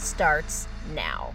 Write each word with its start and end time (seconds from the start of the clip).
starts 0.00 0.66
now. 0.94 1.34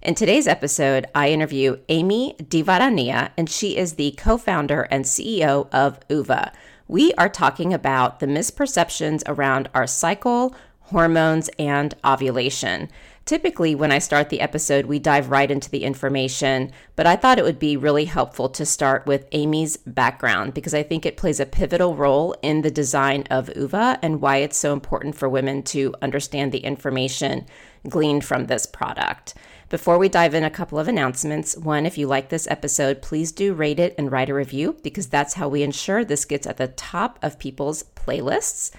In 0.00 0.14
today's 0.14 0.46
episode, 0.46 1.06
I 1.14 1.30
interview 1.30 1.78
Amy 1.88 2.36
Divaraniya, 2.40 3.30
and 3.36 3.50
she 3.50 3.76
is 3.76 3.94
the 3.94 4.12
co 4.12 4.38
founder 4.38 4.82
and 4.90 5.04
CEO 5.04 5.68
of 5.72 5.98
OOVA. 6.08 6.52
We 6.86 7.12
are 7.14 7.28
talking 7.28 7.74
about 7.74 8.20
the 8.20 8.26
misperceptions 8.26 9.22
around 9.26 9.68
our 9.74 9.86
cycle, 9.86 10.54
hormones, 10.80 11.50
and 11.58 11.94
ovulation. 12.04 12.88
Typically, 13.28 13.74
when 13.74 13.92
I 13.92 13.98
start 13.98 14.30
the 14.30 14.40
episode, 14.40 14.86
we 14.86 14.98
dive 14.98 15.28
right 15.28 15.50
into 15.50 15.68
the 15.68 15.84
information, 15.84 16.72
but 16.96 17.06
I 17.06 17.14
thought 17.14 17.38
it 17.38 17.44
would 17.44 17.58
be 17.58 17.76
really 17.76 18.06
helpful 18.06 18.48
to 18.48 18.64
start 18.64 19.04
with 19.04 19.28
Amy's 19.32 19.76
background 19.76 20.54
because 20.54 20.72
I 20.72 20.82
think 20.82 21.04
it 21.04 21.18
plays 21.18 21.38
a 21.38 21.44
pivotal 21.44 21.94
role 21.94 22.34
in 22.40 22.62
the 22.62 22.70
design 22.70 23.24
of 23.30 23.50
OOVA 23.54 23.98
and 24.00 24.22
why 24.22 24.38
it's 24.38 24.56
so 24.56 24.72
important 24.72 25.14
for 25.14 25.28
women 25.28 25.62
to 25.64 25.94
understand 26.00 26.52
the 26.52 26.60
information 26.60 27.44
gleaned 27.86 28.24
from 28.24 28.46
this 28.46 28.64
product. 28.64 29.34
Before 29.68 29.98
we 29.98 30.08
dive 30.08 30.32
in, 30.32 30.42
a 30.42 30.48
couple 30.48 30.78
of 30.78 30.88
announcements. 30.88 31.54
One, 31.54 31.84
if 31.84 31.98
you 31.98 32.06
like 32.06 32.30
this 32.30 32.48
episode, 32.50 33.02
please 33.02 33.30
do 33.30 33.52
rate 33.52 33.78
it 33.78 33.94
and 33.98 34.10
write 34.10 34.30
a 34.30 34.34
review 34.34 34.78
because 34.82 35.08
that's 35.08 35.34
how 35.34 35.48
we 35.48 35.62
ensure 35.62 36.02
this 36.02 36.24
gets 36.24 36.46
at 36.46 36.56
the 36.56 36.68
top 36.68 37.18
of 37.20 37.38
people's 37.38 37.82
playlists. 37.94 38.70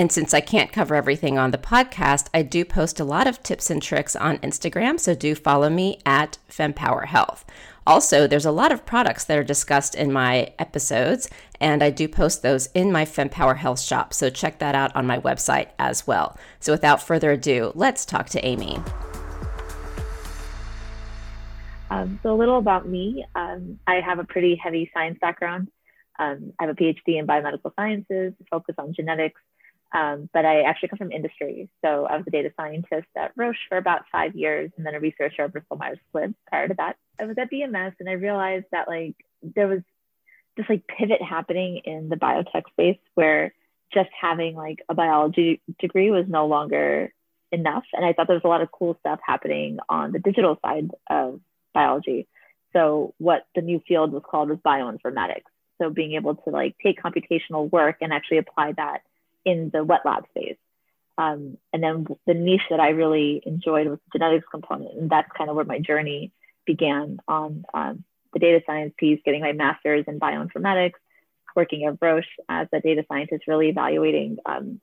And 0.00 0.10
since 0.10 0.32
I 0.32 0.40
can't 0.40 0.72
cover 0.72 0.94
everything 0.94 1.36
on 1.36 1.50
the 1.50 1.58
podcast, 1.58 2.28
I 2.32 2.40
do 2.40 2.64
post 2.64 3.00
a 3.00 3.04
lot 3.04 3.26
of 3.26 3.42
tips 3.42 3.68
and 3.68 3.82
tricks 3.82 4.16
on 4.16 4.38
Instagram. 4.38 4.98
So 4.98 5.14
do 5.14 5.34
follow 5.34 5.68
me 5.68 6.00
at 6.06 6.38
FemPower 6.48 7.04
Health. 7.04 7.44
Also, 7.86 8.26
there's 8.26 8.46
a 8.46 8.50
lot 8.50 8.72
of 8.72 8.86
products 8.86 9.26
that 9.26 9.36
are 9.36 9.44
discussed 9.44 9.94
in 9.94 10.10
my 10.10 10.54
episodes, 10.58 11.28
and 11.60 11.82
I 11.82 11.90
do 11.90 12.08
post 12.08 12.40
those 12.40 12.68
in 12.68 12.90
my 12.90 13.04
FemPower 13.04 13.58
Health 13.58 13.78
shop. 13.78 14.14
So 14.14 14.30
check 14.30 14.58
that 14.60 14.74
out 14.74 14.96
on 14.96 15.06
my 15.06 15.18
website 15.18 15.68
as 15.78 16.06
well. 16.06 16.38
So 16.60 16.72
without 16.72 17.02
further 17.02 17.32
ado, 17.32 17.70
let's 17.74 18.06
talk 18.06 18.30
to 18.30 18.42
Amy. 18.42 18.78
Um, 21.90 22.18
so, 22.22 22.32
a 22.32 22.38
little 22.38 22.56
about 22.56 22.88
me 22.88 23.26
um, 23.34 23.78
I 23.86 23.96
have 23.96 24.18
a 24.18 24.24
pretty 24.24 24.56
heavy 24.56 24.90
science 24.94 25.18
background. 25.20 25.68
Um, 26.18 26.54
I 26.58 26.64
have 26.64 26.70
a 26.70 26.74
PhD 26.74 27.18
in 27.18 27.26
biomedical 27.26 27.74
sciences, 27.76 28.32
focus 28.50 28.76
on 28.78 28.94
genetics 28.94 29.42
um, 29.92 30.28
but 30.32 30.44
I 30.44 30.62
actually 30.62 30.90
come 30.90 30.98
from 30.98 31.12
industry. 31.12 31.68
So 31.84 32.06
I 32.06 32.16
was 32.16 32.24
a 32.26 32.30
data 32.30 32.52
scientist 32.56 33.08
at 33.16 33.32
Roche 33.36 33.56
for 33.68 33.76
about 33.76 34.02
five 34.12 34.36
years 34.36 34.70
and 34.76 34.86
then 34.86 34.94
a 34.94 35.00
researcher 35.00 35.42
at 35.42 35.52
Bristol 35.52 35.76
Myers 35.76 35.98
Squibb. 36.14 36.34
Prior 36.48 36.68
to 36.68 36.74
that, 36.74 36.96
I 37.18 37.24
was 37.24 37.36
at 37.38 37.50
BMS 37.50 37.94
and 37.98 38.08
I 38.08 38.12
realized 38.12 38.66
that 38.70 38.88
like 38.88 39.16
there 39.42 39.66
was 39.66 39.80
this 40.56 40.66
like 40.68 40.86
pivot 40.86 41.22
happening 41.22 41.80
in 41.84 42.08
the 42.08 42.16
biotech 42.16 42.62
space 42.70 42.98
where 43.14 43.52
just 43.92 44.10
having 44.18 44.54
like 44.54 44.78
a 44.88 44.94
biology 44.94 45.60
degree 45.80 46.10
was 46.10 46.26
no 46.28 46.46
longer 46.46 47.12
enough. 47.50 47.84
And 47.92 48.04
I 48.04 48.12
thought 48.12 48.28
there 48.28 48.36
was 48.36 48.44
a 48.44 48.48
lot 48.48 48.62
of 48.62 48.70
cool 48.70 48.96
stuff 49.00 49.18
happening 49.26 49.78
on 49.88 50.12
the 50.12 50.20
digital 50.20 50.56
side 50.64 50.90
of 51.08 51.40
biology. 51.74 52.28
So 52.72 53.14
what 53.18 53.46
the 53.56 53.62
new 53.62 53.80
field 53.88 54.12
was 54.12 54.22
called 54.28 54.50
was 54.50 54.58
bioinformatics. 54.58 55.50
So 55.78 55.90
being 55.90 56.12
able 56.14 56.36
to 56.36 56.50
like 56.50 56.76
take 56.80 57.02
computational 57.02 57.70
work 57.70 57.96
and 58.00 58.12
actually 58.12 58.38
apply 58.38 58.74
that 58.76 59.00
in 59.44 59.70
the 59.72 59.84
wet 59.84 60.02
lab 60.04 60.24
phase. 60.34 60.56
Um, 61.18 61.58
and 61.72 61.82
then 61.82 62.06
the 62.26 62.34
niche 62.34 62.62
that 62.70 62.80
I 62.80 62.90
really 62.90 63.42
enjoyed 63.44 63.86
was 63.88 63.98
the 64.06 64.18
genetics 64.18 64.46
component. 64.50 64.98
And 64.98 65.10
that's 65.10 65.30
kind 65.36 65.50
of 65.50 65.56
where 65.56 65.64
my 65.64 65.78
journey 65.78 66.32
began 66.64 67.18
on 67.28 67.64
um, 67.74 68.04
the 68.32 68.38
data 68.38 68.62
science 68.64 68.94
piece, 68.96 69.20
getting 69.24 69.42
my 69.42 69.52
master's 69.52 70.04
in 70.06 70.18
bioinformatics, 70.18 70.94
working 71.54 71.84
at 71.84 71.98
Roche 72.00 72.24
as 72.48 72.68
a 72.72 72.80
data 72.80 73.04
scientist, 73.08 73.44
really 73.46 73.68
evaluating 73.68 74.38
um, 74.46 74.80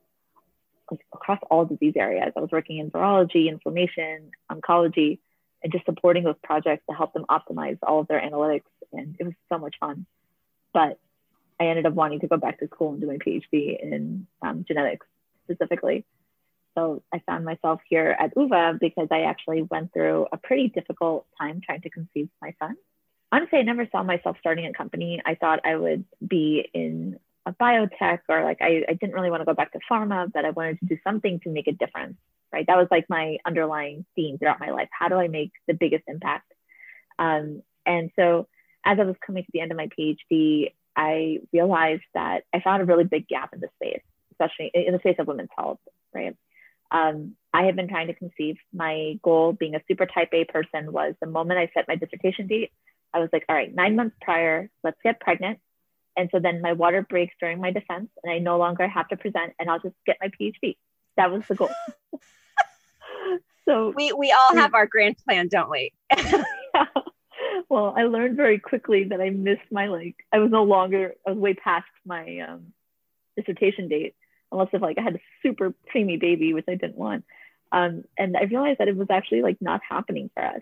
across 1.14 1.40
all 1.50 1.66
disease 1.66 1.94
areas. 1.96 2.34
I 2.36 2.40
was 2.40 2.52
working 2.52 2.78
in 2.78 2.92
virology, 2.92 3.50
inflammation, 3.50 4.32
oncology, 4.52 5.20
and 5.64 5.72
just 5.72 5.86
supporting 5.86 6.24
those 6.24 6.36
projects 6.44 6.84
to 6.90 6.96
help 6.96 7.14
them 7.14 7.26
optimize 7.30 7.80
all 7.82 8.02
of 8.02 8.08
their 8.08 8.22
analytics. 8.22 8.64
And 8.94 9.16
it 9.20 9.24
was 9.24 9.34
so 9.52 9.58
much 9.58 9.76
fun. 9.80 10.06
But 10.74 11.00
I 11.60 11.68
ended 11.68 11.86
up 11.86 11.94
wanting 11.94 12.20
to 12.22 12.28
go 12.28 12.38
back 12.38 12.60
to 12.60 12.68
school 12.68 12.92
and 12.92 13.02
do 13.02 13.08
my 13.08 13.18
PhD 13.18 13.82
in 13.82 14.28
um, 14.42 14.66
genetics 14.68 15.08
specifically. 15.46 16.06
So 16.76 17.02
I 17.12 17.20
found 17.26 17.44
myself 17.44 17.82
here 17.90 18.16
at 18.20 18.36
OOVA 18.38 18.78
because 18.80 19.08
I 19.10 19.22
actually 19.22 19.64
went 19.64 19.94
through 19.94 20.28
a 20.32 20.38
pretty 20.38 20.68
difficult 20.68 21.26
time 21.40 21.60
trying 21.66 21.82
to 21.82 21.90
conceive 21.90 22.30
my 22.42 22.54
son. 22.60 22.76
Honestly, 23.32 23.60
I 23.60 23.64
never 23.64 23.88
saw 23.92 24.04
myself 24.04 24.38
starting 24.40 24.68
a 24.68 24.74
company. 24.74 25.22
I 25.26 25.36
thought 25.36 25.62
I 25.66 25.76
would 25.76 26.06
be 26.26 26.70
in 26.74 27.20
a 27.48 27.54
biotech 27.54 28.20
or 28.30 28.44
like 28.44 28.62
I, 28.62 28.84
I 28.88 28.94
didn't 28.94 29.14
really 29.16 29.32
want 29.32 29.42
to 29.42 29.46
go 29.46 29.56
back 29.56 29.72
to 29.72 29.80
pharma, 29.90 30.32
but 30.32 30.46
I 30.46 30.52
wanted 30.52 30.80
to 30.82 30.86
do 30.86 30.98
something 31.04 31.40
to 31.42 31.50
make 31.50 31.68
a 31.68 31.72
difference, 31.72 32.18
right? 32.54 32.68
That 32.68 32.78
was 32.78 32.88
like 32.92 33.06
my 33.10 33.38
underlying 33.46 34.06
theme 34.16 34.38
throughout 34.38 34.60
my 34.60 34.70
life. 34.70 34.90
How 34.92 35.08
do 35.08 35.16
I 35.16 35.30
make 35.30 35.54
the 35.68 35.74
biggest 35.74 36.04
impact? 36.08 36.52
Um, 37.18 37.64
and 37.86 38.12
so 38.16 38.48
as 38.86 39.00
I 39.00 39.04
was 39.04 39.16
coming 39.26 39.44
to 39.44 39.50
the 39.52 39.62
end 39.62 39.72
of 39.72 39.78
my 39.78 39.90
PhD, 39.98 40.74
I 40.98 41.40
realized 41.54 42.04
that 42.16 42.44
I 42.52 42.60
found 42.60 42.82
a 42.82 42.86
really 42.86 43.04
big 43.04 43.28
gap 43.28 43.54
in 43.54 43.60
the 43.60 43.70
space, 43.76 44.02
especially 44.32 44.72
in 44.74 44.94
the 44.94 45.00
space 45.00 45.18
of 45.20 45.28
women's 45.28 45.52
health, 45.56 45.80
right? 46.14 46.36
Um, 46.90 47.36
I 47.54 47.64
had 47.64 47.76
been 47.76 47.88
trying 47.88 48.08
to 48.08 48.14
conceive. 48.14 48.58
My 48.74 49.20
goal, 49.22 49.54
being 49.54 49.76
a 49.76 49.82
super 49.88 50.08
type 50.08 50.30
A 50.34 50.46
person, 50.46 50.92
was 50.92 51.14
the 51.22 51.28
moment 51.28 51.60
I 51.60 51.70
set 51.74 51.88
my 51.88 51.96
dissertation 51.96 52.48
date, 52.48 52.72
I 53.14 53.20
was 53.20 53.30
like, 53.32 53.46
all 53.48 53.56
right, 53.56 53.74
nine 53.74 53.96
months 53.96 54.16
prior, 54.22 54.70
let's 54.84 54.98
get 55.04 55.20
pregnant. 55.20 55.60
And 56.18 56.30
so 56.32 56.40
then 56.40 56.62
my 56.62 56.74
water 56.74 57.06
breaks 57.08 57.36
during 57.40 57.62
my 57.62 57.72
defense, 57.72 58.10
and 58.24 58.34
I 58.34 58.40
no 58.40 58.58
longer 58.58 58.88
have 58.88 59.08
to 59.10 59.18
present, 59.18 59.54
and 59.60 59.70
I'll 59.70 59.80
just 59.80 59.96
get 60.06 60.18
my 60.20 60.30
PhD. 60.30 60.78
That 61.16 61.32
was 61.32 61.44
the 61.48 61.56
goal. 61.56 61.70
so 63.66 63.94
we 63.96 64.14
we 64.14 64.32
all 64.32 64.56
have 64.56 64.74
our 64.74 64.88
grand 64.88 65.18
plan, 65.20 65.48
don't 65.48 65.70
we? 65.70 65.92
yeah 66.18 66.44
well, 67.70 67.94
I 67.96 68.04
learned 68.04 68.38
very 68.38 68.60
quickly 68.60 69.06
that 69.06 69.22
I 69.22 69.30
missed 69.30 69.72
my 69.72 69.88
like 69.88 70.16
I 70.32 70.40
was 70.40 70.52
no 70.52 70.64
longer 70.64 71.16
I 71.26 71.32
was 71.32 71.40
way 71.40 71.54
past 71.54 71.88
my 72.06 72.40
um, 72.40 72.74
dissertation 73.36 73.88
date, 73.88 74.16
unless 74.52 74.70
if 74.74 74.82
like 74.82 74.98
I 74.98 75.02
had 75.02 75.16
a 75.16 75.22
super 75.44 75.74
preemie 75.94 76.20
baby, 76.20 76.54
which 76.54 76.66
I 76.68 76.76
didn't 76.76 76.98
want. 76.98 77.26
Um, 77.72 78.04
and 78.18 78.38
I 78.38 78.44
realized 78.44 78.80
that 78.80 78.88
it 78.88 78.96
was 78.96 79.10
actually 79.10 79.42
like 79.42 79.58
not 79.62 79.82
happening 79.88 80.30
for 80.34 80.44
us. 80.44 80.62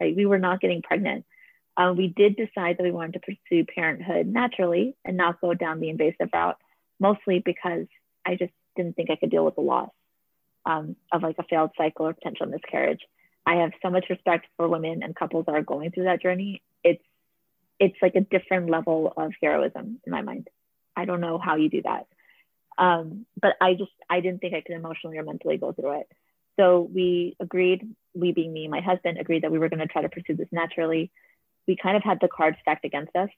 Right, 0.00 0.16
we 0.16 0.26
were 0.26 0.38
not 0.38 0.60
getting 0.60 0.80
pregnant. 0.80 1.24
Um, 1.76 1.96
we 1.96 2.08
did 2.08 2.36
decide 2.36 2.76
that 2.76 2.82
we 2.82 2.90
wanted 2.90 3.14
to 3.14 3.20
pursue 3.20 3.64
parenthood 3.64 4.26
naturally 4.26 4.96
and 5.04 5.16
not 5.16 5.40
go 5.40 5.54
down 5.54 5.80
the 5.80 5.90
invasive 5.90 6.30
route, 6.32 6.58
mostly 6.98 7.40
because 7.44 7.86
I 8.24 8.36
just 8.36 8.52
didn't 8.74 8.96
think 8.96 9.10
I 9.10 9.16
could 9.16 9.30
deal 9.30 9.44
with 9.44 9.54
the 9.54 9.60
loss 9.60 9.90
um, 10.66 10.96
of 11.12 11.22
like 11.22 11.36
a 11.38 11.44
failed 11.44 11.70
cycle 11.76 12.06
or 12.06 12.14
potential 12.14 12.46
miscarriage. 12.46 13.00
I 13.48 13.62
have 13.62 13.72
so 13.80 13.88
much 13.88 14.04
respect 14.10 14.46
for 14.58 14.68
women 14.68 15.02
and 15.02 15.16
couples 15.16 15.46
that 15.46 15.54
are 15.54 15.62
going 15.62 15.90
through 15.90 16.04
that 16.04 16.20
journey. 16.20 16.62
It's 16.84 17.02
it's 17.80 17.96
like 18.02 18.14
a 18.14 18.20
different 18.20 18.68
level 18.68 19.10
of 19.16 19.32
heroism 19.40 20.00
in 20.04 20.12
my 20.12 20.20
mind. 20.20 20.48
I 20.94 21.06
don't 21.06 21.22
know 21.22 21.38
how 21.38 21.56
you 21.56 21.70
do 21.70 21.80
that. 21.82 22.06
Um, 22.76 23.24
but 23.40 23.54
I 23.58 23.72
just 23.72 23.92
I 24.10 24.20
didn't 24.20 24.42
think 24.42 24.52
I 24.54 24.60
could 24.60 24.76
emotionally 24.76 25.16
or 25.16 25.22
mentally 25.22 25.56
go 25.56 25.72
through 25.72 26.00
it. 26.00 26.08
So 26.60 26.90
we 26.92 27.36
agreed, 27.40 27.88
we 28.14 28.32
being 28.32 28.52
me 28.52 28.68
my 28.68 28.82
husband, 28.82 29.16
agreed 29.18 29.44
that 29.44 29.50
we 29.50 29.58
were 29.58 29.70
going 29.70 29.80
to 29.80 29.86
try 29.86 30.02
to 30.02 30.10
pursue 30.10 30.36
this 30.36 30.48
naturally. 30.52 31.10
We 31.66 31.76
kind 31.76 31.96
of 31.96 32.02
had 32.02 32.18
the 32.20 32.28
cards 32.28 32.58
stacked 32.60 32.84
against 32.84 33.16
us. 33.16 33.30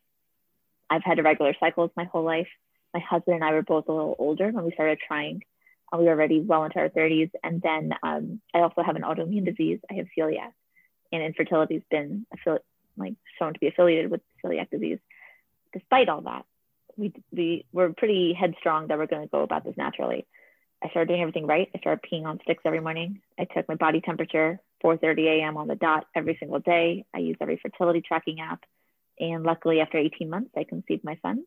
I've 0.88 1.04
had 1.04 1.20
irregular 1.20 1.54
cycles 1.60 1.92
my 1.96 2.04
whole 2.04 2.24
life. 2.24 2.48
My 2.92 3.00
husband 3.00 3.36
and 3.36 3.44
I 3.44 3.52
were 3.52 3.62
both 3.62 3.86
a 3.86 3.92
little 3.92 4.16
older 4.18 4.50
when 4.50 4.64
we 4.64 4.72
started 4.72 4.98
trying 5.06 5.42
we 5.98 6.04
were 6.04 6.10
already 6.10 6.40
well 6.40 6.64
into 6.64 6.78
our 6.78 6.88
30s. 6.88 7.30
And 7.42 7.60
then 7.62 7.92
um, 8.02 8.40
I 8.54 8.60
also 8.60 8.82
have 8.82 8.96
an 8.96 9.02
autoimmune 9.02 9.44
disease. 9.44 9.80
I 9.90 9.94
have 9.94 10.06
celiac, 10.16 10.52
and 11.12 11.22
infertility 11.22 11.74
has 11.74 11.82
been 11.90 12.26
affili- 12.34 12.60
like 12.96 13.14
shown 13.38 13.54
to 13.54 13.60
be 13.60 13.68
affiliated 13.68 14.10
with 14.10 14.20
celiac 14.44 14.70
disease. 14.70 14.98
Despite 15.72 16.08
all 16.08 16.22
that, 16.22 16.44
we 16.96 17.12
we 17.32 17.64
were 17.72 17.92
pretty 17.92 18.34
headstrong 18.34 18.88
that 18.88 18.98
we're 18.98 19.06
going 19.06 19.22
to 19.22 19.28
go 19.28 19.42
about 19.42 19.64
this 19.64 19.76
naturally. 19.76 20.26
I 20.82 20.88
started 20.88 21.08
doing 21.08 21.20
everything 21.20 21.46
right. 21.46 21.68
I 21.74 21.78
started 21.78 22.04
peeing 22.10 22.24
on 22.24 22.40
sticks 22.42 22.62
every 22.64 22.80
morning. 22.80 23.20
I 23.38 23.44
took 23.44 23.68
my 23.68 23.74
body 23.74 24.00
temperature 24.00 24.60
4:30 24.84 25.40
a.m. 25.40 25.56
on 25.56 25.68
the 25.68 25.74
dot 25.74 26.06
every 26.14 26.36
single 26.38 26.60
day. 26.60 27.04
I 27.14 27.18
use 27.18 27.36
every 27.40 27.58
fertility 27.60 28.00
tracking 28.00 28.40
app, 28.40 28.64
and 29.18 29.44
luckily, 29.44 29.80
after 29.80 29.98
18 29.98 30.30
months, 30.30 30.50
I 30.56 30.64
conceived 30.64 31.04
my 31.04 31.18
son. 31.22 31.44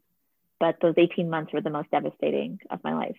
But 0.60 0.78
those 0.82 0.94
18 0.98 1.30
months 1.30 1.52
were 1.52 1.62
the 1.62 1.70
most 1.70 1.92
devastating 1.92 2.60
of 2.70 2.84
my 2.84 2.94
life. 2.94 3.18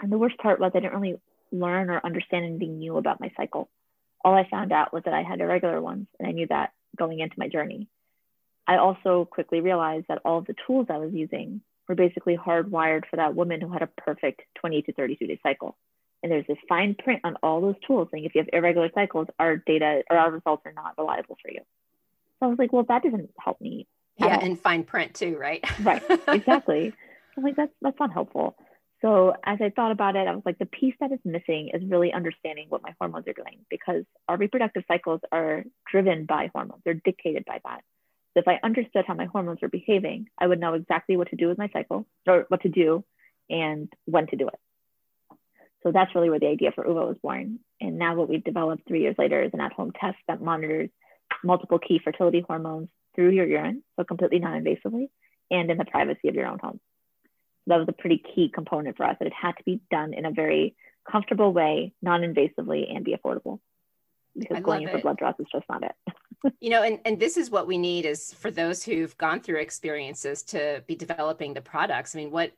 And 0.00 0.10
the 0.10 0.18
worst 0.18 0.38
part 0.38 0.60
was 0.60 0.72
I 0.74 0.80
didn't 0.80 0.98
really 0.98 1.20
learn 1.52 1.90
or 1.90 2.00
understand 2.04 2.44
anything 2.44 2.78
new 2.78 2.96
about 2.96 3.20
my 3.20 3.30
cycle. 3.36 3.68
All 4.24 4.34
I 4.34 4.48
found 4.48 4.72
out 4.72 4.92
was 4.92 5.04
that 5.04 5.14
I 5.14 5.22
had 5.22 5.40
irregular 5.40 5.80
ones, 5.80 6.06
and 6.18 6.28
I 6.28 6.32
knew 6.32 6.46
that 6.48 6.72
going 6.96 7.20
into 7.20 7.38
my 7.38 7.48
journey. 7.48 7.88
I 8.66 8.76
also 8.76 9.24
quickly 9.24 9.60
realized 9.60 10.06
that 10.08 10.20
all 10.24 10.38
of 10.38 10.46
the 10.46 10.54
tools 10.66 10.86
I 10.90 10.98
was 10.98 11.12
using 11.12 11.62
were 11.88 11.94
basically 11.94 12.36
hardwired 12.36 13.04
for 13.10 13.16
that 13.16 13.34
woman 13.34 13.60
who 13.60 13.72
had 13.72 13.82
a 13.82 13.88
perfect 13.88 14.42
20 14.60 14.82
to 14.82 14.92
32 14.92 15.26
day 15.26 15.40
cycle. 15.42 15.76
And 16.22 16.30
there's 16.30 16.46
this 16.46 16.58
fine 16.68 16.94
print 16.94 17.20
on 17.24 17.36
all 17.42 17.60
those 17.60 17.74
tools 17.86 18.08
saying 18.12 18.24
if 18.24 18.34
you 18.34 18.42
have 18.42 18.50
irregular 18.52 18.90
cycles, 18.94 19.26
our 19.38 19.56
data 19.56 20.02
or 20.10 20.18
our 20.18 20.30
results 20.30 20.62
are 20.66 20.72
not 20.72 20.94
reliable 20.98 21.36
for 21.42 21.50
you. 21.50 21.60
So 22.38 22.46
I 22.46 22.48
was 22.48 22.58
like, 22.58 22.72
well, 22.72 22.84
that 22.84 23.02
doesn't 23.02 23.30
help 23.42 23.60
me. 23.60 23.86
Yeah, 24.18 24.38
and 24.40 24.60
fine 24.60 24.84
print 24.84 25.14
too, 25.14 25.36
right? 25.38 25.64
right, 25.82 26.02
exactly. 26.28 26.92
I'm 27.36 27.42
like, 27.42 27.56
that's 27.56 27.72
that's 27.80 27.98
not 27.98 28.12
helpful. 28.12 28.54
So 29.02 29.32
as 29.44 29.58
I 29.62 29.70
thought 29.70 29.92
about 29.92 30.16
it, 30.16 30.28
I 30.28 30.34
was 30.34 30.42
like, 30.44 30.58
the 30.58 30.66
piece 30.66 30.94
that 31.00 31.10
is 31.10 31.20
missing 31.24 31.70
is 31.72 31.82
really 31.88 32.12
understanding 32.12 32.66
what 32.68 32.82
my 32.82 32.94
hormones 33.00 33.26
are 33.28 33.32
doing 33.32 33.64
because 33.70 34.04
our 34.28 34.36
reproductive 34.36 34.84
cycles 34.86 35.20
are 35.32 35.64
driven 35.90 36.26
by 36.26 36.50
hormones. 36.52 36.82
They're 36.84 36.94
dictated 36.94 37.44
by 37.46 37.60
that. 37.64 37.82
So 38.34 38.40
if 38.40 38.48
I 38.48 38.60
understood 38.62 39.04
how 39.06 39.14
my 39.14 39.24
hormones 39.24 39.60
were 39.62 39.68
behaving, 39.68 40.28
I 40.38 40.46
would 40.46 40.60
know 40.60 40.74
exactly 40.74 41.16
what 41.16 41.30
to 41.30 41.36
do 41.36 41.48
with 41.48 41.58
my 41.58 41.68
cycle 41.72 42.06
or 42.28 42.44
what 42.48 42.62
to 42.62 42.68
do 42.68 43.04
and 43.48 43.90
when 44.04 44.26
to 44.28 44.36
do 44.36 44.48
it. 44.48 45.38
So 45.82 45.92
that's 45.92 46.14
really 46.14 46.28
where 46.28 46.38
the 46.38 46.48
idea 46.48 46.72
for 46.72 46.84
OOVA 46.84 47.06
was 47.06 47.16
born. 47.22 47.58
And 47.80 47.98
now 47.98 48.14
what 48.14 48.28
we've 48.28 48.44
developed 48.44 48.86
three 48.86 49.00
years 49.00 49.16
later 49.18 49.42
is 49.42 49.50
an 49.54 49.60
at-home 49.60 49.92
test 49.98 50.18
that 50.28 50.42
monitors 50.42 50.90
multiple 51.42 51.78
key 51.78 52.00
fertility 52.04 52.44
hormones 52.46 52.88
through 53.14 53.30
your 53.30 53.46
urine, 53.46 53.82
so 53.96 54.04
completely 54.04 54.38
non-invasively, 54.40 55.08
and 55.50 55.70
in 55.70 55.78
the 55.78 55.86
privacy 55.86 56.28
of 56.28 56.34
your 56.34 56.46
own 56.46 56.58
home. 56.58 56.80
That 57.66 57.78
was 57.78 57.88
a 57.88 57.92
pretty 57.92 58.18
key 58.18 58.50
component 58.52 58.96
for 58.96 59.04
us 59.04 59.16
that 59.18 59.26
it 59.26 59.32
had 59.32 59.52
to 59.52 59.64
be 59.64 59.80
done 59.90 60.14
in 60.14 60.24
a 60.24 60.30
very 60.30 60.74
comfortable 61.10 61.52
way, 61.52 61.92
non-invasively, 62.02 62.94
and 62.94 63.04
be 63.04 63.16
affordable. 63.16 63.60
Because 64.36 64.62
going 64.62 64.82
in 64.82 64.88
for 64.88 64.98
blood 64.98 65.18
draws 65.18 65.34
is 65.38 65.46
just 65.52 65.64
not 65.68 65.82
it. 65.82 66.52
you 66.60 66.70
know, 66.70 66.82
and, 66.82 67.00
and 67.04 67.18
this 67.18 67.36
is 67.36 67.50
what 67.50 67.66
we 67.66 67.76
need 67.76 68.06
is 68.06 68.32
for 68.32 68.50
those 68.50 68.82
who've 68.82 69.16
gone 69.18 69.40
through 69.40 69.58
experiences 69.58 70.42
to 70.44 70.82
be 70.86 70.94
developing 70.94 71.52
the 71.52 71.60
products. 71.60 72.14
I 72.14 72.18
mean, 72.18 72.30
what 72.30 72.52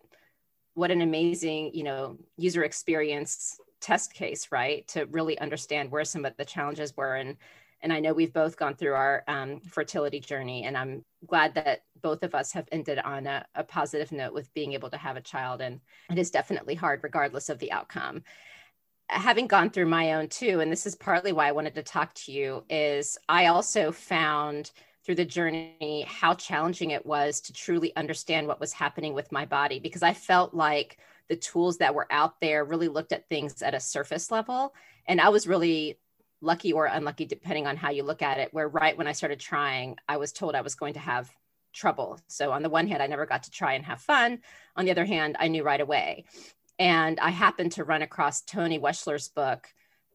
what 0.74 0.90
an 0.90 1.02
amazing, 1.02 1.72
you 1.74 1.82
know, 1.82 2.18
user 2.38 2.64
experience 2.64 3.58
test 3.80 4.14
case, 4.14 4.48
right? 4.50 4.86
To 4.88 5.06
really 5.06 5.38
understand 5.38 5.90
where 5.90 6.04
some 6.04 6.24
of 6.24 6.36
the 6.36 6.44
challenges 6.44 6.96
were 6.96 7.16
and 7.16 7.36
and 7.82 7.92
I 7.92 8.00
know 8.00 8.12
we've 8.12 8.32
both 8.32 8.56
gone 8.56 8.74
through 8.74 8.94
our 8.94 9.24
um, 9.26 9.60
fertility 9.60 10.20
journey, 10.20 10.64
and 10.64 10.76
I'm 10.76 11.04
glad 11.26 11.54
that 11.54 11.82
both 12.00 12.22
of 12.22 12.34
us 12.34 12.52
have 12.52 12.68
ended 12.72 12.98
on 12.98 13.26
a, 13.26 13.44
a, 13.54 13.64
positive 13.64 14.12
note 14.12 14.34
with 14.34 14.52
being 14.54 14.72
able 14.72 14.90
to 14.90 14.96
have 14.96 15.16
a 15.16 15.20
child. 15.20 15.60
And 15.60 15.80
it 16.10 16.18
is 16.18 16.30
definitely 16.30 16.74
hard, 16.74 17.00
regardless 17.02 17.48
of 17.48 17.58
the 17.58 17.72
outcome. 17.72 18.22
Having 19.08 19.48
gone 19.48 19.70
through 19.70 19.86
my 19.86 20.14
own 20.14 20.28
too, 20.28 20.60
and 20.60 20.70
this 20.70 20.86
is 20.86 20.94
partly 20.94 21.32
why 21.32 21.48
I 21.48 21.52
wanted 21.52 21.74
to 21.74 21.82
talk 21.82 22.14
to 22.14 22.32
you, 22.32 22.64
is 22.70 23.18
I 23.28 23.46
also 23.46 23.92
found 23.92 24.70
through 25.04 25.16
the 25.16 25.24
journey 25.24 26.06
how 26.08 26.34
challenging 26.34 26.92
it 26.92 27.04
was 27.04 27.40
to 27.40 27.52
truly 27.52 27.94
understand 27.96 28.46
what 28.46 28.60
was 28.60 28.72
happening 28.72 29.14
with 29.14 29.32
my 29.32 29.44
body 29.44 29.80
because 29.80 30.02
I 30.02 30.14
felt 30.14 30.54
like 30.54 30.98
the 31.28 31.36
tools 31.36 31.78
that 31.78 31.94
were 31.94 32.06
out 32.10 32.40
there 32.40 32.64
really 32.64 32.88
looked 32.88 33.12
at 33.12 33.28
things 33.28 33.62
at 33.62 33.74
a 33.74 33.80
surface 33.80 34.30
level. 34.30 34.74
And 35.06 35.20
I 35.20 35.30
was 35.30 35.48
really 35.48 35.98
lucky 36.42 36.72
or 36.72 36.86
unlucky, 36.86 37.24
depending 37.24 37.66
on 37.66 37.76
how 37.76 37.90
you 37.90 38.02
look 38.02 38.20
at 38.20 38.38
it, 38.38 38.52
where 38.52 38.68
right 38.68 38.98
when 38.98 39.06
I 39.06 39.12
started 39.12 39.40
trying, 39.40 39.96
I 40.08 40.18
was 40.18 40.32
told 40.32 40.54
I 40.54 40.60
was 40.60 40.74
going 40.74 40.94
to 40.94 41.00
have 41.00 41.30
trouble. 41.72 42.20
So, 42.28 42.52
on 42.52 42.62
the 42.62 42.68
one 42.68 42.86
hand, 42.86 43.02
I 43.02 43.06
never 43.06 43.24
got 43.24 43.44
to 43.44 43.50
try 43.50 43.74
and 43.74 43.84
have 43.84 44.00
fun. 44.00 44.40
On 44.76 44.84
the 44.84 44.90
other 44.90 45.04
hand, 45.04 45.36
I 45.38 45.48
knew 45.48 45.62
right 45.62 45.80
away. 45.80 46.24
And 46.78 47.18
I 47.20 47.30
happened 47.30 47.72
to 47.72 47.84
run 47.84 48.02
across 48.02 48.42
Toni 48.42 48.78
Weschler's 48.78 49.28
book, 49.28 49.68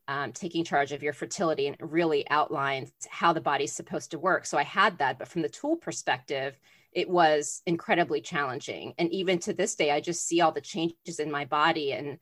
um, 0.08 0.34
Taking 0.34 0.64
Charge 0.64 0.92
of 0.92 1.02
Your 1.02 1.14
Fertility, 1.14 1.68
and 1.68 1.78
really 1.80 2.30
outlines 2.30 2.92
how 3.10 3.34
the 3.34 3.42
body's 3.42 3.74
supposed 3.74 4.12
to 4.12 4.20
work. 4.20 4.46
So, 4.46 4.58
I 4.58 4.64
had 4.64 5.00
that. 5.00 5.18
But 5.18 5.30
from 5.30 5.42
the 5.42 5.50
tool 5.50 5.78
perspective, 5.78 6.60
it 6.92 7.10
was 7.10 7.62
incredibly 7.66 8.22
challenging. 8.22 8.94
And 8.98 9.12
even 9.12 9.40
to 9.40 9.54
this 9.54 9.76
day, 9.76 9.92
I 9.92 10.02
just 10.02 10.28
see 10.28 10.42
all 10.42 10.52
the 10.52 10.62
changes 10.62 11.20
in 11.20 11.32
my 11.32 11.46
body 11.46 11.94
and 11.94 12.18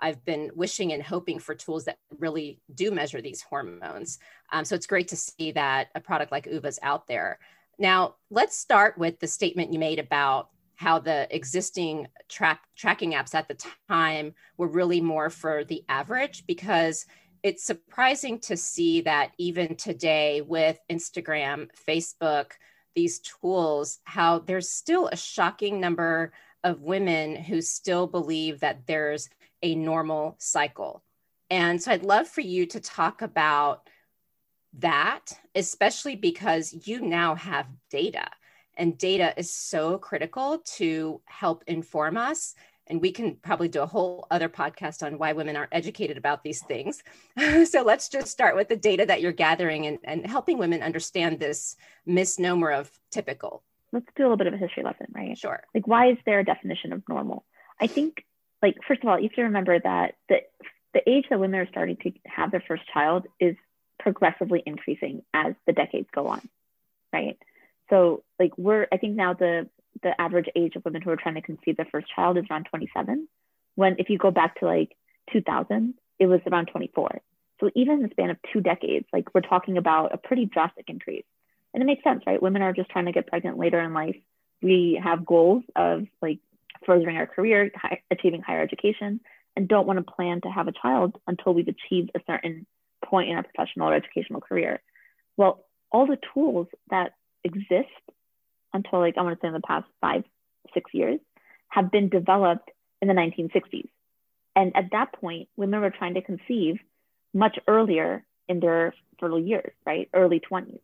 I've 0.00 0.24
been 0.24 0.50
wishing 0.54 0.92
and 0.92 1.02
hoping 1.02 1.38
for 1.38 1.54
tools 1.54 1.84
that 1.86 1.98
really 2.18 2.60
do 2.74 2.90
measure 2.90 3.20
these 3.20 3.42
hormones. 3.42 4.18
Um, 4.52 4.64
so 4.64 4.74
it's 4.74 4.86
great 4.86 5.08
to 5.08 5.16
see 5.16 5.52
that 5.52 5.88
a 5.94 6.00
product 6.00 6.32
like 6.32 6.46
OOVA's 6.46 6.78
out 6.82 7.06
there. 7.06 7.38
Now, 7.78 8.16
let's 8.30 8.56
start 8.56 8.98
with 8.98 9.20
the 9.20 9.26
statement 9.26 9.72
you 9.72 9.78
made 9.78 9.98
about 9.98 10.50
how 10.76 10.98
the 11.00 11.26
existing 11.34 12.06
track 12.28 12.60
tracking 12.76 13.12
apps 13.12 13.34
at 13.34 13.48
the 13.48 13.56
time 13.88 14.34
were 14.56 14.68
really 14.68 15.00
more 15.00 15.28
for 15.28 15.64
the 15.64 15.82
average 15.88 16.46
because 16.46 17.04
it's 17.42 17.64
surprising 17.64 18.38
to 18.38 18.56
see 18.56 19.00
that 19.00 19.32
even 19.38 19.74
today 19.74 20.40
with 20.40 20.78
Instagram, 20.90 21.68
Facebook, 21.88 22.52
these 22.94 23.20
tools, 23.20 23.98
how 24.04 24.40
there's 24.40 24.70
still 24.70 25.08
a 25.08 25.16
shocking 25.16 25.80
number 25.80 26.32
of 26.64 26.82
women 26.82 27.36
who 27.36 27.60
still 27.60 28.06
believe 28.06 28.60
that 28.60 28.86
there's 28.86 29.28
a 29.62 29.74
normal 29.74 30.36
cycle. 30.38 31.02
And 31.50 31.82
so 31.82 31.92
I'd 31.92 32.02
love 32.02 32.28
for 32.28 32.40
you 32.40 32.66
to 32.66 32.80
talk 32.80 33.22
about 33.22 33.88
that, 34.78 35.32
especially 35.54 36.16
because 36.16 36.86
you 36.86 37.00
now 37.00 37.34
have 37.34 37.66
data, 37.90 38.28
and 38.76 38.96
data 38.96 39.34
is 39.36 39.52
so 39.52 39.98
critical 39.98 40.62
to 40.76 41.20
help 41.24 41.64
inform 41.66 42.16
us. 42.16 42.54
And 42.86 43.02
we 43.02 43.12
can 43.12 43.36
probably 43.36 43.68
do 43.68 43.82
a 43.82 43.86
whole 43.86 44.26
other 44.30 44.48
podcast 44.48 45.04
on 45.04 45.18
why 45.18 45.32
women 45.32 45.56
aren't 45.56 45.74
educated 45.74 46.16
about 46.16 46.42
these 46.42 46.62
things. 46.62 47.02
so 47.68 47.82
let's 47.82 48.08
just 48.08 48.28
start 48.28 48.56
with 48.56 48.68
the 48.68 48.76
data 48.76 49.04
that 49.04 49.20
you're 49.20 49.32
gathering 49.32 49.86
and, 49.86 49.98
and 50.04 50.26
helping 50.26 50.56
women 50.58 50.82
understand 50.82 51.38
this 51.38 51.76
misnomer 52.06 52.70
of 52.70 52.90
typical. 53.10 53.62
Let's 53.92 54.06
do 54.16 54.22
a 54.22 54.24
little 54.24 54.36
bit 54.36 54.46
of 54.46 54.54
a 54.54 54.58
history 54.58 54.84
lesson, 54.84 55.06
right? 55.12 55.36
Sure. 55.36 55.62
Like, 55.74 55.86
why 55.86 56.12
is 56.12 56.18
there 56.24 56.38
a 56.38 56.44
definition 56.44 56.92
of 56.92 57.02
normal? 57.08 57.44
I 57.80 57.88
think 57.88 58.24
like 58.62 58.76
first 58.86 59.02
of 59.02 59.08
all, 59.08 59.18
you 59.18 59.28
have 59.28 59.36
to 59.36 59.42
remember 59.42 59.78
that 59.78 60.14
the 60.28 60.38
the 60.94 61.08
age 61.08 61.26
that 61.30 61.38
women 61.38 61.60
are 61.60 61.68
starting 61.68 61.96
to 61.96 62.12
have 62.26 62.50
their 62.50 62.64
first 62.66 62.82
child 62.92 63.26
is 63.38 63.56
progressively 63.98 64.62
increasing 64.64 65.22
as 65.34 65.54
the 65.66 65.72
decades 65.72 66.08
go 66.14 66.28
on, 66.28 66.40
right? 67.12 67.38
So 67.90 68.24
like 68.38 68.52
we're 68.56 68.86
I 68.92 68.96
think 68.96 69.16
now 69.16 69.34
the 69.34 69.68
the 70.02 70.18
average 70.20 70.46
age 70.54 70.76
of 70.76 70.84
women 70.84 71.02
who 71.02 71.10
are 71.10 71.16
trying 71.16 71.34
to 71.34 71.42
conceive 71.42 71.76
their 71.76 71.88
first 71.90 72.06
child 72.14 72.38
is 72.38 72.44
around 72.50 72.66
27. 72.70 73.28
When 73.74 73.96
if 73.98 74.10
you 74.10 74.18
go 74.18 74.30
back 74.30 74.60
to 74.60 74.66
like 74.66 74.96
2000, 75.32 75.94
it 76.18 76.26
was 76.26 76.40
around 76.50 76.66
24. 76.66 77.20
So 77.60 77.70
even 77.74 77.94
in 77.94 78.02
the 78.02 78.08
span 78.10 78.30
of 78.30 78.36
two 78.52 78.60
decades, 78.60 79.06
like 79.12 79.34
we're 79.34 79.40
talking 79.40 79.76
about 79.78 80.14
a 80.14 80.18
pretty 80.18 80.46
drastic 80.46 80.84
increase. 80.88 81.24
And 81.74 81.82
it 81.82 81.86
makes 81.86 82.04
sense, 82.04 82.22
right? 82.26 82.40
Women 82.40 82.62
are 82.62 82.72
just 82.72 82.90
trying 82.90 83.06
to 83.06 83.12
get 83.12 83.26
pregnant 83.26 83.58
later 83.58 83.80
in 83.80 83.92
life. 83.92 84.16
We 84.62 85.00
have 85.02 85.26
goals 85.26 85.64
of 85.76 86.06
like 86.22 86.38
furthering 86.84 87.16
our 87.16 87.26
career, 87.26 87.70
high, 87.74 88.02
achieving 88.10 88.42
higher 88.42 88.62
education, 88.62 89.20
and 89.56 89.68
don't 89.68 89.86
want 89.86 89.98
to 89.98 90.12
plan 90.12 90.40
to 90.42 90.48
have 90.48 90.68
a 90.68 90.72
child 90.72 91.16
until 91.26 91.54
we've 91.54 91.68
achieved 91.68 92.10
a 92.14 92.20
certain 92.26 92.66
point 93.04 93.30
in 93.30 93.36
our 93.36 93.42
professional 93.42 93.88
or 93.88 93.94
educational 93.94 94.40
career. 94.40 94.80
Well, 95.36 95.64
all 95.90 96.06
the 96.06 96.18
tools 96.34 96.66
that 96.90 97.12
exist 97.44 97.88
until 98.72 99.00
like 99.00 99.16
I 99.16 99.22
want 99.22 99.38
to 99.38 99.44
say 99.44 99.48
in 99.48 99.54
the 99.54 99.60
past 99.60 99.86
five, 100.00 100.24
six 100.74 100.90
years 100.92 101.20
have 101.68 101.90
been 101.90 102.08
developed 102.08 102.70
in 103.00 103.08
the 103.08 103.14
1960s. 103.14 103.88
And 104.56 104.76
at 104.76 104.90
that 104.92 105.12
point, 105.12 105.48
women 105.56 105.80
were 105.80 105.90
trying 105.90 106.14
to 106.14 106.22
conceive 106.22 106.76
much 107.32 107.58
earlier 107.68 108.24
in 108.48 108.60
their 108.60 108.94
fertile 109.20 109.40
years, 109.40 109.72
right? 109.86 110.08
Early 110.12 110.40
20s. 110.40 110.80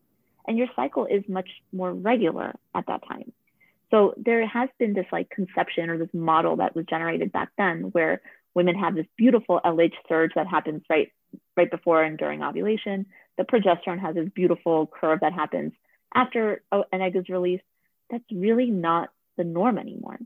And 0.46 0.58
your 0.58 0.68
cycle 0.76 1.06
is 1.06 1.24
much 1.28 1.48
more 1.72 1.92
regular 1.92 2.54
at 2.74 2.86
that 2.86 3.02
time. 3.08 3.32
So 3.94 4.12
there 4.16 4.44
has 4.44 4.68
been 4.76 4.92
this 4.92 5.06
like 5.12 5.30
conception 5.30 5.88
or 5.88 5.96
this 5.96 6.12
model 6.12 6.56
that 6.56 6.74
was 6.74 6.84
generated 6.90 7.30
back 7.30 7.50
then 7.56 7.90
where 7.92 8.22
women 8.52 8.74
have 8.74 8.96
this 8.96 9.06
beautiful 9.16 9.60
LH 9.64 9.92
surge 10.08 10.32
that 10.34 10.48
happens 10.48 10.82
right 10.90 11.12
right 11.56 11.70
before 11.70 12.02
and 12.02 12.18
during 12.18 12.42
ovulation. 12.42 13.06
The 13.38 13.44
progesterone 13.44 14.00
has 14.00 14.16
this 14.16 14.28
beautiful 14.34 14.88
curve 14.88 15.20
that 15.20 15.32
happens 15.32 15.74
after 16.12 16.64
oh, 16.72 16.82
an 16.92 17.02
egg 17.02 17.14
is 17.14 17.28
released. 17.28 17.62
That's 18.10 18.24
really 18.32 18.68
not 18.68 19.10
the 19.36 19.44
norm 19.44 19.78
anymore. 19.78 20.18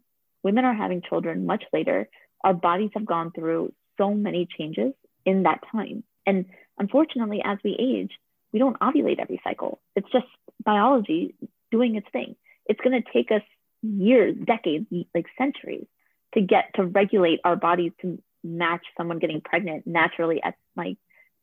Women 0.43 0.65
are 0.65 0.75
having 0.75 1.03
children 1.07 1.45
much 1.45 1.65
later. 1.71 2.09
Our 2.43 2.55
bodies 2.55 2.91
have 2.95 3.05
gone 3.05 3.33
through 3.33 3.75
so 3.99 4.15
many 4.15 4.49
changes 4.59 4.95
in 5.27 5.43
that 5.43 5.61
time. 5.71 6.05
And 6.25 6.47
unfortunately, 6.79 7.43
as 7.45 7.59
we 7.63 7.77
age, 7.79 8.13
we 8.51 8.61
don't 8.61 8.81
ovulate 8.81 9.21
every 9.21 9.43
cycle. 9.45 9.79
It's 9.95 10.11
just 10.11 10.27
biology 10.65 11.35
doing 11.71 11.97
its 11.97 12.07
thing. 12.15 12.35
It's 12.65 12.81
going 12.81 13.03
to 13.03 13.13
take 13.13 13.31
us 13.31 13.43
years, 13.83 14.37
decades, 14.45 14.87
like 15.15 15.27
centuries 15.37 15.87
to 16.35 16.41
get 16.41 16.75
to 16.75 16.85
regulate 16.85 17.41
our 17.45 17.57
bodies 17.57 17.93
to 18.03 18.21
match 18.45 18.85
someone 18.97 19.19
getting 19.19 19.41
pregnant 19.41 19.87
naturally 19.87 20.43
at 20.43 20.55
like 20.77 20.97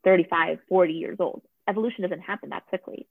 35, 0.03 0.59
40 0.69 0.93
years 0.93 1.17
old. 1.19 1.41
Evolution 1.67 2.03
doesn't 2.03 2.21
happen 2.21 2.49
that 2.49 2.67
quickly. 2.67 3.07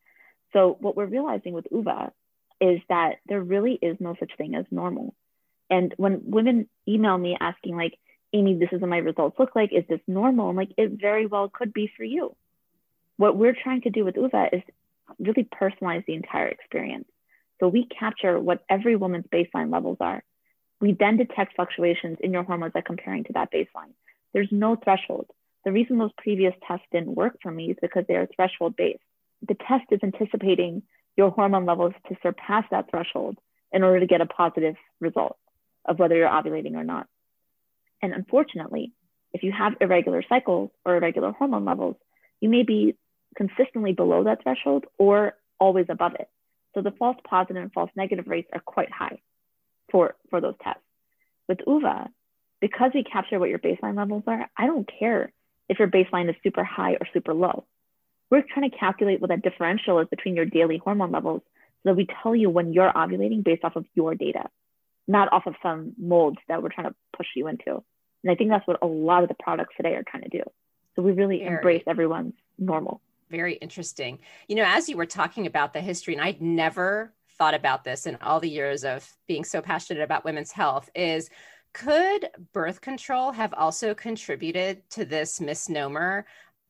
So 0.53 0.77
what 0.81 0.97
we're 0.97 1.07
realizing 1.07 1.53
with 1.53 1.67
OOVA 1.73 2.13
is 2.61 2.81
that 2.89 3.17
there 3.27 3.43
really 3.43 3.79
is 3.83 3.97
no 4.01 4.15
such 4.19 4.31
thing 4.39 4.55
as 4.55 4.65
normal. 4.71 5.15
And 5.69 5.93
when 5.97 6.23
women 6.25 6.69
email 6.87 7.19
me 7.19 7.37
asking 7.39 7.77
like, 7.77 7.99
Amy, 8.33 8.59
this 8.59 8.69
is 8.73 8.81
what 8.81 8.91
my 8.91 8.99
results 8.99 9.39
look 9.39 9.55
like. 9.55 9.73
Is 9.73 9.85
this 9.89 10.01
normal? 10.07 10.51
I'm 10.51 10.57
like, 10.57 10.73
it 10.77 11.01
very 11.01 11.27
well 11.27 11.49
could 11.49 11.73
be 11.73 11.91
for 11.97 12.05
you. 12.05 12.37
What 13.17 13.37
we're 13.37 13.57
trying 13.61 13.83
to 13.83 13.91
do 13.91 14.05
with 14.05 14.17
OOVA 14.17 14.49
is 14.53 14.63
really 15.19 15.49
personalize 15.61 16.05
the 16.07 16.15
entire 16.15 16.49
experience. 16.49 17.09
So 17.61 17.69
we 17.69 17.87
capture 17.87 18.39
what 18.39 18.65
every 18.69 18.97
woman's 18.97 19.27
baseline 19.27 19.73
levels 19.73 19.99
are. 20.01 20.23
We 20.81 20.93
then 20.93 21.17
detect 21.17 21.57
fluctuations 21.57 22.19
in 22.21 22.33
your 22.33 22.43
hormones 22.43 22.73
by 22.73 22.83
comparing 22.83 23.25
to 23.25 23.33
that 23.35 23.53
baseline. 23.53 23.93
There's 24.33 24.49
no 24.51 24.77
threshold. 24.77 25.27
The 25.65 25.73
reason 25.73 25.99
those 25.99 26.11
previous 26.19 26.55
tests 26.67 26.87
didn't 26.93 27.15
work 27.15 27.39
for 27.43 27.51
me 27.51 27.71
is 27.71 27.77
because 27.81 28.05
they 28.07 28.17
are 28.17 28.29
threshold 28.35 28.77
based. 28.77 29.03
The 29.47 29.55
test 29.55 29.85
is 29.91 30.01
anticipating 30.03 30.83
your 31.17 31.31
hormone 31.31 31.65
levels 31.65 31.95
to 32.09 32.17
surpass 32.23 32.65
that 32.71 32.91
threshold 32.91 33.39
in 33.73 33.83
order 33.83 34.01
to 34.01 34.07
get 34.07 34.21
a 34.21 34.27
positive 34.27 34.75
result 35.01 35.39
of 35.85 35.99
whether 35.99 36.17
you're 36.17 36.29
ovulating 36.29 36.75
or 36.75 36.85
not. 36.85 37.07
And 38.03 38.13
unfortunately, 38.13 38.93
if 39.33 39.43
you 39.43 39.53
have 39.53 39.75
irregular 39.81 40.23
cycles 40.29 40.71
or 40.85 40.97
irregular 40.97 41.33
hormone 41.33 41.65
levels, 41.65 41.97
you 42.41 42.49
may 42.49 42.63
be 42.63 42.97
consistently 43.37 43.93
below 43.93 44.25
that 44.25 44.43
threshold 44.43 44.85
or 44.99 45.35
always 45.59 45.87
above 45.89 46.15
it. 46.19 46.29
So 46.75 46.83
the 46.83 46.93
false 46.93 47.17
positive 47.29 47.63
and 47.63 47.73
false 47.73 47.91
negative 47.97 48.27
rates 48.27 48.49
are 48.53 48.61
quite 48.61 48.91
high 48.91 49.21
for, 49.91 50.17
for 50.31 50.41
those 50.41 50.55
tests. 50.63 50.81
With 51.49 51.59
OOVA, 51.67 52.09
because 52.61 52.91
we 52.95 53.05
capture 53.05 53.39
what 53.39 53.51
your 53.51 53.59
baseline 53.59 53.97
levels 53.97 54.25
are, 54.27 54.49
I 54.57 54.67
don't 54.67 54.89
care 54.99 55.33
if 55.69 55.79
your 55.79 55.89
baseline 55.89 56.29
is 56.29 56.37
super 56.43 56.65
high 56.65 56.93
or 56.93 57.07
super 57.13 57.35
low. 57.35 57.67
We're 58.31 58.43
trying 58.43 58.71
to 58.71 58.77
calculate 58.77 59.21
what 59.21 59.31
that 59.31 59.43
differential 59.43 60.01
is 60.01 60.09
between 60.09 60.35
your 60.35 60.47
daily 60.47 60.79
hormone 60.79 61.13
levels 61.13 61.43
so 61.83 61.91
that 61.91 61.97
we 61.97 62.09
tell 62.23 62.35
you 62.35 62.51
when 62.51 62.73
you're 62.73 62.93
ovulating 62.93 63.45
based 63.45 63.65
off 63.65 63.77
of 63.77 63.85
your 63.95 64.15
data, 64.15 64.49
not 65.07 65.33
off 65.33 65.47
of 65.47 65.55
some 65.63 65.93
molds 65.99 66.39
that 66.49 66.63
we're 66.63 66.71
trying 66.71 66.89
to 66.89 66.95
push 67.17 67.27
you 67.37 67.49
into. 67.49 67.85
And 68.23 68.31
I 68.31 68.35
think 68.35 68.51
that's 68.51 68.67
what 68.67 68.79
a 68.83 68.87
lot 68.87 69.23
of 69.23 69.29
the 69.29 69.37
products 69.39 69.75
today 69.77 69.95
are 69.95 70.05
trying 70.09 70.23
to 70.23 70.31
do. 70.31 70.43
So 70.97 71.03
we 71.03 71.13
really 71.13 71.39
Very. 71.41 71.57
embrace 71.57 71.83
everyone's 71.87 72.35
normal. 72.59 73.01
Very 73.35 73.55
interesting. 73.55 74.21
You 74.47 74.55
know, 74.55 74.65
as 74.65 74.89
you 74.89 74.97
were 74.97 75.07
talking 75.07 75.49
about 75.49 75.73
the 75.73 75.81
history, 75.81 76.15
and 76.15 76.23
I'd 76.23 76.41
never 76.41 77.13
thought 77.37 77.55
about 77.55 77.83
this 77.83 78.07
in 78.07 78.17
all 78.23 78.39
the 78.39 78.49
years 78.49 78.85
of 78.85 79.13
being 79.27 79.43
so 79.43 79.61
passionate 79.61 80.05
about 80.05 80.25
women's 80.25 80.53
health, 80.53 80.89
is 80.95 81.31
could 81.73 82.29
birth 82.53 82.81
control 82.81 83.33
have 83.33 83.53
also 83.53 83.93
contributed 83.93 84.89
to 84.91 85.05
this 85.05 85.41
misnomer 85.41 86.27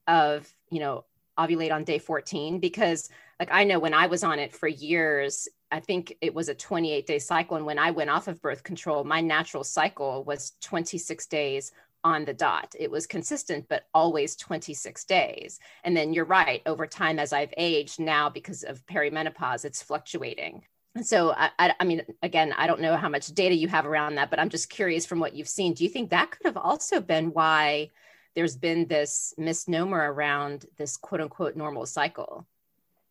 of, 0.07 0.51
you 0.71 0.79
know, 0.79 1.05
ovulate 1.37 1.71
on 1.71 1.83
day 1.83 1.99
14? 1.99 2.59
Because, 2.59 3.09
like, 3.39 3.49
I 3.51 3.63
know 3.63 3.77
when 3.77 3.93
I 3.93 4.07
was 4.07 4.23
on 4.23 4.39
it 4.39 4.51
for 4.51 4.67
years, 4.67 5.47
I 5.69 5.79
think 5.81 6.17
it 6.19 6.33
was 6.33 6.49
a 6.49 6.55
28 6.55 7.05
day 7.05 7.19
cycle. 7.19 7.57
And 7.57 7.65
when 7.67 7.77
I 7.77 7.91
went 7.91 8.09
off 8.09 8.27
of 8.27 8.41
birth 8.41 8.63
control, 8.63 9.03
my 9.03 9.21
natural 9.21 9.63
cycle 9.63 10.23
was 10.23 10.53
26 10.61 11.27
days 11.27 11.71
on 12.05 12.23
the 12.23 12.33
dot. 12.33 12.73
It 12.79 12.91
was 12.91 13.07
consistent, 13.07 13.65
but 13.67 13.87
always 13.93 14.35
26 14.35 15.03
days. 15.05 15.59
And 15.83 15.97
then 15.97 16.13
you're 16.13 16.23
right, 16.23 16.61
over 16.67 16.85
time, 16.85 17.17
as 17.17 17.33
I've 17.33 17.53
aged 17.57 17.99
now 17.99 18.29
because 18.29 18.63
of 18.63 18.85
perimenopause, 18.85 19.65
it's 19.65 19.81
fluctuating. 19.81 20.63
And 20.93 21.05
so, 21.05 21.31
I, 21.31 21.49
I, 21.57 21.73
I, 21.79 21.83
mean, 21.83 22.03
again, 22.21 22.53
I 22.57 22.67
don't 22.67 22.79
know 22.79 22.95
how 22.95 23.09
much 23.09 23.27
data 23.29 23.55
you 23.55 23.67
have 23.67 23.87
around 23.87 24.15
that, 24.15 24.29
but 24.29 24.39
I'm 24.39 24.49
just 24.49 24.69
curious 24.69 25.05
from 25.05 25.19
what 25.19 25.33
you've 25.33 25.49
seen. 25.49 25.73
Do 25.73 25.83
you 25.83 25.89
think 25.89 26.11
that 26.11 26.29
could 26.29 26.45
have 26.45 26.57
also 26.57 27.01
been 27.01 27.33
why 27.33 27.89
there's 28.35 28.55
been 28.55 28.87
this 28.87 29.33
misnomer 29.37 30.13
around 30.13 30.67
this 30.77 30.95
quote 30.95 31.21
unquote 31.21 31.55
normal 31.55 31.87
cycle? 31.87 32.45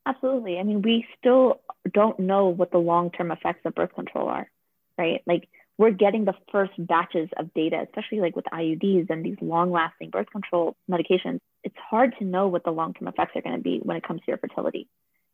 Absolutely. 0.07 0.59
I 0.59 0.63
mean, 0.63 0.83
we 0.83 1.05
still 1.19 1.61
don't 1.93 2.21
know 2.21 2.47
what 2.47 2.71
the 2.71 2.79
long 2.79 3.11
term 3.11 3.33
effects 3.33 3.63
of 3.65 3.75
birth 3.75 3.95
control 3.95 4.29
are, 4.29 4.49
right? 4.97 5.21
Like, 5.27 5.49
we're 5.77 5.91
getting 5.91 6.25
the 6.25 6.35
first 6.53 6.73
batches 6.79 7.29
of 7.37 7.53
data, 7.55 7.85
especially 7.85 8.21
like 8.21 8.37
with 8.37 8.45
IUDs 8.47 9.11
and 9.11 9.25
these 9.25 9.37
long 9.41 9.73
lasting 9.73 10.11
birth 10.11 10.31
control 10.31 10.77
medications. 10.91 11.41
It's 11.65 11.75
hard 11.91 12.15
to 12.19 12.25
know 12.25 12.47
what 12.49 12.65
the 12.65 12.71
long 12.71 12.95
term 12.95 13.09
effects 13.09 13.33
are 13.35 13.43
going 13.43 13.57
to 13.57 13.63
be 13.63 13.81
when 13.83 13.97
it 13.97 14.07
comes 14.07 14.21
to 14.21 14.27
your 14.29 14.39
fertility. 14.39 14.89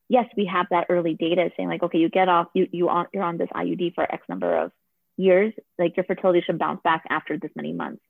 Yes, 0.08 0.26
we 0.36 0.46
have 0.46 0.66
that 0.70 0.86
early 0.88 1.14
data 1.14 1.50
saying 1.56 1.68
like, 1.68 1.82
okay, 1.82 1.98
you 1.98 2.08
get 2.08 2.28
off, 2.28 2.48
you, 2.54 2.66
you 2.72 2.88
on, 2.88 3.06
you're 3.12 3.22
on 3.22 3.36
this 3.36 3.48
IUD 3.54 3.94
for 3.94 4.10
X 4.10 4.22
number 4.28 4.56
of 4.56 4.72
years, 5.16 5.52
like 5.78 5.96
your 5.96 6.04
fertility 6.04 6.40
should 6.44 6.58
bounce 6.58 6.80
back 6.82 7.04
after 7.10 7.36
this 7.36 7.50
many 7.54 7.72
months. 7.72 8.02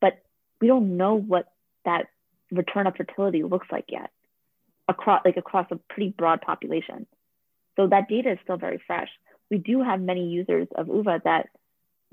But 0.00 0.14
we 0.60 0.68
don't 0.68 0.96
know 0.96 1.14
what 1.14 1.46
that 1.84 2.06
return 2.52 2.86
of 2.86 2.94
fertility 2.96 3.42
looks 3.42 3.66
like 3.72 3.86
yet 3.88 4.10
across 4.88 5.22
like 5.24 5.36
across 5.36 5.66
a 5.70 5.76
pretty 5.88 6.10
broad 6.16 6.40
population. 6.40 7.06
So 7.76 7.88
that 7.88 8.08
data 8.08 8.32
is 8.32 8.38
still 8.44 8.56
very 8.56 8.80
fresh. 8.86 9.08
We 9.50 9.58
do 9.58 9.82
have 9.82 10.00
many 10.00 10.28
users 10.28 10.68
of 10.74 10.88
OOVA 10.88 11.22
that 11.24 11.48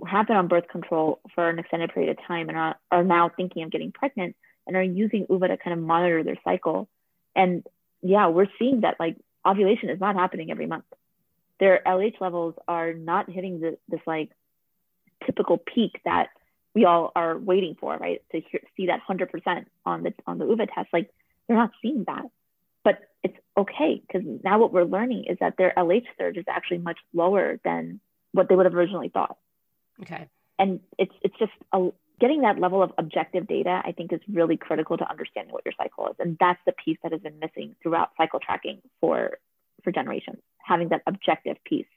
have 0.08 0.27
been 0.27 0.38
on 0.38 0.48
birth 0.48 0.68
control 0.68 1.20
for 1.36 1.50
an 1.50 1.60
extended 1.60 1.94
period 1.94 2.12
of 2.12 2.25
time 2.27 2.50
and 2.50 2.58
are, 2.58 2.75
are 2.91 3.03
now 3.03 3.29
thinking 3.36 3.63
of 3.63 3.72
getting 3.72 3.91
pregnant 3.91 4.36
and 4.68 4.75
are 4.75 4.84
using 4.84 5.25
OOVA 5.29 5.50
to 5.50 5.58
kind 5.58 5.77
of 5.77 5.84
monitor 5.84 6.24
their 6.24 6.38
cycle. 6.44 6.88
And 7.36 7.65
yeah, 8.01 8.27
we're 8.27 8.48
seeing 8.58 8.82
that 8.82 8.98
like 9.00 9.18
ovulation 9.46 9.89
is 9.89 10.00
not 10.00 10.15
happening 10.15 10.51
every 10.51 10.68
month. 10.68 10.86
Their 11.60 11.82
LH 11.86 12.22
levels 12.22 12.56
are 12.68 12.94
not 12.94 13.29
hitting 13.29 13.60
the, 13.60 13.77
this 13.88 14.01
like 14.06 14.32
typical 15.25 15.58
peak 15.58 16.00
that 16.06 16.27
we 16.74 16.86
all 16.86 17.12
are 17.15 17.38
waiting 17.38 17.75
for, 17.79 17.98
right? 17.98 18.22
To 18.32 18.41
hear, 18.41 18.62
see 18.77 18.88
that 18.88 19.01
100% 19.10 19.65
on 19.86 20.03
the 20.03 20.13
on 20.25 20.38
the 20.38 20.46
OOVA 20.46 20.68
test, 20.74 20.89
like 20.94 21.10
they're 21.48 21.58
not 21.58 21.72
seeing 21.82 22.03
that. 22.08 22.24
But 22.84 23.00
it's 23.24 23.38
okay 23.58 24.01
because 24.01 24.27
now 24.44 24.60
what 24.60 24.72
we're 24.72 24.84
learning 24.86 25.25
is 25.29 25.38
that 25.41 25.56
their 25.58 25.74
LH 25.75 26.06
surge 26.18 26.38
is 26.38 26.46
actually 26.48 26.77
much 26.77 26.98
lower 27.13 27.60
than 27.63 28.00
what 28.32 28.48
they 28.48 28.56
would 28.56 28.65
have 28.65 28.75
originally 28.75 29.10
thought. 29.10 29.38
Okay. 30.01 30.27
And 30.58 30.79
it's 30.98 31.13
it's 31.22 31.38
just 31.38 31.51
a, 31.74 31.89
getting 32.20 32.41
that 32.41 32.60
level 32.60 32.84
of 32.84 32.91
objective 32.98 33.48
data. 33.48 33.82
I 33.84 33.91
think 33.91 34.12
is 34.12 34.20
really 34.32 34.58
critical 34.58 34.98
to 34.98 35.10
understanding 35.10 35.53
what 35.53 35.63
your 35.65 35.74
cycle 35.77 36.08
is, 36.08 36.15
and 36.20 36.38
that's 36.39 36.60
the 36.65 36.74
piece 36.74 36.98
that 37.03 37.12
has 37.12 37.22
been 37.22 37.39
missing 37.39 37.75
throughout 37.82 38.10
cycle 38.18 38.39
tracking 38.39 38.82
for 39.00 39.38
for 39.84 39.91
generations. 39.91 40.39
Having 40.63 40.89
that 40.89 41.01
objective 41.08 41.58
piece 41.65 41.88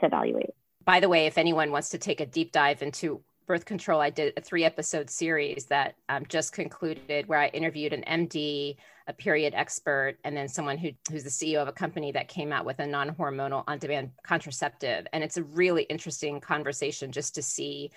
to 0.00 0.06
evaluate. 0.06 0.50
By 0.84 1.00
the 1.00 1.08
way, 1.08 1.26
if 1.26 1.38
anyone 1.38 1.70
wants 1.70 1.90
to 1.90 1.98
take 1.98 2.20
a 2.20 2.26
deep 2.26 2.52
dive 2.52 2.82
into 2.82 3.22
birth 3.46 3.64
control, 3.64 4.00
I 4.00 4.10
did 4.10 4.32
a 4.36 4.40
three 4.40 4.64
episode 4.64 5.10
series 5.10 5.66
that 5.66 5.96
um, 6.08 6.24
just 6.28 6.52
concluded 6.52 7.26
where 7.26 7.38
I 7.38 7.48
interviewed 7.48 7.92
an 7.92 8.04
MD, 8.26 8.76
a 9.06 9.12
period 9.12 9.54
expert, 9.54 10.18
and 10.24 10.36
then 10.36 10.48
someone 10.48 10.78
who, 10.78 10.90
who's 11.10 11.24
the 11.24 11.30
CEO 11.30 11.60
of 11.60 11.68
a 11.68 11.72
company 11.72 12.12
that 12.12 12.28
came 12.28 12.52
out 12.52 12.64
with 12.64 12.78
a 12.78 12.86
non 12.86 13.10
hormonal 13.14 13.64
on 13.66 13.78
demand 13.78 14.10
contraceptive. 14.24 15.06
And 15.12 15.24
it's 15.24 15.36
a 15.36 15.42
really 15.42 15.82
interesting 15.84 16.40
conversation 16.40 17.12
just 17.12 17.34
to 17.34 17.42
see 17.42 17.90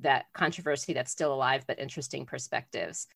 that 0.00 0.26
controversy 0.32 0.92
that's 0.92 1.10
still 1.10 1.32
alive, 1.32 1.64
but 1.66 1.78
interesting 1.78 2.26
perspectives. 2.26 3.06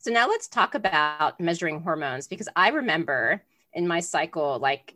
So 0.00 0.10
now 0.10 0.28
let's 0.28 0.48
talk 0.48 0.74
about 0.74 1.40
measuring 1.40 1.80
hormones 1.80 2.28
because 2.28 2.48
I 2.54 2.68
remember 2.68 3.42
in 3.72 3.88
my 3.88 4.00
cycle, 4.00 4.58
like 4.58 4.94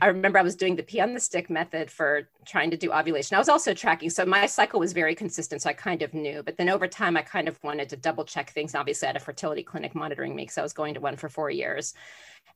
I 0.00 0.06
remember 0.06 0.38
I 0.38 0.42
was 0.42 0.56
doing 0.56 0.76
the 0.76 0.82
pee 0.82 1.00
on 1.00 1.14
the 1.14 1.20
stick 1.20 1.48
method 1.48 1.90
for 1.90 2.28
trying 2.44 2.70
to 2.70 2.76
do 2.76 2.92
ovulation. 2.92 3.36
I 3.36 3.38
was 3.38 3.48
also 3.48 3.72
tracking. 3.72 4.10
So 4.10 4.26
my 4.26 4.46
cycle 4.46 4.80
was 4.80 4.92
very 4.92 5.14
consistent. 5.14 5.62
So 5.62 5.70
I 5.70 5.74
kind 5.74 6.02
of 6.02 6.12
knew. 6.12 6.42
But 6.42 6.56
then 6.56 6.68
over 6.68 6.88
time, 6.88 7.16
I 7.16 7.22
kind 7.22 7.48
of 7.48 7.62
wanted 7.62 7.88
to 7.90 7.96
double 7.96 8.24
check 8.24 8.50
things. 8.50 8.74
Obviously, 8.74 9.06
I 9.06 9.10
had 9.10 9.16
a 9.16 9.20
fertility 9.20 9.62
clinic 9.62 9.94
monitoring 9.94 10.34
me 10.34 10.42
because 10.42 10.58
I 10.58 10.62
was 10.62 10.72
going 10.72 10.94
to 10.94 11.00
one 11.00 11.16
for 11.16 11.28
four 11.28 11.50
years. 11.50 11.94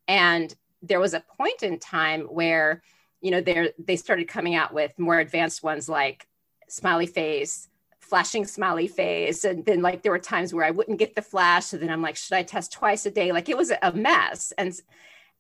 And 0.09 0.54
there 0.83 1.00
was 1.00 1.14
a 1.14 1.25
point 1.38 1.62
in 1.62 1.78
time 1.78 2.23
where, 2.23 2.83
you 3.21 3.30
know, 3.30 3.42
they 3.78 3.97
started 3.97 4.28
coming 4.28 4.54
out 4.54 4.75
with 4.75 4.99
more 4.99 5.18
advanced 5.18 5.62
ones 5.62 5.88
like 5.88 6.26
smiley 6.68 7.06
face, 7.06 7.68
flashing 8.00 8.44
smiley 8.44 8.88
face. 8.88 9.44
And 9.44 9.64
then 9.64 9.83
like 9.83 10.02
there 10.02 10.12
were 10.12 10.18
times 10.18 10.52
where 10.52 10.64
I 10.64 10.73
wouldn't 10.73 10.99
get 10.99 11.14
the 11.14 11.23
flash. 11.23 11.66
So 11.66 11.76
then 11.76 11.90
I'm 11.90 12.02
like, 12.02 12.16
should 12.16 12.35
I 12.35 12.42
test 12.42 12.73
twice 12.73 13.06
a 13.06 13.11
day? 13.11 13.33
Like 13.33 13.49
it 13.49 13.56
was 13.56 13.71
a 13.71 13.92
mess. 13.92 14.52
And 14.59 14.75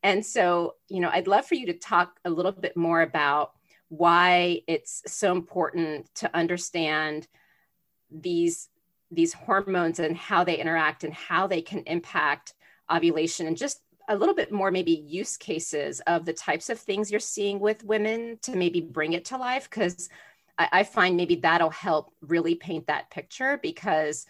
and 0.04 0.24
so, 0.24 0.74
you 0.88 1.00
know, 1.00 1.08
I'd 1.10 1.26
love 1.26 1.46
for 1.46 1.54
you 1.54 1.64
to 1.66 1.72
talk 1.72 2.20
a 2.26 2.30
little 2.30 2.52
bit 2.52 2.76
more 2.76 3.00
about 3.00 3.52
why 3.88 4.60
it's 4.68 5.02
so 5.06 5.32
important 5.32 6.14
to 6.16 6.36
understand 6.36 7.26
these 8.10 8.68
these 9.10 9.32
hormones 9.32 9.98
and 10.00 10.16
how 10.16 10.44
they 10.44 10.58
interact 10.58 11.04
and 11.04 11.14
how 11.14 11.46
they 11.46 11.62
can 11.62 11.80
impact 11.86 12.52
ovulation 12.92 13.46
and 13.46 13.56
just 13.56 13.80
a 14.08 14.16
little 14.16 14.34
bit 14.34 14.52
more 14.52 14.70
maybe 14.70 15.04
use 15.06 15.36
cases 15.36 16.00
of 16.06 16.26
the 16.26 16.32
types 16.32 16.68
of 16.68 16.78
things 16.78 17.10
you're 17.10 17.20
seeing 17.20 17.58
with 17.58 17.84
women 17.84 18.38
to 18.42 18.56
maybe 18.56 18.80
bring 18.80 19.14
it 19.14 19.24
to 19.24 19.38
life. 19.38 19.70
Because 19.70 20.10
I, 20.58 20.68
I, 20.72 20.82
find 20.82 21.16
maybe 21.16 21.36
that'll 21.36 21.70
help 21.70 22.12
really 22.20 22.56
paint 22.56 22.88
that 22.88 23.10
picture 23.10 23.58
because 23.62 24.26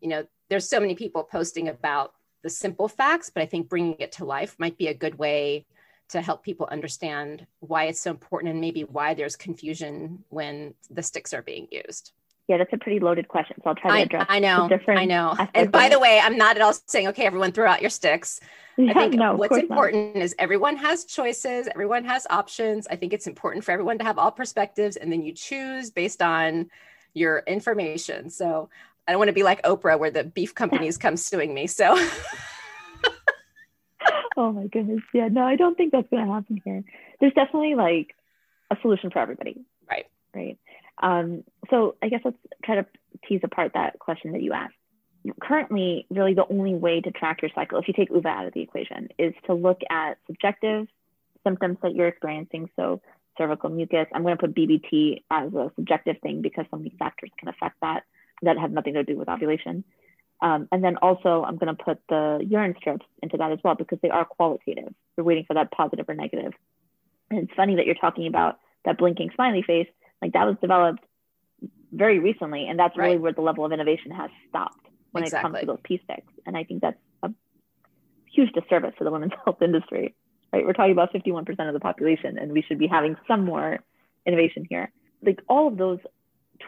you 0.00 0.08
know 0.08 0.26
there's 0.50 0.68
so 0.68 0.80
many 0.80 0.96
people 0.96 1.22
posting 1.22 1.68
about 1.68 2.14
the 2.42 2.50
simple 2.50 2.88
facts, 2.88 3.30
but 3.30 3.42
I 3.42 3.46
think 3.46 3.68
bringing 3.68 3.96
it 3.98 4.12
to 4.12 4.24
life 4.24 4.56
might 4.58 4.76
be 4.76 4.88
a 4.88 4.94
good 4.94 5.16
way 5.18 5.66
to 6.10 6.20
help 6.20 6.44
people 6.44 6.68
understand 6.70 7.46
why 7.60 7.84
it's 7.84 8.00
so 8.00 8.10
important 8.10 8.52
and 8.52 8.60
maybe 8.60 8.82
why 8.84 9.14
there's 9.14 9.36
confusion 9.36 10.24
when 10.28 10.74
the 10.90 11.02
sticks 11.02 11.32
are 11.32 11.42
being 11.42 11.68
used. 11.70 12.12
Yeah, 12.48 12.58
that's 12.58 12.72
a 12.72 12.76
pretty 12.76 12.98
loaded 12.98 13.28
question. 13.28 13.56
So 13.62 13.70
I'll 13.70 13.76
try 13.76 13.98
to 13.98 14.02
address. 14.02 14.26
I 14.28 14.40
know. 14.40 14.68
different 14.68 15.00
I 15.00 15.04
know. 15.04 15.36
And 15.54 15.70
by 15.70 15.88
the 15.88 15.98
way, 15.98 16.20
I'm 16.22 16.36
not 16.36 16.56
at 16.56 16.62
all 16.62 16.74
saying, 16.86 17.08
okay, 17.08 17.24
everyone 17.24 17.52
throw 17.52 17.68
out 17.68 17.80
your 17.80 17.88
sticks. 17.88 18.40
I 18.78 18.92
think 18.92 19.14
no, 19.14 19.34
what's 19.34 19.50
course 19.50 19.62
not. 19.62 19.70
important 19.70 20.16
is 20.16 20.34
everyone 20.38 20.76
has 20.76 21.04
choices, 21.04 21.68
everyone 21.68 22.04
has 22.04 22.26
options. 22.30 22.86
I 22.88 22.96
think 22.96 23.12
it's 23.12 23.26
important 23.26 23.64
for 23.64 23.70
everyone 23.70 23.98
to 23.98 24.04
have 24.04 24.18
all 24.18 24.32
perspectives 24.32 24.96
and 24.96 25.10
then 25.12 25.22
you 25.22 25.32
choose 25.32 25.90
based 25.90 26.20
on 26.20 26.68
your 27.14 27.42
information. 27.46 28.28
So 28.28 28.70
I 29.12 29.14
don't 29.14 29.20
want 29.20 29.28
to 29.28 29.34
be 29.34 29.42
like 29.42 29.60
Oprah 29.60 29.98
where 29.98 30.10
the 30.10 30.24
beef 30.24 30.54
companies 30.54 30.96
come 30.96 31.18
suing 31.18 31.52
me. 31.52 31.66
So 31.66 31.94
oh 34.38 34.50
my 34.52 34.68
goodness. 34.68 35.02
Yeah, 35.12 35.28
no, 35.28 35.42
I 35.44 35.56
don't 35.56 35.76
think 35.76 35.92
that's 35.92 36.08
going 36.08 36.26
to 36.26 36.32
happen 36.32 36.62
here. 36.64 36.82
There's 37.20 37.34
definitely 37.34 37.74
like 37.74 38.16
a 38.70 38.76
solution 38.80 39.10
for 39.10 39.18
everybody. 39.18 39.66
Right. 39.86 40.06
Right. 40.34 40.58
Um, 41.02 41.44
so 41.68 41.96
I 42.02 42.08
guess 42.08 42.22
let's 42.24 42.38
try 42.64 42.76
to 42.76 42.86
tease 43.28 43.42
apart 43.44 43.72
that 43.74 43.98
question 43.98 44.32
that 44.32 44.40
you 44.40 44.54
asked. 44.54 44.72
Currently, 45.42 46.06
really 46.08 46.32
the 46.32 46.46
only 46.48 46.74
way 46.74 47.02
to 47.02 47.10
track 47.10 47.42
your 47.42 47.50
cycle, 47.54 47.78
if 47.80 47.88
you 47.88 47.92
take 47.92 48.10
OOVA 48.10 48.28
out 48.28 48.46
of 48.46 48.54
the 48.54 48.62
equation, 48.62 49.10
is 49.18 49.34
to 49.44 49.52
look 49.52 49.82
at 49.90 50.16
subjective 50.26 50.88
symptoms 51.44 51.76
that 51.82 51.94
you're 51.94 52.08
experiencing. 52.08 52.70
So 52.76 53.02
cervical 53.36 53.68
mucus, 53.68 54.06
I'm 54.14 54.22
going 54.22 54.38
to 54.38 54.40
put 54.40 54.54
BBT 54.54 55.22
as 55.30 55.52
a 55.52 55.70
subjective 55.76 56.16
thing 56.22 56.40
because 56.40 56.64
so 56.70 56.78
many 56.78 56.94
factors 56.98 57.28
can 57.38 57.48
affect 57.48 57.76
that 57.82 58.04
that 58.42 58.58
have 58.58 58.72
nothing 58.72 58.94
to 58.94 59.04
do 59.04 59.16
with 59.16 59.28
ovulation. 59.28 59.84
Um, 60.40 60.68
and 60.72 60.82
then 60.82 60.96
also, 60.96 61.44
I'm 61.46 61.56
going 61.56 61.74
to 61.74 61.82
put 61.82 62.00
the 62.08 62.44
urine 62.46 62.74
strips 62.78 63.06
into 63.22 63.36
that 63.36 63.52
as 63.52 63.60
well 63.62 63.76
because 63.76 63.98
they 64.02 64.10
are 64.10 64.24
qualitative. 64.24 64.92
You're 65.16 65.24
waiting 65.24 65.44
for 65.46 65.54
that 65.54 65.70
positive 65.70 66.08
or 66.08 66.14
negative. 66.14 66.52
And 67.30 67.40
it's 67.40 67.52
funny 67.54 67.76
that 67.76 67.86
you're 67.86 67.94
talking 67.94 68.26
about 68.26 68.58
that 68.84 68.98
blinking 68.98 69.30
smiley 69.34 69.62
face. 69.62 69.86
Like 70.20 70.32
that 70.32 70.46
was 70.46 70.56
developed 70.60 71.04
very 71.92 72.18
recently, 72.18 72.66
and 72.68 72.78
that's 72.78 72.96
really 72.96 73.12
Right. 73.12 73.20
where 73.20 73.32
the 73.32 73.42
level 73.42 73.64
of 73.64 73.72
innovation 73.72 74.10
has 74.10 74.30
stopped 74.48 74.86
when 75.12 75.24
it 75.24 75.30
comes 75.30 75.60
to 75.60 75.66
those 75.66 75.78
pee 75.84 76.00
sticks. 76.04 76.32
And 76.46 76.56
I 76.56 76.64
think 76.64 76.80
that's 76.82 76.98
a 77.22 77.30
huge 78.26 78.52
disservice 78.52 78.94
to 78.98 79.04
the 79.04 79.10
women's 79.10 79.32
health 79.44 79.62
industry. 79.62 80.14
Right? 80.52 80.66
We're 80.66 80.72
talking 80.72 80.92
about 80.92 81.12
51% 81.12 81.48
of 81.68 81.72
the 81.72 81.80
population, 81.80 82.38
and 82.38 82.52
we 82.52 82.62
should 82.62 82.78
be 82.78 82.86
having 82.86 83.16
some 83.28 83.44
more 83.44 83.78
innovation 84.26 84.66
here. 84.68 84.90
Like 85.22 85.40
all 85.48 85.68
of 85.68 85.76
those 85.76 86.00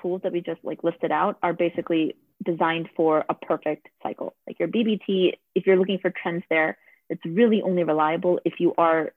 tools 0.01 0.23
that 0.23 0.33
we 0.33 0.41
just 0.41 0.61
like 0.63 0.85
listed 0.85 1.11
out 1.11 1.39
are 1.43 1.53
basically 1.53 2.17
designed 2.45 2.89
for 2.97 3.25
a 3.29 3.35
perfect 3.35 3.89
cycle. 4.03 4.35
Like 4.47 4.59
your 4.59 4.69
BBT, 4.69 5.35
if 5.55 5.67
you're 5.67 5.77
looking 5.77 5.99
for 5.99 6.11
trends 6.11 6.45
there, 6.51 6.79
it's 7.09 7.25
really 7.25 7.63
only 7.63 7.85
reliable 7.85 8.41
if 8.45 8.55
you 8.59 8.75
are 8.77 9.13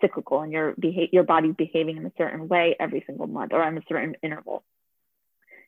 cyclical 0.00 0.40
and 0.40 0.52
your 0.52 0.74
beha- 0.78 1.08
your 1.12 1.22
body's 1.22 1.54
behaving 1.54 1.96
in 1.96 2.06
a 2.06 2.12
certain 2.18 2.48
way 2.48 2.76
every 2.78 3.02
single 3.06 3.26
month 3.26 3.52
or 3.52 3.62
on 3.62 3.78
a 3.78 3.82
certain 3.88 4.16
interval. 4.22 4.64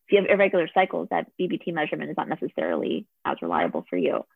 If 0.06 0.12
you 0.12 0.18
have 0.20 0.30
irregular 0.30 0.68
cycles, 0.74 1.08
that 1.10 1.30
BBT 1.38 1.72
measurement 1.72 2.10
is 2.10 2.16
not 2.16 2.28
necessarily 2.28 3.06
as 3.24 3.36
reliable 3.42 3.86
for 3.88 3.96
you. 3.96 4.26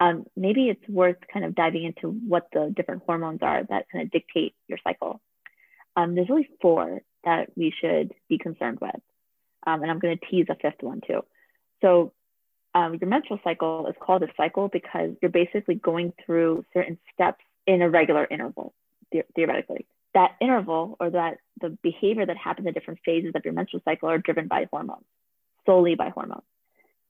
Um, 0.00 0.26
maybe 0.36 0.68
it's 0.68 0.88
worth 0.88 1.16
kind 1.32 1.44
of 1.44 1.56
diving 1.56 1.84
into 1.84 2.08
what 2.08 2.46
the 2.52 2.72
different 2.74 3.02
hormones 3.04 3.40
are 3.42 3.64
that 3.64 3.86
kind 3.90 4.04
of 4.04 4.12
dictate 4.12 4.54
your 4.68 4.78
cycle. 4.84 5.20
Um, 5.96 6.14
there's 6.14 6.28
really 6.28 6.48
four 6.62 7.00
that 7.24 7.50
we 7.56 7.74
should 7.80 8.12
be 8.28 8.38
concerned 8.38 8.78
with. 8.80 9.00
Um, 9.68 9.82
and 9.82 9.90
I'm 9.90 9.98
going 9.98 10.16
to 10.16 10.26
tease 10.26 10.46
a 10.48 10.54
fifth 10.54 10.82
one 10.82 11.02
too. 11.06 11.20
So 11.82 12.12
um, 12.74 12.96
your 13.00 13.08
menstrual 13.08 13.38
cycle 13.44 13.86
is 13.86 13.94
called 14.00 14.22
a 14.22 14.28
cycle 14.36 14.68
because 14.68 15.10
you're 15.20 15.30
basically 15.30 15.74
going 15.74 16.14
through 16.24 16.64
certain 16.72 16.98
steps 17.12 17.44
in 17.66 17.82
a 17.82 17.90
regular 17.90 18.26
interval, 18.30 18.72
the- 19.12 19.24
theoretically. 19.34 19.86
That 20.14 20.36
interval 20.40 20.96
or 21.00 21.10
that 21.10 21.38
the 21.60 21.76
behavior 21.82 22.24
that 22.24 22.36
happens 22.38 22.66
at 22.66 22.74
different 22.74 23.00
phases 23.04 23.32
of 23.34 23.44
your 23.44 23.52
menstrual 23.52 23.82
cycle 23.84 24.08
are 24.08 24.16
driven 24.16 24.48
by 24.48 24.66
hormones, 24.70 25.04
solely 25.66 25.96
by 25.96 26.08
hormones. 26.08 26.48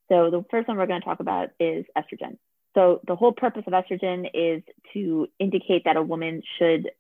So 0.08 0.30
the 0.30 0.44
first 0.50 0.66
one 0.66 0.76
we're 0.78 0.86
going 0.86 1.00
to 1.00 1.04
talk 1.04 1.20
about 1.20 1.50
is 1.60 1.84
estrogen. 1.96 2.38
So 2.74 3.00
the 3.06 3.14
whole 3.14 3.32
purpose 3.32 3.62
of 3.68 3.72
estrogen 3.72 4.28
is 4.34 4.62
to 4.94 5.28
indicate 5.38 5.84
that 5.84 5.96
a 5.96 6.02
woman 6.02 6.42
should, 6.58 6.90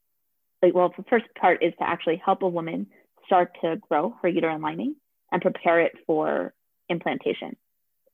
like, 0.62 0.74
well, 0.74 0.92
the 0.96 1.04
first 1.10 1.26
part 1.40 1.64
is 1.64 1.72
to 1.80 1.88
actually 1.88 2.22
help 2.24 2.42
a 2.42 2.48
woman 2.48 2.86
start 3.26 3.56
to 3.62 3.76
grow 3.88 4.14
her 4.22 4.28
uterine 4.28 4.62
lining 4.62 4.94
and 5.30 5.42
prepare 5.42 5.80
it 5.80 5.92
for 6.06 6.52
implantation, 6.88 7.56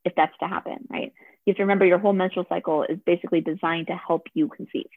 if 0.05 0.15
that's 0.17 0.37
to 0.39 0.49
happen, 0.49 0.87
right? 0.91 1.13
You 1.45 1.51
have 1.53 1.57
to 1.57 1.63
remember 1.63 1.87
your 1.87 1.99
whole 1.99 2.13
menstrual 2.13 2.47
cycle 2.49 2.85
is 2.85 2.99
basically 3.05 3.41
designed 3.41 3.89
to 3.89 3.95
help 3.95 4.27
you 4.35 4.49
conceive. 4.49 4.89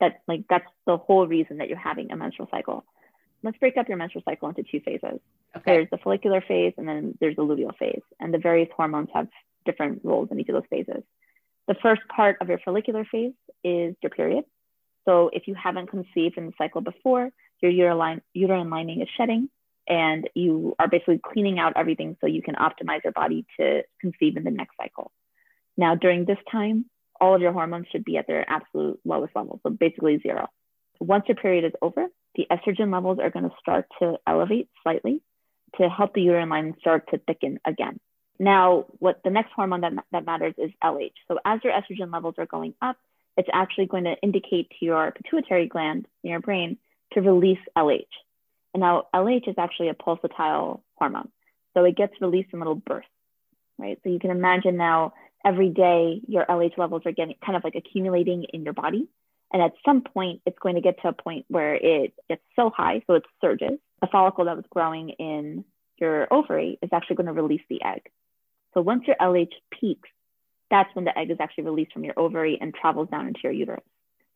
That 0.00 0.22
like 0.26 0.44
that's 0.48 0.66
the 0.86 0.96
whole 0.96 1.26
reason 1.26 1.58
that 1.58 1.68
you're 1.68 1.78
having 1.78 2.10
a 2.10 2.16
menstrual 2.16 2.48
cycle. 2.50 2.84
Let's 3.42 3.58
break 3.58 3.76
up 3.76 3.88
your 3.88 3.98
menstrual 3.98 4.24
cycle 4.24 4.48
into 4.48 4.62
two 4.62 4.80
phases. 4.80 5.20
okay. 5.56 5.72
There's 5.72 5.90
the 5.90 5.98
follicular 5.98 6.40
phase 6.40 6.72
and 6.78 6.88
then 6.88 7.16
there's 7.20 7.36
the 7.36 7.42
luteal 7.42 7.76
phase. 7.76 8.00
And 8.18 8.32
the 8.32 8.38
various 8.38 8.70
hormones 8.74 9.10
have 9.14 9.28
different 9.66 10.00
roles 10.02 10.28
in 10.30 10.40
each 10.40 10.48
of 10.48 10.54
those 10.54 10.68
phases. 10.70 11.02
The 11.68 11.74
first 11.82 12.02
part 12.14 12.38
of 12.40 12.48
your 12.48 12.58
follicular 12.64 13.04
phase 13.04 13.34
is 13.62 13.94
your 14.02 14.10
period. 14.10 14.44
So 15.04 15.30
if 15.32 15.46
you 15.46 15.54
haven't 15.54 15.90
conceived 15.90 16.38
in 16.38 16.46
the 16.46 16.52
cycle 16.56 16.80
before, 16.80 17.30
your 17.60 17.70
uterine, 17.70 18.22
uterine 18.32 18.70
lining 18.70 19.02
is 19.02 19.08
shedding 19.16 19.50
and 19.86 20.28
you 20.34 20.74
are 20.78 20.88
basically 20.88 21.20
cleaning 21.22 21.58
out 21.58 21.74
everything 21.76 22.16
so 22.20 22.26
you 22.26 22.42
can 22.42 22.54
optimize 22.54 23.04
your 23.04 23.12
body 23.12 23.46
to 23.58 23.82
conceive 24.00 24.36
in 24.36 24.44
the 24.44 24.50
next 24.50 24.76
cycle. 24.76 25.12
Now, 25.76 25.94
during 25.94 26.24
this 26.24 26.38
time, 26.50 26.86
all 27.20 27.34
of 27.34 27.40
your 27.40 27.52
hormones 27.52 27.86
should 27.90 28.04
be 28.04 28.16
at 28.16 28.26
their 28.26 28.48
absolute 28.48 29.00
lowest 29.04 29.34
level, 29.36 29.60
so 29.62 29.70
basically 29.70 30.18
zero. 30.22 30.48
Once 31.00 31.24
your 31.28 31.36
period 31.36 31.64
is 31.64 31.72
over, 31.82 32.06
the 32.34 32.46
estrogen 32.50 32.92
levels 32.92 33.18
are 33.20 33.30
going 33.30 33.44
to 33.44 33.54
start 33.60 33.86
to 34.00 34.16
elevate 34.26 34.68
slightly 34.82 35.20
to 35.76 35.88
help 35.88 36.14
the 36.14 36.22
uterine 36.22 36.48
lining 36.48 36.74
start 36.80 37.08
to 37.10 37.18
thicken 37.18 37.58
again. 37.64 37.98
Now, 38.38 38.86
what 38.98 39.20
the 39.24 39.30
next 39.30 39.52
hormone 39.54 39.82
that, 39.82 39.92
that 40.12 40.26
matters 40.26 40.54
is 40.58 40.70
LH. 40.82 41.12
So 41.28 41.38
as 41.44 41.60
your 41.62 41.72
estrogen 41.72 42.12
levels 42.12 42.34
are 42.38 42.46
going 42.46 42.74
up, 42.82 42.96
it's 43.36 43.48
actually 43.52 43.86
going 43.86 44.04
to 44.04 44.16
indicate 44.22 44.70
to 44.70 44.84
your 44.84 45.12
pituitary 45.12 45.68
gland 45.68 46.06
in 46.22 46.30
your 46.30 46.40
brain 46.40 46.78
to 47.12 47.20
release 47.20 47.58
LH. 47.76 48.02
And 48.74 48.80
now 48.80 49.06
LH 49.14 49.48
is 49.48 49.54
actually 49.56 49.88
a 49.88 49.94
pulsatile 49.94 50.80
hormone. 50.96 51.30
So 51.74 51.84
it 51.84 51.96
gets 51.96 52.12
released 52.20 52.50
in 52.52 52.58
little 52.58 52.74
bursts, 52.74 53.08
right? 53.78 53.98
So 54.02 54.10
you 54.10 54.18
can 54.18 54.30
imagine 54.30 54.76
now 54.76 55.14
every 55.44 55.70
day 55.70 56.20
your 56.26 56.44
LH 56.44 56.76
levels 56.76 57.02
are 57.06 57.12
getting 57.12 57.36
kind 57.44 57.56
of 57.56 57.64
like 57.64 57.76
accumulating 57.76 58.44
in 58.52 58.64
your 58.64 58.72
body. 58.72 59.08
And 59.52 59.62
at 59.62 59.72
some 59.84 60.02
point, 60.02 60.40
it's 60.44 60.58
going 60.58 60.74
to 60.74 60.80
get 60.80 61.00
to 61.02 61.08
a 61.08 61.12
point 61.12 61.46
where 61.48 61.74
it 61.74 62.12
gets 62.28 62.42
so 62.56 62.70
high, 62.70 63.02
so 63.06 63.14
it 63.14 63.22
surges. 63.40 63.78
The 64.00 64.08
follicle 64.08 64.46
that 64.46 64.56
was 64.56 64.64
growing 64.70 65.10
in 65.10 65.64
your 65.98 66.26
ovary 66.32 66.78
is 66.82 66.90
actually 66.92 67.16
going 67.16 67.26
to 67.26 67.32
release 67.32 67.62
the 67.68 67.82
egg. 67.84 68.02
So 68.74 68.80
once 68.80 69.04
your 69.06 69.16
LH 69.20 69.52
peaks, 69.70 70.08
that's 70.70 70.92
when 70.94 71.04
the 71.04 71.16
egg 71.16 71.30
is 71.30 71.36
actually 71.38 71.64
released 71.64 71.92
from 71.92 72.02
your 72.02 72.14
ovary 72.16 72.58
and 72.60 72.74
travels 72.74 73.08
down 73.10 73.28
into 73.28 73.40
your 73.44 73.52
uterus. 73.52 73.84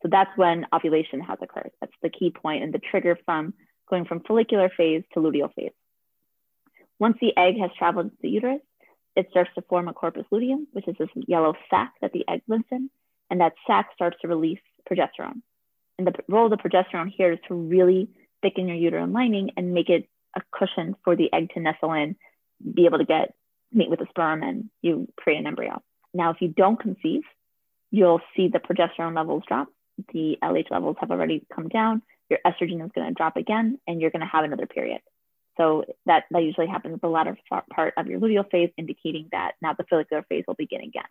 So 0.01 0.07
that's 0.09 0.31
when 0.37 0.65
ovulation 0.71 1.19
has 1.19 1.39
occurred. 1.41 1.71
That's 1.81 1.91
the 2.01 2.09
key 2.09 2.31
point 2.31 2.63
and 2.63 2.73
the 2.73 2.79
trigger 2.79 3.17
from 3.25 3.53
going 3.89 4.05
from 4.05 4.21
follicular 4.21 4.69
phase 4.75 5.03
to 5.13 5.19
luteal 5.19 5.53
phase. 5.53 5.71
Once 6.99 7.17
the 7.21 7.35
egg 7.37 7.55
has 7.59 7.71
traveled 7.77 8.11
to 8.11 8.17
the 8.21 8.29
uterus, 8.29 8.61
it 9.15 9.27
starts 9.31 9.49
to 9.55 9.61
form 9.63 9.87
a 9.87 9.93
corpus 9.93 10.25
luteum, 10.31 10.67
which 10.71 10.87
is 10.87 10.95
this 10.99 11.09
yellow 11.27 11.53
sac 11.69 11.93
that 12.01 12.11
the 12.13 12.25
egg 12.27 12.41
lives 12.47 12.65
in. 12.71 12.89
And 13.29 13.41
that 13.41 13.53
sac 13.67 13.89
starts 13.93 14.17
to 14.21 14.27
release 14.27 14.59
progesterone. 14.89 15.41
And 15.97 16.07
the 16.07 16.13
role 16.27 16.45
of 16.45 16.51
the 16.51 16.57
progesterone 16.57 17.11
here 17.15 17.33
is 17.33 17.39
to 17.47 17.53
really 17.53 18.09
thicken 18.41 18.67
your 18.67 18.77
uterine 18.77 19.13
lining 19.13 19.51
and 19.57 19.73
make 19.73 19.89
it 19.89 20.07
a 20.35 20.41
cushion 20.51 20.95
for 21.03 21.15
the 21.15 21.31
egg 21.33 21.49
to 21.53 21.59
nestle 21.59 21.93
in, 21.93 22.15
be 22.73 22.85
able 22.85 22.99
to 22.99 23.05
get 23.05 23.33
meet 23.71 23.89
with 23.89 23.99
the 23.99 24.07
sperm 24.09 24.43
and 24.43 24.69
you 24.81 25.07
create 25.17 25.39
an 25.39 25.47
embryo. 25.47 25.81
Now, 26.13 26.31
if 26.31 26.37
you 26.41 26.47
don't 26.47 26.79
conceive, 26.79 27.21
you'll 27.91 28.21
see 28.35 28.47
the 28.47 28.59
progesterone 28.59 29.15
levels 29.15 29.43
drop. 29.47 29.67
The 30.13 30.37
LH 30.41 30.71
levels 30.71 30.95
have 30.99 31.11
already 31.11 31.45
come 31.53 31.67
down. 31.67 32.01
Your 32.29 32.39
estrogen 32.45 32.85
is 32.85 32.91
going 32.93 33.07
to 33.07 33.13
drop 33.13 33.37
again, 33.37 33.79
and 33.87 33.99
you're 33.99 34.11
going 34.11 34.21
to 34.21 34.27
have 34.27 34.43
another 34.43 34.67
period. 34.67 35.01
So 35.57 35.83
that, 36.05 36.23
that 36.31 36.43
usually 36.43 36.67
happens 36.67 36.93
at 36.93 37.01
the 37.01 37.07
latter 37.07 37.37
part 37.73 37.93
of 37.97 38.07
your 38.07 38.19
luteal 38.19 38.49
phase, 38.49 38.69
indicating 38.77 39.27
that 39.31 39.53
now 39.61 39.73
the 39.73 39.83
follicular 39.89 40.23
phase 40.29 40.45
will 40.47 40.53
begin 40.55 40.81
again. 40.81 41.03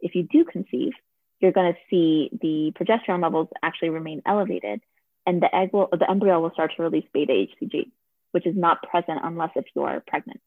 If 0.00 0.14
you 0.14 0.22
do 0.22 0.44
conceive, 0.44 0.92
you're 1.40 1.52
going 1.52 1.72
to 1.72 1.78
see 1.90 2.30
the 2.40 2.72
progesterone 2.78 3.22
levels 3.22 3.48
actually 3.62 3.90
remain 3.90 4.22
elevated, 4.24 4.80
and 5.26 5.42
the 5.42 5.54
egg 5.54 5.70
will, 5.72 5.88
the 5.90 6.08
embryo 6.08 6.40
will 6.40 6.52
start 6.52 6.72
to 6.76 6.82
release 6.82 7.06
beta 7.12 7.32
HCG, 7.32 7.90
which 8.30 8.46
is 8.46 8.56
not 8.56 8.82
present 8.82 9.20
unless 9.22 9.50
if 9.56 9.64
you're 9.74 10.02
pregnant. 10.06 10.40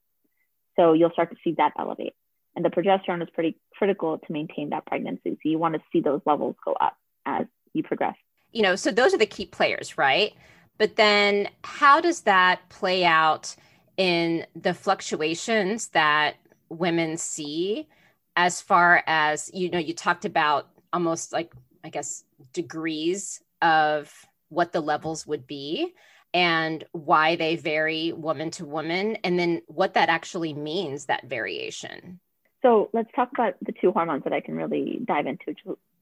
So 0.78 0.94
you'll 0.94 1.12
start 1.12 1.32
to 1.32 1.38
see 1.44 1.56
that 1.58 1.74
elevate. 1.78 2.14
And 2.56 2.64
the 2.64 2.70
progesterone 2.70 3.22
is 3.22 3.30
pretty 3.34 3.58
critical 3.78 4.18
to 4.18 4.34
maintain 4.34 4.70
that 4.70 4.86
pregnancy. 4.86 5.32
So 5.32 5.50
you 5.50 5.58
want 5.58 5.76
to 5.76 5.82
see 5.92 6.00
those 6.00 6.22
levels 6.26 6.56
go 6.64 6.74
up 6.74 6.96
as 7.26 7.46
you 7.74 7.84
progress. 7.84 8.16
You 8.56 8.64
know, 8.64 8.76
so 8.76 8.90
those 8.92 9.14
are 9.14 9.20
the 9.20 9.28
key 9.38 9.46
players, 9.46 9.98
right? 10.00 10.34
But 10.80 10.96
then 10.96 11.50
how 11.64 12.02
does 12.02 12.22
that 12.22 12.68
play 12.70 13.06
out 13.06 13.56
in 13.98 14.46
the 14.56 14.74
fluctuations 14.74 15.90
that 15.90 16.38
women 16.70 17.18
see 17.18 17.88
as 18.36 18.62
far 18.62 19.04
as, 19.08 19.52
you 19.54 19.70
know, 19.70 19.80
you 19.80 19.94
talked 19.94 20.26
about 20.26 20.70
almost 20.92 21.34
like, 21.34 21.54
I 21.84 21.90
guess, 21.90 22.24
degrees 22.54 23.42
of 23.62 24.12
what 24.50 24.72
the 24.72 24.82
levels 24.82 25.28
would 25.28 25.46
be. 25.46 25.94
and 26.34 26.84
why 26.92 27.38
they 27.38 27.56
vary 27.56 28.12
woman 28.12 28.52
to 28.52 28.66
woman, 28.66 29.16
and 29.24 29.40
then 29.40 29.62
what 29.68 29.94
that 29.94 30.10
actually 30.10 30.54
means, 30.54 31.06
that 31.06 31.30
variation. 31.30 32.20
So 32.66 32.90
let's 32.94 33.10
talk 33.16 33.30
about 33.32 33.54
the 33.62 33.74
two 33.80 33.92
hormones 33.92 34.24
that 34.24 34.34
I 34.34 34.40
can 34.40 34.56
really 34.56 35.00
dive 35.06 35.28
into 35.28 35.54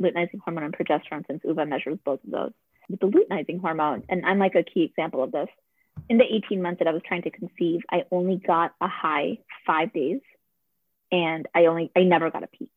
luteinizing 0.01 0.39
hormone 0.45 0.63
and 0.63 0.73
progesterone, 0.73 1.27
since 1.27 1.43
OOVA 1.43 1.65
measures 1.67 1.99
both 2.05 2.23
of 2.23 2.31
those. 2.31 2.51
The 2.89 3.05
luteinizing 3.05 3.59
hormone, 3.59 4.03
and 4.07 4.25
I'm 4.25 4.39
like 4.39 4.55
a 4.55 4.63
key 4.63 4.83
example 4.83 5.21
of 5.23 5.33
this, 5.33 5.49
in 6.07 6.17
the 6.17 6.23
18 6.23 6.61
months 6.61 6.79
that 6.79 6.87
I 6.87 6.93
was 6.93 7.01
trying 7.05 7.23
to 7.23 7.31
conceive, 7.31 7.81
I 7.91 8.05
only 8.11 8.37
got 8.37 8.73
a 8.79 8.87
high 8.87 9.39
five 9.67 9.91
days 9.91 10.21
and 11.11 11.49
I 11.53 11.65
only, 11.65 11.91
I 11.97 12.03
never 12.03 12.31
got 12.31 12.43
a 12.43 12.47
peak. 12.47 12.71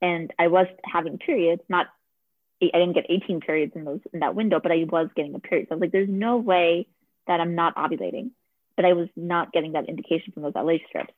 And 0.00 0.32
I 0.38 0.46
was 0.46 0.68
having 0.84 1.18
periods, 1.18 1.62
not, 1.68 1.88
I 2.62 2.78
didn't 2.78 2.92
get 2.92 3.06
18 3.08 3.40
periods 3.40 3.72
in 3.74 3.84
those, 3.84 4.00
in 4.12 4.20
that 4.20 4.36
window, 4.36 4.60
but 4.62 4.70
I 4.70 4.84
was 4.88 5.08
getting 5.16 5.34
a 5.34 5.40
period. 5.40 5.66
So 5.68 5.72
I 5.72 5.74
was 5.76 5.80
like, 5.80 5.92
there's 5.92 6.08
no 6.08 6.36
way 6.36 6.86
that 7.26 7.40
I'm 7.40 7.56
not 7.56 7.74
ovulating, 7.74 8.30
but 8.76 8.84
I 8.84 8.92
was 8.92 9.08
not 9.16 9.52
getting 9.52 9.72
that 9.72 9.88
indication 9.88 10.32
from 10.32 10.44
those 10.44 10.52
LH 10.52 10.86
strips. 10.86 11.12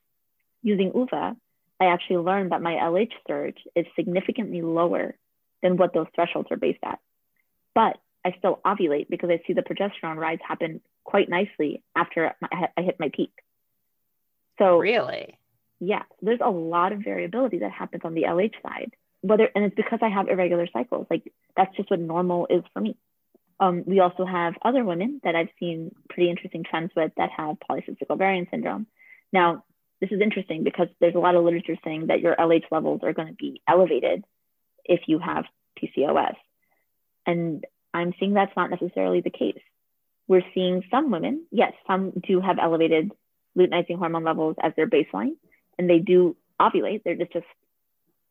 Using 0.63 0.93
OOVA, 0.93 1.37
I 1.81 1.87
actually 1.87 2.19
learned 2.19 2.53
that 2.53 2.63
my 2.63 2.75
LH 2.75 3.13
surge 3.27 3.59
is 3.75 3.87
significantly 3.97 4.63
lower 4.63 5.15
than 5.63 5.77
what 5.77 5.93
those 5.93 6.07
thresholds 6.15 6.49
are 6.51 6.57
based 6.57 6.83
at. 6.83 6.99
But 7.75 7.99
I 8.25 8.35
still 8.39 8.61
ovulate 8.65 9.09
because 9.09 9.31
I 9.31 9.43
see 9.47 9.53
the 9.53 9.63
progesterone 9.63 10.17
rise 10.17 10.39
happen 10.47 10.81
quite 11.05 11.29
nicely 11.29 11.83
after 11.95 12.35
I 12.43 12.83
hit 12.83 12.99
my 12.99 13.11
peak. 13.15 13.33
So 14.59 14.79
really, 14.79 15.39
yeah, 15.81 16.03
there's 16.23 16.41
a 16.43 16.51
lot 16.51 16.93
of 16.93 17.01
variability 17.01 17.59
that 17.59 17.73
happens 17.73 18.03
on 18.05 18.15
the 18.15 18.23
LH 18.23 18.55
side. 18.63 18.93
Whether 19.21 19.49
and 19.55 19.65
it's 19.65 19.77
because 19.77 19.99
I 20.03 20.09
have 20.09 20.29
irregular 20.29 20.67
cycles. 20.73 21.07
Like 21.11 21.31
that's 21.57 21.75
just 21.77 21.91
what 21.91 22.01
normal 22.01 22.47
is 22.49 22.63
for 22.73 22.81
me. 22.81 22.97
Um, 23.59 23.85
we 23.87 24.01
also 24.01 24.25
have 24.25 24.55
other 24.63 24.85
women 24.85 25.21
that 25.25 25.35
I've 25.35 25.49
seen 25.59 25.95
pretty 26.11 26.31
interesting 26.31 26.65
trends 26.65 26.93
with 26.95 27.13
that 27.17 27.31
have 27.37 27.57
polycystic 27.69 28.11
ovarian 28.11 28.47
syndrome. 28.51 28.87
Now, 29.33 29.65
this 30.01 30.11
is 30.11 30.21
interesting 30.21 30.65
because 30.65 30.89
there's 31.01 31.15
a 31.15 31.21
lot 31.21 31.35
of 31.35 31.45
literature 31.45 31.77
saying 31.85 32.09
that 32.09 32.21
your 32.21 32.37
LH 32.37 32.65
levels 32.71 33.01
are 33.03 33.13
going 33.13 33.29
to 33.29 33.35
be 33.35 33.63
elevated 33.69 34.25
if 34.85 35.01
you 35.07 35.19
have 35.19 35.45
PCOS. 35.81 36.35
And 37.27 37.65
I'm 37.95 38.15
seeing 38.21 38.35
that's 38.35 38.57
not 38.57 38.71
necessarily 38.71 39.21
the 39.21 39.31
case. 39.31 39.61
We're 40.29 40.43
seeing 40.55 40.83
some 40.91 41.11
women, 41.11 41.47
yes, 41.51 41.73
some 41.87 42.13
do 42.27 42.41
have 42.41 42.59
elevated 42.61 43.13
luteinizing 43.57 43.99
hormone 43.99 44.25
levels 44.25 44.57
as 44.63 44.73
their 44.77 44.87
baseline, 44.87 45.37
and 45.79 45.89
they 45.89 45.99
do 45.99 46.37
ovulate. 46.61 47.03
They're 47.05 47.17
just, 47.17 47.33
just 47.33 47.47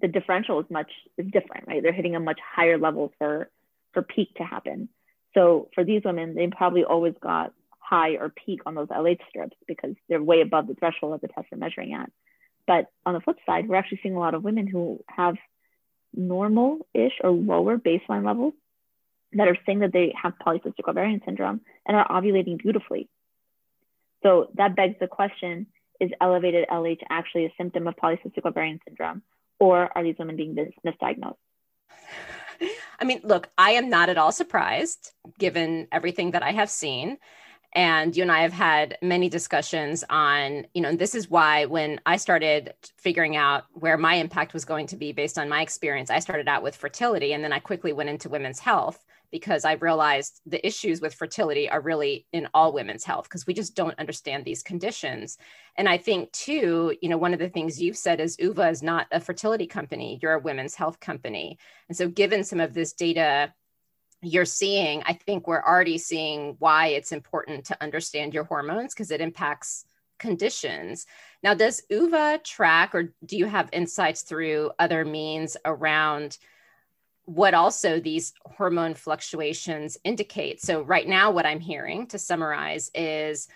the 0.01 0.07
differential 0.07 0.59
is 0.59 0.65
much 0.69 0.91
is 1.17 1.25
different, 1.31 1.67
right? 1.67 1.81
They're 1.81 1.93
hitting 1.93 2.15
a 2.15 2.19
much 2.19 2.39
higher 2.55 2.77
level 2.77 3.11
for 3.17 3.49
for 3.93 4.01
peak 4.01 4.33
to 4.35 4.43
happen. 4.43 4.89
So 5.33 5.69
for 5.73 5.83
these 5.83 6.01
women, 6.03 6.35
they 6.35 6.47
probably 6.47 6.83
always 6.83 7.13
got 7.21 7.53
high 7.87 8.11
or 8.11 8.29
peak 8.29 8.61
on 8.65 8.75
those 8.75 8.87
LH 8.87 9.19
strips 9.29 9.55
because 9.67 9.95
they're 10.09 10.21
way 10.21 10.41
above 10.41 10.67
the 10.67 10.75
threshold 10.75 11.13
of 11.13 11.21
the 11.21 11.27
test 11.27 11.47
they're 11.49 11.59
measuring 11.59 11.93
at. 11.93 12.11
But 12.67 12.87
on 13.05 13.13
the 13.13 13.21
flip 13.21 13.37
side, 13.45 13.67
we're 13.67 13.75
actually 13.75 13.99
seeing 14.01 14.15
a 14.15 14.19
lot 14.19 14.33
of 14.33 14.43
women 14.43 14.65
who 14.65 15.03
have 15.07 15.35
normal-ish 16.15 17.13
or 17.23 17.29
lower 17.29 17.77
baseline 17.77 18.25
levels 18.25 18.53
that 19.33 19.47
are 19.47 19.57
saying 19.65 19.79
that 19.79 19.93
they 19.93 20.13
have 20.21 20.33
polycystic 20.43 20.87
ovarian 20.87 21.21
syndrome 21.25 21.61
and 21.85 21.95
are 21.95 22.07
ovulating 22.07 22.57
beautifully. 22.57 23.09
So 24.23 24.49
that 24.55 24.75
begs 24.75 24.95
the 24.99 25.07
question, 25.07 25.67
is 25.99 26.09
elevated 26.19 26.67
LH 26.69 27.01
actually 27.09 27.45
a 27.45 27.53
symptom 27.57 27.87
of 27.87 27.95
polycystic 27.95 28.45
ovarian 28.45 28.79
syndrome 28.87 29.21
or 29.59 29.89
are 29.95 30.03
these 30.03 30.15
women 30.17 30.35
being 30.35 30.55
misdiagnosed? 30.85 31.35
I 32.99 33.03
mean, 33.03 33.21
look, 33.23 33.49
I 33.57 33.71
am 33.71 33.89
not 33.89 34.09
at 34.09 34.17
all 34.17 34.31
surprised 34.31 35.11
given 35.37 35.87
everything 35.91 36.31
that 36.31 36.43
I 36.43 36.51
have 36.51 36.69
seen 36.69 37.17
and 37.75 38.15
you 38.15 38.23
and 38.23 38.31
I 38.31 38.41
have 38.41 38.53
had 38.53 38.97
many 39.01 39.27
discussions 39.27 40.05
on, 40.09 40.65
you 40.73 40.81
know, 40.81 40.89
and 40.89 40.97
this 40.97 41.13
is 41.13 41.29
why 41.29 41.65
when 41.65 41.99
I 42.05 42.15
started 42.15 42.73
figuring 42.97 43.35
out 43.35 43.65
where 43.73 43.97
my 43.97 44.15
impact 44.15 44.53
was 44.53 44.63
going 44.63 44.87
to 44.87 44.95
be 44.95 45.11
based 45.11 45.37
on 45.37 45.49
my 45.49 45.61
experience, 45.61 46.09
I 46.09 46.19
started 46.19 46.47
out 46.47 46.63
with 46.63 46.77
fertility 46.77 47.33
and 47.33 47.43
then 47.43 47.51
I 47.51 47.59
quickly 47.59 47.91
went 47.91 48.09
into 48.09 48.29
women's 48.29 48.59
health 48.59 49.03
because 49.29 49.65
I 49.65 49.73
realized 49.73 50.39
the 50.45 50.65
issues 50.65 51.01
with 51.01 51.13
fertility 51.13 51.69
are 51.69 51.81
really 51.81 52.25
in 52.31 52.47
all 52.53 52.71
women's 52.71 53.03
health 53.03 53.25
because 53.25 53.45
we 53.45 53.53
just 53.53 53.75
don't 53.75 53.99
understand 53.99 54.45
these 54.45 54.63
conditions. 54.63 55.37
And 55.75 55.89
I 55.89 55.97
think 55.97 56.31
too, 56.31 56.95
you 57.01 57.09
know, 57.09 57.17
one 57.17 57.33
of 57.33 57.39
the 57.39 57.49
things 57.49 57.81
you've 57.81 57.97
said 57.97 58.21
is 58.21 58.37
OOVA 58.37 58.69
is 58.69 58.81
not 58.81 59.07
a 59.11 59.19
fertility 59.19 59.67
company, 59.67 60.17
you're 60.21 60.35
a 60.35 60.39
women's 60.39 60.75
health 60.75 61.01
company. 61.01 61.57
And 61.89 61.97
so 61.97 62.07
given 62.07 62.45
some 62.45 62.61
of 62.61 62.73
this 62.73 62.93
data 62.93 63.53
you're 64.25 64.45
seeing, 64.45 65.03
I 65.05 65.13
think 65.13 65.47
we're 65.47 65.63
already 65.63 65.97
seeing 65.97 66.55
why 66.59 66.87
it's 66.87 67.11
important 67.11 67.65
to 67.65 67.83
understand 67.83 68.33
your 68.33 68.43
hormones 68.43 68.93
because 68.93 69.11
it 69.11 69.21
impacts 69.21 69.85
conditions. 70.17 71.05
Now, 71.43 71.53
does 71.53 71.83
OOVA 71.91 72.41
track 72.43 72.95
or 72.95 73.13
do 73.25 73.37
you 73.37 73.45
have 73.45 73.69
insights 73.71 74.23
through 74.23 74.71
other 74.79 75.05
means 75.05 75.57
around 75.65 76.37
what 77.25 77.53
also 77.53 77.99
these 77.99 78.33
hormone 78.45 78.93
fluctuations 78.93 79.97
indicate? 80.03 80.61
So, 80.61 80.81
right 80.81 81.07
now, 81.07 81.31
what 81.31 81.45
I'm 81.45 81.59
hearing 81.59 82.07
to 82.07 82.17
summarize 82.17 82.89
is, 82.95 83.47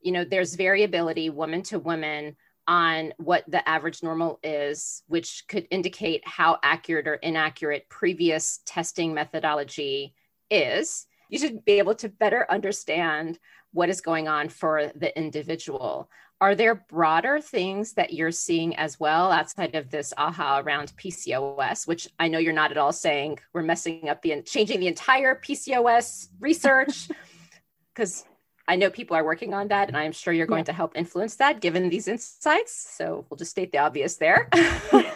you 0.00 0.12
know, 0.12 0.24
there's 0.24 0.54
variability 0.54 1.30
woman 1.30 1.62
to 1.64 1.78
woman 1.78 2.36
on 2.68 3.14
what 3.16 3.44
the 3.48 3.66
average 3.66 4.02
normal 4.02 4.38
is, 4.44 5.02
which 5.08 5.44
could 5.48 5.66
indicate 5.70 6.22
how 6.28 6.58
accurate 6.62 7.08
or 7.08 7.14
inaccurate 7.14 7.88
previous 7.88 8.60
testing 8.66 9.14
methodology 9.14 10.14
is. 10.50 11.06
You 11.30 11.38
should 11.38 11.64
be 11.64 11.78
able 11.78 11.94
to 11.96 12.10
better 12.10 12.46
understand 12.48 13.38
what 13.72 13.88
is 13.88 14.02
going 14.02 14.28
on 14.28 14.50
for 14.50 14.92
the 14.94 15.16
individual. 15.18 16.10
Are 16.40 16.54
there 16.54 16.86
broader 16.88 17.40
things 17.40 17.94
that 17.94 18.12
you're 18.12 18.30
seeing 18.30 18.76
as 18.76 19.00
well 19.00 19.32
outside 19.32 19.74
of 19.74 19.90
this 19.90 20.12
aha 20.16 20.60
around 20.60 20.92
PCOS, 20.96 21.88
which 21.88 22.06
I 22.18 22.28
know 22.28 22.38
you're 22.38 22.52
not 22.52 22.70
at 22.70 22.76
all 22.76 22.92
saying 22.92 23.38
we're 23.52 23.62
messing 23.62 24.08
up 24.08 24.22
the 24.22 24.42
changing 24.42 24.80
the 24.80 24.86
entire 24.86 25.34
PCOS 25.34 26.28
research? 26.38 27.08
Because 27.94 28.24
I 28.68 28.76
know 28.76 28.90
people 28.90 29.16
are 29.16 29.24
working 29.24 29.54
on 29.54 29.68
that, 29.68 29.88
and 29.88 29.96
I'm 29.96 30.12
sure 30.12 30.34
you're 30.34 30.46
going 30.46 30.60
yeah. 30.60 30.64
to 30.64 30.72
help 30.74 30.94
influence 30.94 31.36
that 31.36 31.62
given 31.62 31.88
these 31.88 32.06
insights. 32.06 32.94
So 32.96 33.24
we'll 33.28 33.38
just 33.38 33.50
state 33.50 33.72
the 33.72 33.78
obvious 33.78 34.16
there. 34.16 34.46
but 34.52 35.06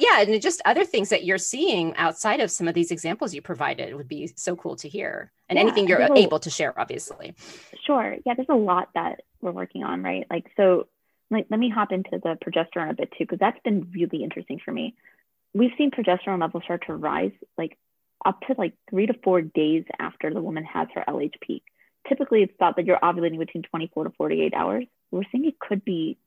yeah, 0.00 0.20
and 0.20 0.40
just 0.40 0.62
other 0.64 0.84
things 0.84 1.08
that 1.08 1.24
you're 1.24 1.36
seeing 1.36 1.96
outside 1.96 2.38
of 2.38 2.52
some 2.52 2.68
of 2.68 2.74
these 2.74 2.92
examples 2.92 3.34
you 3.34 3.42
provided 3.42 3.96
would 3.96 4.06
be 4.06 4.28
so 4.36 4.54
cool 4.54 4.76
to 4.76 4.88
hear. 4.88 5.32
And 5.48 5.56
yeah, 5.56 5.64
anything 5.64 5.88
you're 5.88 6.06
able 6.14 6.38
to 6.38 6.48
share, 6.48 6.78
obviously. 6.78 7.34
Sure. 7.84 8.16
Yeah, 8.24 8.34
there's 8.34 8.46
a 8.48 8.54
lot 8.54 8.90
that 8.94 9.22
we're 9.40 9.50
working 9.50 9.82
on, 9.82 10.04
right? 10.04 10.24
Like, 10.30 10.46
so 10.56 10.86
like, 11.28 11.46
let 11.50 11.58
me 11.58 11.70
hop 11.70 11.90
into 11.90 12.10
the 12.12 12.38
progesterone 12.44 12.90
a 12.90 12.94
bit 12.94 13.10
too, 13.18 13.24
because 13.24 13.40
that's 13.40 13.58
been 13.64 13.90
really 13.92 14.22
interesting 14.22 14.60
for 14.64 14.70
me. 14.70 14.94
We've 15.54 15.72
seen 15.76 15.90
progesterone 15.90 16.40
levels 16.40 16.62
start 16.62 16.84
to 16.86 16.94
rise 16.94 17.32
like 17.58 17.76
up 18.24 18.42
to 18.42 18.54
like 18.56 18.74
three 18.88 19.06
to 19.06 19.14
four 19.24 19.40
days 19.40 19.82
after 19.98 20.32
the 20.32 20.40
woman 20.40 20.62
has 20.62 20.86
her 20.94 21.02
LH 21.08 21.40
peak 21.40 21.64
typically 22.08 22.42
it's 22.42 22.52
thought 22.58 22.76
that 22.76 22.86
you're 22.86 22.98
ovulating 22.98 23.38
between 23.38 23.62
24 23.62 24.04
to 24.04 24.10
48 24.10 24.54
hours. 24.54 24.84
We're 25.10 25.22
seeing 25.30 25.46
it 25.46 25.58
could 25.58 25.84
be 25.84 26.18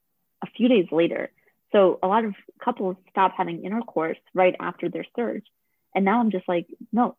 a 0.43 0.47
few 0.47 0.67
days 0.67 0.87
later. 0.91 1.31
So 1.71 1.99
a 2.03 2.07
lot 2.07 2.25
of 2.25 2.35
couples 2.63 2.97
stop 3.09 3.33
having 3.35 3.63
intercourse 3.63 4.17
right 4.33 4.55
after 4.59 4.89
their 4.89 5.05
surge. 5.15 5.45
And 5.95 6.05
now 6.05 6.19
I'm 6.19 6.31
just 6.31 6.47
like, 6.47 6.67
no, 6.91 7.15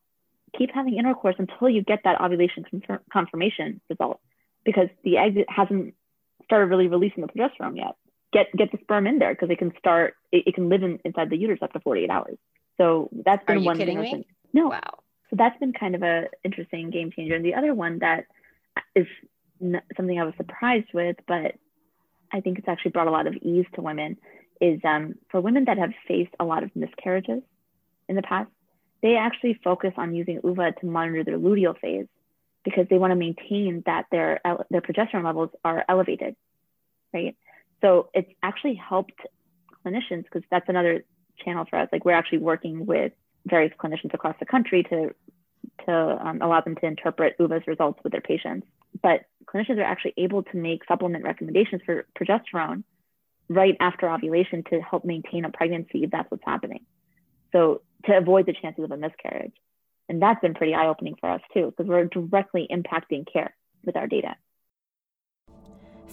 keep 0.57 0.71
having 0.73 0.97
intercourse 0.97 1.37
until 1.39 1.69
you 1.69 1.83
get 1.83 2.01
that 2.05 2.21
ovulation 2.21 2.65
confirm- 2.65 3.01
confirmation 3.13 3.81
result 3.89 4.21
because 4.65 4.89
the 5.03 5.19
egg 5.19 5.45
hasn't 5.49 5.95
started 6.45 6.67
really 6.67 6.89
releasing 6.89 7.23
the 7.23 7.29
progesterone 7.29 7.77
yet. 7.77 7.97
Get 8.33 8.47
get 8.57 8.73
the 8.73 8.79
sperm 8.83 9.07
in 9.07 9.19
there 9.19 9.33
because 9.33 9.51
it 9.51 9.59
can 9.59 9.73
start 9.79 10.15
it, 10.33 10.45
it, 10.47 10.55
can 10.55 10.69
live 10.69 10.83
in, 10.83 10.99
inside 11.05 11.31
the 11.31 11.37
uterus 11.37 11.61
up 11.63 11.73
to 11.73 11.81
48 11.81 12.11
hours. 12.11 12.37
So 12.77 13.09
that's 13.25 13.45
been 13.45 13.59
Are 13.59 13.63
one 13.63 13.77
thing. 13.77 14.01
Me? 14.01 14.27
No. 14.53 14.69
Wow. 14.69 14.81
So 15.31 15.37
that's 15.37 15.59
been 15.59 15.73
kind 15.73 15.95
of 15.95 16.03
a 16.03 16.25
interesting 16.43 16.91
game 16.91 17.13
changer. 17.13 17.35
And 17.35 17.45
the 17.45 17.55
other 17.55 17.75
one 17.75 18.01
that 18.01 18.27
is 18.95 19.07
something 19.97 20.19
I 20.19 20.25
was 20.25 20.35
surprised 20.37 20.93
with, 20.93 21.17
but 21.27 21.57
I 22.33 22.41
think 22.41 22.59
it's 22.59 22.69
actually 22.69 22.91
brought 22.93 23.07
a 23.07 23.13
lot 23.13 23.27
of 23.27 23.35
ease 23.35 23.67
to 23.75 23.83
women. 23.83 24.17
Is 24.61 24.81
um, 24.85 25.17
for 25.31 25.41
women 25.41 25.65
that 25.67 25.79
have 25.79 25.91
faced 26.07 26.35
a 26.39 26.45
lot 26.45 26.63
of 26.63 26.71
miscarriages 26.75 27.43
in 28.09 28.17
the 28.17 28.23
past, 28.23 28.51
they 29.03 29.17
actually 29.17 29.59
focus 29.63 29.93
on 29.97 30.15
using 30.15 30.41
OOVA 30.45 30.73
to 30.81 30.87
monitor 30.87 31.25
their 31.25 31.39
luteal 31.39 31.79
phase 31.79 32.07
because 32.65 32.87
they 32.89 32.97
want 32.99 33.11
to 33.11 33.17
maintain 33.17 33.83
that 33.87 34.07
their 34.11 34.41
their 34.71 34.81
progesterone 34.81 35.25
levels 35.25 35.51
are 35.65 35.85
elevated, 35.89 36.37
right? 37.13 37.37
So 37.83 38.09
it's 38.15 38.31
actually 38.43 38.75
helped 38.75 39.21
clinicians 39.85 40.25
because 40.25 40.43
that's 40.51 40.69
another 40.69 41.05
channel 41.45 41.67
for 41.69 41.79
us. 41.79 41.89
Like 41.93 42.05
we're 42.05 42.13
actually 42.13 42.39
working 42.39 42.87
with 42.87 43.13
various 43.47 43.73
clinicians 43.79 44.15
across 44.15 44.37
the 44.41 44.47
country 44.47 44.83
to 44.85 45.15
to 45.87 45.93
um, 45.93 46.41
allow 46.41 46.61
them 46.61 46.77
to 46.77 46.87
interpret 46.87 47.37
OOVA's 47.39 47.67
results 47.67 48.01
with 48.03 48.13
their 48.13 48.21
patients. 48.21 48.67
But 49.03 49.23
clinicians 49.47 49.79
are 49.79 49.83
actually 49.83 50.15
able 50.17 50.43
to 50.45 50.57
make 50.57 50.85
supplement 50.87 51.25
recommendations 51.25 51.83
for 51.85 52.07
progesterone 52.19 52.85
right 53.49 53.77
after 53.81 54.09
ovulation 54.09 54.65
to 54.71 54.81
help 54.81 55.05
maintain 55.05 55.45
a 55.45 55.51
pregnancy 55.51 56.05
if 56.05 56.11
that's 56.11 56.31
what's 56.31 56.45
happening. 56.47 56.85
So 57.53 57.83
to 58.07 58.17
avoid 58.17 58.47
the 58.47 58.55
chances 58.61 58.85
of 58.85 58.91
a 58.91 58.97
miscarriage. 58.97 59.53
And 60.09 60.21
that's 60.21 60.41
been 60.41 60.55
pretty 60.55 60.75
eye 60.75 60.89
opening 60.89 61.17
for 61.19 61.31
us 61.31 61.41
too, 61.53 61.73
because 61.77 61.89
we're 61.89 62.05
directly 62.05 62.69
impacting 62.71 63.31
care 63.31 63.55
with 63.85 63.97
our 63.97 64.07
data. 64.07 64.37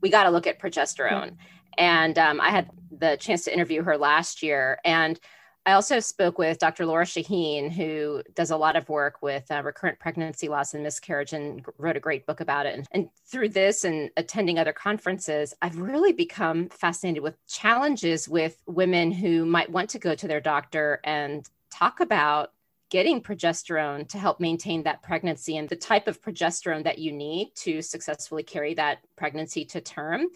"We 0.00 0.10
got 0.10 0.24
to 0.24 0.30
look 0.30 0.46
at 0.46 0.58
progesterone." 0.58 1.32
Mm-hmm. 1.32 1.78
And 1.78 2.18
um, 2.18 2.40
I 2.40 2.50
had 2.50 2.70
the 2.96 3.16
chance 3.18 3.44
to 3.44 3.52
interview 3.52 3.82
her 3.82 3.98
last 3.98 4.42
year, 4.42 4.78
and 4.84 5.18
I 5.66 5.72
also 5.72 5.98
spoke 5.98 6.36
with 6.36 6.58
Dr. 6.58 6.84
Lora 6.84 7.06
Shahine, 7.06 7.72
who 7.72 8.22
does 8.34 8.50
a 8.50 8.56
lot 8.56 8.76
of 8.76 8.88
work 8.90 9.22
with 9.22 9.50
uh, 9.50 9.62
recurrent 9.64 9.98
pregnancy 9.98 10.46
loss 10.46 10.74
and 10.74 10.82
miscarriage 10.82 11.32
and 11.32 11.64
wrote 11.78 11.96
a 11.96 12.00
great 12.00 12.26
book 12.26 12.40
about 12.40 12.66
it. 12.66 12.74
And, 12.74 12.86
and, 12.92 13.08
through 13.26 13.48
this 13.48 13.84
and 13.84 14.10
attending 14.16 14.58
other 14.58 14.72
conferences, 14.72 15.54
I've 15.62 15.78
really 15.78 16.12
become 16.12 16.68
fascinated 16.68 17.22
with 17.22 17.34
challenges 17.46 18.28
with 18.28 18.58
women 18.66 19.10
who 19.10 19.46
might 19.46 19.70
want 19.70 19.90
to 19.90 19.98
go 19.98 20.14
to 20.14 20.28
their 20.28 20.40
doctor 20.40 21.00
and 21.02 21.48
talk 21.70 22.00
about 22.00 22.52
getting 22.90 23.20
progesterone 23.20 24.06
to 24.08 24.18
help 24.18 24.38
maintain 24.38 24.82
that 24.82 25.02
pregnancy 25.02 25.56
and 25.56 25.68
the 25.68 25.74
type 25.74 26.06
of 26.06 26.20
progesterone 26.20 26.84
that 26.84 26.98
you 26.98 27.10
need 27.10 27.52
to 27.56 27.80
successfully 27.80 28.42
carry 28.42 28.74
that 28.74 28.98
pregnancy 29.16 29.64
to 29.64 29.80
term 29.80 30.26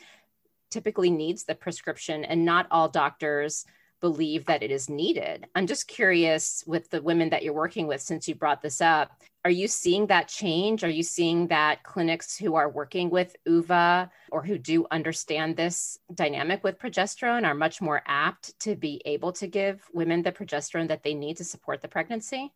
typically 0.70 1.10
needs 1.10 1.44
the 1.44 1.54
prescription 1.54 2.24
and 2.24 2.44
not 2.44 2.66
all 2.70 2.88
doctors 2.88 3.64
believe 4.00 4.46
that 4.46 4.62
it 4.62 4.70
is 4.70 4.88
needed. 4.88 5.46
I'm 5.54 5.66
just 5.66 5.88
curious 5.88 6.64
with 6.66 6.90
the 6.90 7.02
women 7.02 7.30
that 7.30 7.42
you're 7.42 7.52
working 7.52 7.86
with, 7.86 8.00
since 8.00 8.28
you 8.28 8.34
brought 8.34 8.62
this 8.62 8.80
up, 8.80 9.12
are 9.44 9.50
you 9.50 9.68
seeing 9.68 10.06
that 10.08 10.28
change? 10.28 10.84
Are 10.84 10.90
you 10.90 11.02
seeing 11.02 11.46
that 11.48 11.82
clinics 11.82 12.36
who 12.36 12.54
are 12.54 12.68
working 12.68 13.08
with 13.08 13.36
OOVA 13.46 14.10
or 14.30 14.42
who 14.42 14.58
do 14.58 14.86
understand 14.90 15.56
this 15.56 15.98
dynamic 16.14 16.62
with 16.64 16.78
progesterone 16.78 17.46
are 17.46 17.54
much 17.54 17.80
more 17.80 18.02
apt 18.06 18.58
to 18.60 18.76
be 18.76 19.00
able 19.04 19.32
to 19.32 19.46
give 19.46 19.88
women 19.92 20.22
the 20.22 20.32
progesterone 20.32 20.88
that 20.88 21.02
they 21.02 21.14
need 21.14 21.36
to 21.38 21.44
support 21.44 21.80
the 21.80 21.88
pregnancy? 21.88 22.52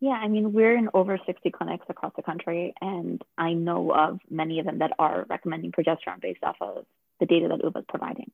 Yeah, 0.00 0.12
I 0.12 0.28
mean, 0.28 0.52
we're 0.52 0.76
in 0.76 0.90
over 0.92 1.18
60 1.24 1.50
clinics 1.50 1.86
across 1.88 2.12
the 2.14 2.22
country, 2.22 2.74
and 2.80 3.22
I 3.38 3.54
know 3.54 3.90
of 3.92 4.20
many 4.28 4.58
of 4.58 4.66
them 4.66 4.80
that 4.80 4.92
are 4.98 5.24
recommending 5.30 5.72
progesterone 5.72 6.20
based 6.20 6.44
off 6.44 6.56
of 6.60 6.84
the 7.20 7.26
data 7.26 7.48
that 7.48 7.64
OOVA 7.64 7.78
is 7.78 7.84
providing. 7.88 8.30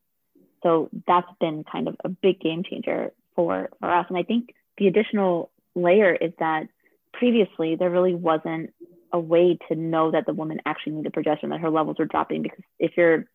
So 0.62 0.90
that's 1.06 1.28
been 1.40 1.64
kind 1.64 1.88
of 1.88 1.96
a 2.04 2.08
big 2.08 2.40
game 2.40 2.62
changer 2.62 3.12
for, 3.34 3.70
for 3.78 3.90
us. 3.90 4.06
And 4.08 4.18
I 4.18 4.22
think 4.22 4.54
the 4.78 4.88
additional 4.88 5.50
layer 5.74 6.14
is 6.14 6.32
that 6.38 6.68
previously 7.12 7.76
there 7.76 7.90
really 7.90 8.14
wasn't 8.14 8.72
a 9.12 9.18
way 9.18 9.58
to 9.68 9.74
know 9.74 10.10
that 10.12 10.26
the 10.26 10.32
woman 10.32 10.60
actually 10.66 10.92
needed 10.92 11.12
progesterone, 11.12 11.50
that 11.50 11.60
her 11.60 11.70
levels 11.70 11.96
were 11.98 12.04
dropping. 12.04 12.42
Because 12.42 12.64
if 12.78 12.92
you're 12.96 13.26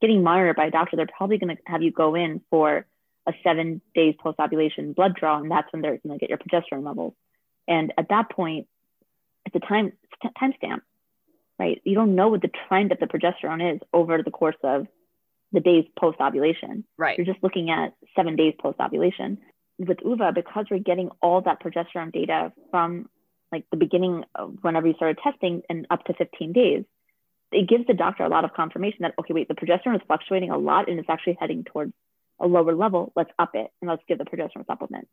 getting 0.00 0.22
monitored 0.22 0.56
by 0.56 0.66
a 0.66 0.70
doctor, 0.70 0.96
they're 0.96 1.06
probably 1.06 1.38
going 1.38 1.56
to 1.56 1.62
have 1.66 1.82
you 1.82 1.90
go 1.90 2.14
in 2.14 2.40
for 2.50 2.86
a 3.26 3.32
seven 3.42 3.80
days 3.94 4.14
post 4.18 4.38
ovulation 4.38 4.92
blood 4.92 5.14
draw, 5.14 5.38
and 5.38 5.50
that's 5.50 5.72
when 5.72 5.82
they're 5.82 5.98
going 6.06 6.18
to 6.18 6.26
get 6.26 6.28
your 6.28 6.38
progesterone 6.38 6.84
levels. 6.84 7.14
And 7.66 7.92
at 7.96 8.10
that 8.10 8.30
point, 8.30 8.66
it's 9.46 9.56
a 9.56 9.60
time 9.60 9.92
timestamp, 10.40 10.80
right? 11.58 11.80
You 11.84 11.94
don't 11.94 12.14
know 12.14 12.28
what 12.28 12.42
the 12.42 12.50
trend 12.68 12.92
of 12.92 13.00
the 13.00 13.06
progesterone 13.06 13.76
is 13.76 13.80
over 13.92 14.22
the 14.22 14.30
course 14.30 14.56
of 14.62 14.86
the 15.54 15.60
days 15.60 15.84
post 15.98 16.20
ovulation. 16.20 16.84
Right. 16.98 17.16
You're 17.16 17.26
just 17.26 17.42
looking 17.42 17.70
at 17.70 17.94
seven 18.14 18.36
days 18.36 18.54
post 18.60 18.78
ovulation. 18.80 19.38
With 19.78 19.98
OOVA, 20.04 20.32
because 20.34 20.66
we're 20.70 20.78
getting 20.78 21.10
all 21.20 21.40
that 21.42 21.62
progesterone 21.62 22.12
data 22.12 22.52
from 22.70 23.08
like 23.50 23.64
the 23.70 23.76
beginning 23.76 24.24
of 24.34 24.56
whenever 24.62 24.86
you 24.86 24.94
started 24.94 25.18
testing 25.22 25.62
and 25.68 25.86
up 25.90 26.04
to 26.04 26.14
15 26.14 26.52
days, 26.52 26.84
it 27.50 27.68
gives 27.68 27.86
the 27.86 27.94
doctor 27.94 28.24
a 28.24 28.28
lot 28.28 28.44
of 28.44 28.52
confirmation 28.52 28.98
that, 29.00 29.14
okay, 29.18 29.32
wait, 29.32 29.48
the 29.48 29.54
progesterone 29.54 29.96
is 29.96 30.02
fluctuating 30.06 30.50
a 30.50 30.58
lot 30.58 30.88
and 30.88 30.98
it's 30.98 31.08
actually 31.08 31.36
heading 31.40 31.64
towards 31.64 31.92
a 32.40 32.46
lower 32.46 32.74
level. 32.74 33.12
Let's 33.16 33.30
up 33.38 33.50
it 33.54 33.70
and 33.80 33.88
let's 33.88 34.02
give 34.08 34.18
the 34.18 34.24
progesterone 34.24 34.66
supplement. 34.66 35.08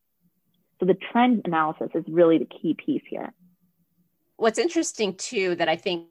So 0.79 0.85
the 0.85 0.97
trend 1.11 1.41
analysis 1.45 1.89
is 1.93 2.03
really 2.07 2.39
the 2.39 2.45
key 2.45 2.75
piece 2.75 3.03
here. 3.07 3.33
What's 4.37 4.57
interesting 4.57 5.15
too, 5.15 5.55
that 5.55 5.69
I 5.69 5.75
think 5.75 6.07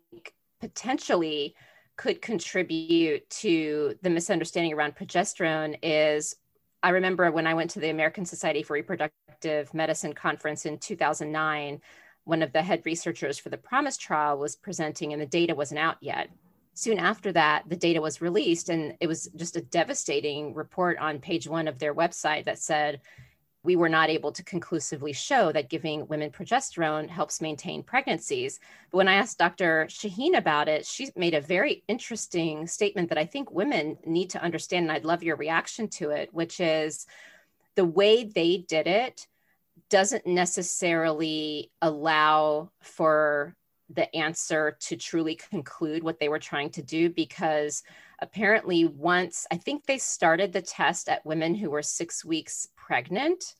potentially 0.61 1.55
could 2.01 2.23
contribute 2.23 3.29
to 3.29 3.95
the 4.01 4.09
misunderstanding 4.09 4.73
around 4.73 4.97
progesterone 4.97 5.79
is 5.83 6.35
I 6.83 6.89
remember 6.89 7.31
when 7.31 7.47
I 7.47 7.53
went 7.53 7.73
to 7.73 7.79
the 7.79 7.91
American 7.91 8.25
Society 8.25 8.63
for 8.63 8.73
Reproductive 8.73 9.75
Medicine 9.75 10.15
conference 10.15 10.65
in 10.65 10.79
2009, 10.79 11.79
one 12.25 12.43
of 12.43 12.55
the 12.55 12.63
head 12.63 12.81
researchers 12.87 13.39
for 13.39 13.51
the 13.51 13.59
PROMISE 13.59 13.99
trial 13.99 14.39
was 14.39 14.57
presenting 14.57 15.13
and 15.13 15.21
the 15.21 15.27
data 15.27 15.55
wasn't 15.55 15.79
out 15.79 15.99
yet. 16.01 16.31
Soon 16.73 16.99
after 16.99 17.33
that, 17.33 17.65
the 17.69 17.77
data 17.77 18.01
was 18.01 18.23
released, 18.23 18.71
and 18.71 18.97
it 19.01 19.07
was 19.07 19.29
just 19.37 19.57
a 19.57 19.61
devastating 19.61 20.55
report 20.55 20.97
on 20.97 21.19
page 21.19 21.47
one 21.47 21.69
of 21.69 21.79
their 21.79 21.95
website 21.95 22.47
that 22.47 22.59
said 22.59 23.03
we 23.63 23.77
were 23.77 23.89
not 23.89 24.09
able 24.09 24.33
to 24.33 24.43
conclusively 24.43 25.13
show 25.13 25.53
that 25.53 25.69
giving 25.69 26.07
women 26.09 26.31
progesterone 26.31 27.09
helps 27.09 27.43
maintain 27.43 27.83
pregnancies. 27.83 28.59
But 28.91 28.99
when 28.99 29.09
I 29.09 29.15
asked 29.15 29.39
Dr. 29.39 29.87
Shahine 29.91 30.37
about 30.37 30.69
it, 30.69 30.87
she 30.87 31.11
made 31.15 31.35
a 31.35 31.41
very 31.41 31.83
interesting 31.87 32.67
statement 32.67 33.11
that 33.11 33.19
I 33.19 33.27
think 33.27 33.51
women 33.51 33.99
need 34.07 34.31
to 34.31 34.43
understand. 34.43 34.85
And 34.85 34.93
I'd 34.93 35.05
love 35.05 35.23
your 35.23 35.37
reaction 35.37 35.89
to 35.89 36.11
it, 36.11 36.33
which 36.33 36.59
is 36.59 37.07
the 37.75 37.85
way 37.85 38.25
they 38.25 38.59
did 38.59 38.87
it 38.87 39.27
doesn't 39.91 40.27
necessarily 40.27 41.71
allow 41.83 42.71
for 42.81 43.57
the 43.93 44.15
answer 44.15 44.77
to 44.81 44.97
truly 44.97 45.35
conclude 45.35 46.03
what 46.03 46.21
they 46.21 46.29
were 46.29 46.39
trying 46.39 46.71
to 46.71 46.83
do 46.83 47.11
because 47.11 47.83
apparently 48.21 48.85
once 48.85 49.47
i 49.51 49.57
think 49.57 49.87
they 49.87 49.99
started 49.99 50.53
the 50.53 50.63
test 50.63 51.09
at 51.09 51.25
women 51.25 51.55
who 51.55 51.71
were 51.71 51.83
six 51.83 52.25
weeks 52.25 52.69
pregnant. 52.91 53.55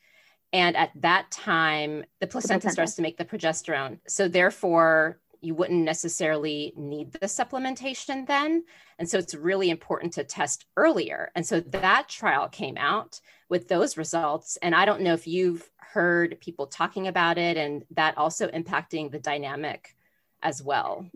And 0.53 0.77
at 0.77 0.91
that 0.97 1.31
time 1.31 2.05
the 2.19 2.27
placenta, 2.27 2.67
the 2.67 2.73
starts 2.73 2.97
to 2.97 3.03
make 3.03 3.17
the 3.17 3.25
progesterone. 3.25 4.01
So 4.09 4.27
therefore 4.27 5.21
you 5.41 5.55
wouldn't 5.55 5.85
necessarily 5.85 6.73
need 6.77 7.13
the 7.13 7.21
supplementation 7.21 8.27
then. 8.27 8.65
And 8.99 9.09
so 9.09 9.19
it's 9.19 9.35
really 9.35 9.71
important 9.71 10.13
to 10.15 10.25
test 10.25 10.67
earlier. 10.77 11.31
And 11.37 11.47
so 11.47 11.61
that 11.61 12.09
trial 12.09 12.49
came 12.49 12.77
out 12.77 13.21
with 13.49 13.69
those 13.69 13.97
results. 13.97 14.59
And 14.61 14.75
i 14.75 14.85
don't 14.85 15.03
know 15.03 15.15
if 15.15 15.29
you've 15.29 15.71
heard 15.77 16.41
people 16.41 16.67
talking 16.67 17.07
about 17.07 17.39
it 17.39 17.57
and 17.57 17.85
that 17.93 18.19
also 18.19 18.49
impacting 18.49 19.13
the 19.13 19.21
dynamic 19.21 19.95
as 20.43 20.61
well. 20.61 21.07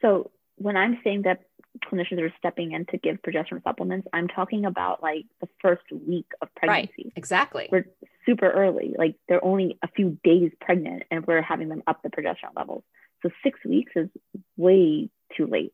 So 0.00 0.32
when 0.56 0.76
i'm 0.76 0.98
saying 1.04 1.22
that 1.22 1.42
clinicians 1.90 2.20
are 2.20 2.32
stepping 2.38 2.72
in 2.72 2.86
to 2.86 2.98
give 2.98 3.18
progesterone 3.22 3.62
supplements, 3.62 4.08
I'm 4.12 4.28
talking 4.28 4.64
about 4.64 5.02
like 5.02 5.24
the 5.40 5.48
first 5.60 5.82
week 5.90 6.26
of 6.40 6.48
pregnancy. 6.54 7.04
Right, 7.04 7.12
exactly. 7.16 7.68
We're 7.70 7.86
super 8.26 8.50
early. 8.50 8.94
Like 8.96 9.16
they're 9.28 9.44
only 9.44 9.78
a 9.82 9.88
few 9.88 10.18
days 10.24 10.52
pregnant 10.60 11.04
and 11.10 11.26
we're 11.26 11.42
having 11.42 11.68
them 11.68 11.82
up 11.86 12.02
the 12.02 12.08
progesterone 12.08 12.56
levels. 12.56 12.84
So 13.22 13.30
six 13.42 13.58
weeks 13.64 13.92
is 13.96 14.08
way 14.56 15.10
too 15.36 15.46
late. 15.46 15.72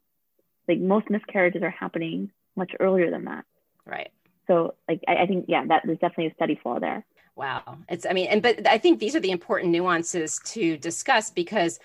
Like 0.66 0.80
most 0.80 1.08
miscarriages 1.08 1.62
are 1.62 1.70
happening 1.70 2.30
much 2.56 2.72
earlier 2.78 3.10
than 3.10 3.24
that. 3.24 3.44
Right. 3.86 4.10
So 4.46 4.74
like 4.88 5.02
I, 5.06 5.22
I 5.22 5.26
think 5.26 5.46
yeah, 5.48 5.64
that 5.66 5.82
there's 5.84 5.98
definitely 5.98 6.28
a 6.28 6.34
study 6.34 6.58
flaw 6.62 6.78
there. 6.78 7.04
Wow. 7.36 7.78
It's 7.88 8.04
I 8.04 8.12
mean, 8.12 8.26
and 8.26 8.42
but 8.42 8.66
I 8.66 8.78
think 8.78 8.98
these 8.98 9.14
are 9.14 9.20
the 9.20 9.30
important 9.30 9.70
nuances 9.70 10.40
to 10.46 10.76
discuss 10.76 11.30
because 11.30 11.78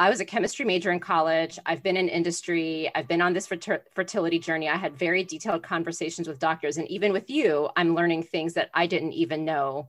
I 0.00 0.08
was 0.08 0.20
a 0.20 0.24
chemistry 0.24 0.64
major 0.64 0.90
in 0.90 0.98
college. 0.98 1.58
I've 1.66 1.82
been 1.82 1.98
in 1.98 2.08
industry. 2.08 2.90
I've 2.94 3.06
been 3.06 3.20
on 3.20 3.34
this 3.34 3.46
fertility 3.46 4.38
journey. 4.38 4.66
I 4.66 4.76
had 4.76 4.96
very 4.96 5.24
detailed 5.24 5.62
conversations 5.62 6.26
with 6.26 6.38
doctors. 6.38 6.78
And 6.78 6.88
even 6.88 7.12
with 7.12 7.28
you, 7.28 7.68
I'm 7.76 7.94
learning 7.94 8.22
things 8.22 8.54
that 8.54 8.70
I 8.72 8.86
didn't 8.86 9.12
even 9.12 9.44
know 9.44 9.88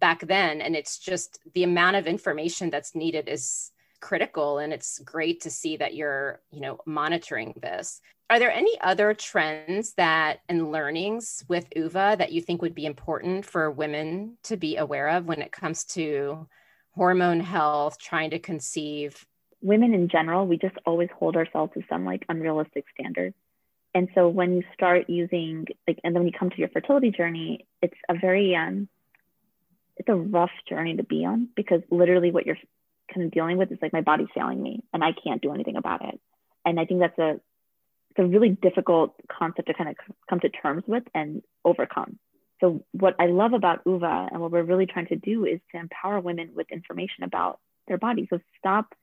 back 0.00 0.26
then. 0.26 0.60
And 0.60 0.74
it's 0.74 0.98
just 0.98 1.38
the 1.54 1.62
amount 1.62 1.94
of 1.94 2.08
information 2.08 2.68
that's 2.68 2.96
needed 2.96 3.28
is 3.28 3.70
critical. 4.00 4.58
And 4.58 4.72
it's 4.72 4.98
great 4.98 5.42
to 5.42 5.50
see 5.50 5.76
that 5.76 5.94
you're, 5.94 6.40
you 6.50 6.60
know, 6.60 6.80
monitoring 6.84 7.54
this. 7.62 8.00
Are 8.30 8.40
there 8.40 8.50
any 8.50 8.76
other 8.80 9.14
trends 9.14 9.94
that 9.94 10.40
and 10.48 10.72
learnings 10.72 11.44
with 11.46 11.72
OOVA 11.76 12.16
that 12.18 12.32
you 12.32 12.40
think 12.40 12.60
would 12.60 12.74
be 12.74 12.86
important 12.86 13.46
for 13.46 13.70
women 13.70 14.36
to 14.42 14.56
be 14.56 14.78
aware 14.78 15.10
of 15.10 15.26
when 15.26 15.42
it 15.42 15.52
comes 15.52 15.84
to 15.84 16.48
hormone 16.96 17.38
health, 17.38 17.98
trying 18.00 18.30
to 18.30 18.40
conceive, 18.40 19.24
women 19.64 19.94
in 19.94 20.08
general, 20.08 20.46
we 20.46 20.58
just 20.58 20.76
always 20.86 21.08
hold 21.18 21.36
ourselves 21.36 21.72
to 21.74 21.82
some 21.88 22.04
like 22.04 22.24
unrealistic 22.28 22.84
standards. 22.94 23.34
And 23.94 24.08
so 24.14 24.28
when 24.28 24.56
you 24.56 24.62
start 24.74 25.08
using 25.08 25.66
like, 25.88 25.98
and 26.04 26.14
then 26.14 26.22
when 26.22 26.32
you 26.32 26.38
come 26.38 26.50
to 26.50 26.58
your 26.58 26.68
fertility 26.68 27.10
journey, 27.10 27.66
it's 27.80 27.96
a 28.08 28.14
very 28.14 28.54
um, 28.54 28.88
it's 29.96 30.08
a 30.08 30.14
rough 30.14 30.50
journey 30.68 30.96
to 30.96 31.02
be 31.02 31.24
on 31.24 31.48
because 31.56 31.80
literally 31.90 32.30
what 32.30 32.44
you're 32.44 32.58
kind 33.12 33.24
of 33.26 33.32
dealing 33.32 33.56
with 33.56 33.72
is 33.72 33.78
like 33.80 33.92
my 33.92 34.00
body's 34.02 34.28
failing 34.34 34.62
me 34.62 34.82
and 34.92 35.02
I 35.02 35.12
can't 35.12 35.40
do 35.40 35.52
anything 35.52 35.76
about 35.76 36.04
it. 36.04 36.20
And 36.66 36.78
I 36.78 36.84
think 36.84 37.00
that's 37.00 37.18
a 37.18 37.40
it's 38.10 38.18
a 38.18 38.24
really 38.24 38.50
difficult 38.50 39.14
concept 39.30 39.68
to 39.68 39.74
kind 39.74 39.90
of 39.90 39.96
come 40.28 40.40
to 40.40 40.48
terms 40.48 40.84
with 40.86 41.04
and 41.14 41.42
overcome. 41.64 42.18
So 42.60 42.84
what 42.92 43.16
I 43.18 43.26
love 43.26 43.54
about 43.54 43.84
OOVA 43.86 44.28
and 44.30 44.40
what 44.40 44.50
we're 44.50 44.62
really 44.62 44.86
trying 44.86 45.08
to 45.08 45.16
do 45.16 45.44
is 45.46 45.60
to 45.72 45.78
empower 45.80 46.20
women 46.20 46.50
with 46.54 46.70
information 46.70 47.24
about 47.24 47.60
their 47.88 47.98
body. 47.98 48.26
So 48.30 48.38
stop 48.58 48.94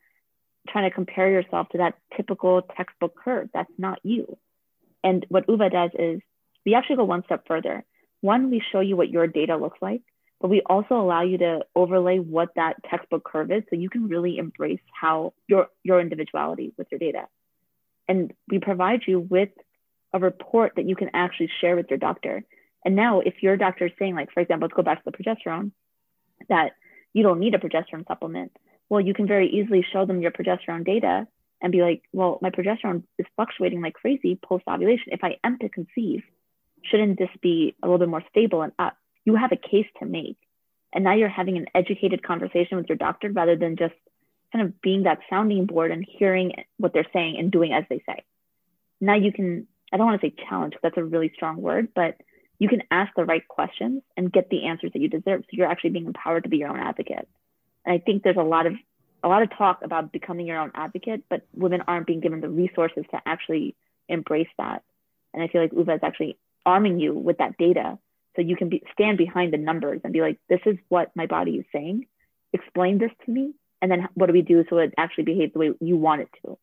trying 0.69 0.89
to 0.89 0.93
compare 0.93 1.30
yourself 1.30 1.69
to 1.69 1.80
that 1.80 1.95
typical 2.15 2.62
textbook 2.62 3.15
curve. 3.15 3.50
That's 3.54 3.71
not 3.78 4.00
you. 4.04 4.38
And 5.04 5.26
what 5.30 5.47
OOVA 5.47 5.71
does 5.71 5.91
is 5.97 6.21
we 6.65 6.76
actually 6.76 6.97
go 6.97 7.06
one 7.06 7.24
step 7.26 7.45
further. 7.47 7.84
One, 8.21 8.52
we 8.52 8.62
show 8.71 8.80
you 8.80 8.95
what 8.95 9.10
your 9.10 9.26
data 9.28 9.58
looks 9.58 9.80
like, 9.82 10.02
but 10.39 10.50
we 10.50 10.62
also 10.62 10.95
allow 10.95 11.24
you 11.24 11.39
to 11.39 11.62
overlay 11.76 12.19
what 12.19 12.50
that 12.56 12.84
textbook 12.89 13.24
curve 13.24 13.52
is 13.52 13.63
so 13.69 13.76
you 13.76 13.89
can 13.89 14.08
really 14.08 14.38
embrace 14.38 14.82
how 14.93 15.34
your, 15.47 15.67
your 15.84 16.00
individuality 16.00 16.74
with 16.78 16.88
your 16.91 17.00
data. 17.00 17.26
And 18.08 18.34
we 18.47 18.60
provide 18.60 19.02
you 19.08 19.19
with 19.19 19.50
a 20.13 20.19
report 20.19 20.74
that 20.76 20.88
you 20.88 20.95
can 20.95 21.10
actually 21.13 21.50
share 21.62 21.76
with 21.76 21.89
your 21.89 22.00
doctor. 22.00 22.43
And 22.84 22.95
now, 22.95 23.21
if 23.21 23.41
your 23.41 23.58
doctor 23.58 23.86
is 23.86 23.91
saying, 23.97 24.15
like, 24.15 24.32
for 24.32 24.41
example, 24.41 24.67
let's 24.67 24.76
go 24.76 24.84
back 24.84 25.04
to 25.04 25.12
the 25.12 25.17
progesterone, 25.17 25.71
that 26.50 26.74
you 27.13 27.24
don't 27.24 27.39
need 27.39 27.56
a 27.56 27.60
progesterone 27.60 28.08
supplement, 28.08 28.52
well, 28.91 28.99
you 28.99 29.13
can 29.13 29.25
very 29.25 29.47
easily 29.49 29.86
show 29.93 30.06
them 30.06 30.21
your 30.21 30.32
progesterone 30.32 30.86
data 30.86 31.25
and 31.62 31.71
be 31.71 31.82
like, 31.82 32.04
well, 32.12 32.39
my 32.41 32.49
progesterone 32.49 33.04
is 33.17 33.25
fluctuating 33.38 33.82
like 33.82 33.93
crazy 33.93 34.38
post 34.43 34.65
ovulation. 34.67 35.13
If 35.13 35.23
I 35.23 35.38
am 35.45 35.58
to 35.60 35.69
conceive, 35.69 36.23
shouldn't 36.84 37.17
this 37.17 37.30
be 37.41 37.73
a 37.82 37.88
little 37.88 37.99
bit 37.99 38.10
more 38.10 38.23
stable 38.30 38.63
and 38.63 38.73
up? 38.77 38.97
You 39.23 39.38
have 39.38 39.54
a 39.54 39.56
case 39.56 39.86
to 39.99 40.06
make. 40.06 40.36
And 40.91 41.06
now 41.06 41.13
you're 41.13 41.30
having 41.30 41.56
an 41.56 41.67
educated 41.73 42.21
conversation 42.21 42.75
with 42.75 42.89
your 42.89 42.97
doctor 42.97 43.32
rather 43.32 43.56
than 43.56 43.77
just 43.77 43.93
kind 44.51 44.65
of 44.65 44.82
being 44.82 45.04
that 45.04 45.19
sounding 45.30 45.67
board 45.67 45.91
and 45.91 46.06
hearing 46.06 46.51
what 46.75 46.91
they're 46.91 47.08
saying 47.13 47.38
and 47.39 47.49
doing 47.49 47.71
as 47.71 47.86
they 47.89 48.04
say. 48.06 48.25
Now 48.99 49.15
you 49.15 49.32
can, 49.32 49.67
I 49.93 49.95
don't 49.95 50.06
want 50.06 50.19
to 50.19 50.27
say 50.27 50.36
challenge, 50.49 50.73
that's 50.84 50.97
a 50.97 51.04
really 51.04 51.32
strong 51.34 51.62
word, 51.62 51.88
but 51.95 52.17
you 52.60 52.67
can 52.67 52.84
ask 52.91 53.13
the 53.15 53.23
right 53.23 53.47
questions 53.47 54.04
and 54.17 54.34
get 54.34 54.49
the 54.49 54.65
answers 54.65 54.91
that 54.91 55.01
you 55.01 55.08
deserve. 55.08 55.43
So 55.43 55.51
you're 55.54 55.71
actually 55.71 55.91
being 55.91 56.08
empowered 56.08 56.43
to 56.43 56.49
be 56.49 56.58
your 56.58 56.67
own 56.67 56.80
advocate. 56.82 57.30
I 57.85 57.97
think 57.97 58.23
there's 58.23 58.37
a 58.37 58.43
lot 58.43 58.67
of 58.67 58.73
a 59.23 59.27
lot 59.27 59.43
of 59.43 59.55
talk 59.55 59.81
about 59.83 60.11
becoming 60.11 60.47
your 60.47 60.59
own 60.59 60.71
advocate, 60.73 61.23
but 61.29 61.45
women 61.53 61.83
aren't 61.87 62.07
being 62.07 62.21
given 62.21 62.41
the 62.41 62.49
resources 62.49 63.05
to 63.11 63.21
actually 63.25 63.75
embrace 64.09 64.47
that. 64.57 64.83
And 65.33 65.43
I 65.43 65.47
feel 65.47 65.61
like 65.61 65.73
OOVA 65.73 65.95
is 65.95 65.99
actually 66.03 66.37
arming 66.65 66.99
you 66.99 67.13
with 67.13 67.37
that 67.37 67.57
data 67.57 67.99
so 68.35 68.41
you 68.41 68.55
can 68.55 68.69
be, 68.69 68.81
stand 68.91 69.17
behind 69.17 69.53
the 69.53 69.57
numbers 69.57 70.01
and 70.03 70.13
be 70.13 70.21
like, 70.21 70.39
this 70.49 70.61
is 70.65 70.77
what 70.89 71.11
my 71.15 71.25
body 71.27 71.51
is 71.51 71.65
saying. 71.71 72.07
Explain 72.53 72.97
this 72.97 73.11
to 73.25 73.31
me. 73.31 73.53
And 73.81 73.91
then 73.91 74.07
what 74.13 74.27
do 74.27 74.33
we 74.33 74.41
do 74.41 74.63
so 74.69 74.77
it 74.77 74.93
actually 74.97 75.25
behaves 75.25 75.53
the 75.53 75.59
way 75.59 75.71
you 75.79 75.97
want 75.97 76.21
it 76.21 76.29
to? 76.43 76.57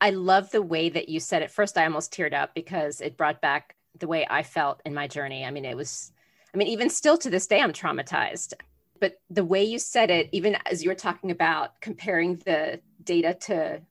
I 0.00 0.10
love 0.10 0.50
the 0.50 0.62
way 0.62 0.88
that 0.88 1.08
you 1.08 1.20
said 1.20 1.42
it. 1.42 1.50
First, 1.50 1.78
I 1.78 1.84
almost 1.84 2.12
teared 2.12 2.34
up 2.34 2.54
because 2.54 3.00
it 3.00 3.16
brought 3.16 3.40
back 3.40 3.76
the 3.98 4.08
way 4.08 4.26
I 4.28 4.42
felt 4.42 4.80
in 4.84 4.94
my 4.94 5.06
journey. 5.06 5.44
I 5.44 5.50
mean, 5.50 5.64
it 5.64 5.76
was, 5.76 6.12
I 6.52 6.56
mean, 6.56 6.68
even 6.68 6.90
still 6.90 7.16
to 7.18 7.30
this 7.30 7.46
day, 7.46 7.60
I'm 7.60 7.72
traumatized 7.72 8.54
but 9.02 9.18
the 9.28 9.44
way 9.44 9.64
you 9.64 9.80
said 9.80 10.12
it, 10.12 10.28
even 10.30 10.56
as 10.70 10.84
you 10.84 10.88
were 10.88 10.94
talking 10.94 11.32
about 11.32 11.80
comparing 11.80 12.36
the 12.36 12.78
data 13.02 13.34
to 13.34 13.82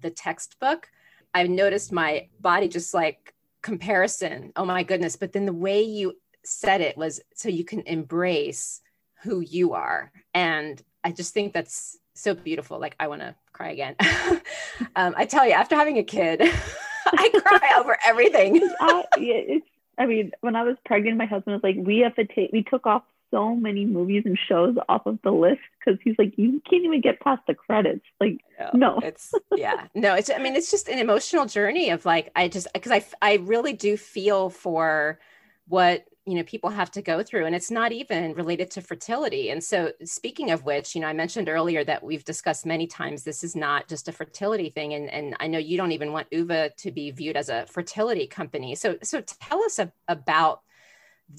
the 0.00 0.10
textbook, 0.10 0.88
I 1.34 1.48
noticed 1.48 1.90
my 1.90 2.28
body 2.38 2.68
just 2.68 2.94
like 2.94 3.34
comparison. 3.60 4.52
Oh 4.54 4.64
my 4.64 4.84
goodness. 4.84 5.16
But 5.16 5.32
then 5.32 5.46
the 5.46 5.52
way 5.52 5.82
you 5.82 6.16
said 6.44 6.80
it 6.80 6.96
was 6.96 7.20
so 7.34 7.48
you 7.48 7.64
can 7.64 7.80
embrace 7.86 8.82
who 9.24 9.40
you 9.40 9.72
are. 9.72 10.12
And 10.32 10.80
I 11.02 11.10
just 11.10 11.34
think 11.34 11.52
that's 11.52 11.98
so 12.14 12.32
beautiful. 12.32 12.78
Like, 12.78 12.94
I 13.00 13.08
want 13.08 13.22
to 13.22 13.34
cry 13.52 13.70
again. 13.70 13.96
um, 14.94 15.12
I 15.16 15.24
tell 15.24 15.44
you, 15.44 15.54
after 15.54 15.74
having 15.74 15.98
a 15.98 16.04
kid, 16.04 16.40
I 17.06 17.30
cry 17.44 17.80
over 17.80 17.98
everything. 18.06 18.60
I, 18.80 19.60
I 19.98 20.06
mean, 20.06 20.30
when 20.40 20.54
I 20.54 20.62
was 20.62 20.76
pregnant, 20.86 21.16
my 21.16 21.26
husband 21.26 21.54
was 21.54 21.64
like, 21.64 21.84
"We 21.84 21.98
have 21.98 22.14
to 22.14 22.24
take. 22.24 22.52
We 22.52 22.62
took 22.62 22.86
off 22.86 23.02
so 23.32 23.56
many 23.56 23.84
movies 23.84 24.22
and 24.24 24.38
shows 24.48 24.76
off 24.88 25.06
of 25.06 25.18
the 25.24 25.32
list 25.32 25.60
because 25.84 25.98
he's 26.04 26.14
like, 26.18 26.34
you 26.36 26.62
can't 26.68 26.84
even 26.84 27.00
get 27.00 27.18
past 27.20 27.42
the 27.48 27.54
credits. 27.54 28.04
Like, 28.20 28.38
no, 28.74 28.98
it's 29.02 29.32
yeah, 29.56 29.86
no, 29.94 30.14
it's. 30.14 30.30
I 30.30 30.38
mean, 30.38 30.54
it's 30.54 30.70
just 30.70 30.88
an 30.88 30.98
emotional 30.98 31.46
journey 31.46 31.90
of 31.90 32.04
like, 32.04 32.30
I 32.36 32.46
just 32.46 32.68
because 32.72 32.92
I 32.92 33.04
I 33.20 33.34
really 33.38 33.72
do 33.72 33.96
feel 33.96 34.50
for 34.50 35.18
what 35.66 36.04
you 36.26 36.34
know 36.34 36.42
people 36.44 36.70
have 36.70 36.90
to 36.90 37.02
go 37.02 37.22
through 37.22 37.46
and 37.46 37.54
it's 37.54 37.70
not 37.70 37.90
even 37.90 38.32
related 38.34 38.70
to 38.70 38.80
fertility 38.80 39.50
and 39.50 39.62
so 39.62 39.90
speaking 40.04 40.50
of 40.50 40.64
which 40.64 40.94
you 40.94 41.00
know 41.00 41.08
i 41.08 41.12
mentioned 41.12 41.48
earlier 41.48 41.82
that 41.82 42.02
we've 42.02 42.24
discussed 42.24 42.64
many 42.64 42.86
times 42.86 43.24
this 43.24 43.42
is 43.42 43.56
not 43.56 43.88
just 43.88 44.06
a 44.06 44.12
fertility 44.12 44.70
thing 44.70 44.94
and, 44.94 45.10
and 45.10 45.34
i 45.40 45.48
know 45.48 45.58
you 45.58 45.76
don't 45.76 45.92
even 45.92 46.12
want 46.12 46.28
OOVA 46.32 46.70
to 46.76 46.92
be 46.92 47.10
viewed 47.10 47.36
as 47.36 47.48
a 47.48 47.66
fertility 47.66 48.26
company 48.26 48.74
so 48.74 48.96
so 49.02 49.20
tell 49.20 49.62
us 49.64 49.78
a, 49.80 49.90
about 50.06 50.60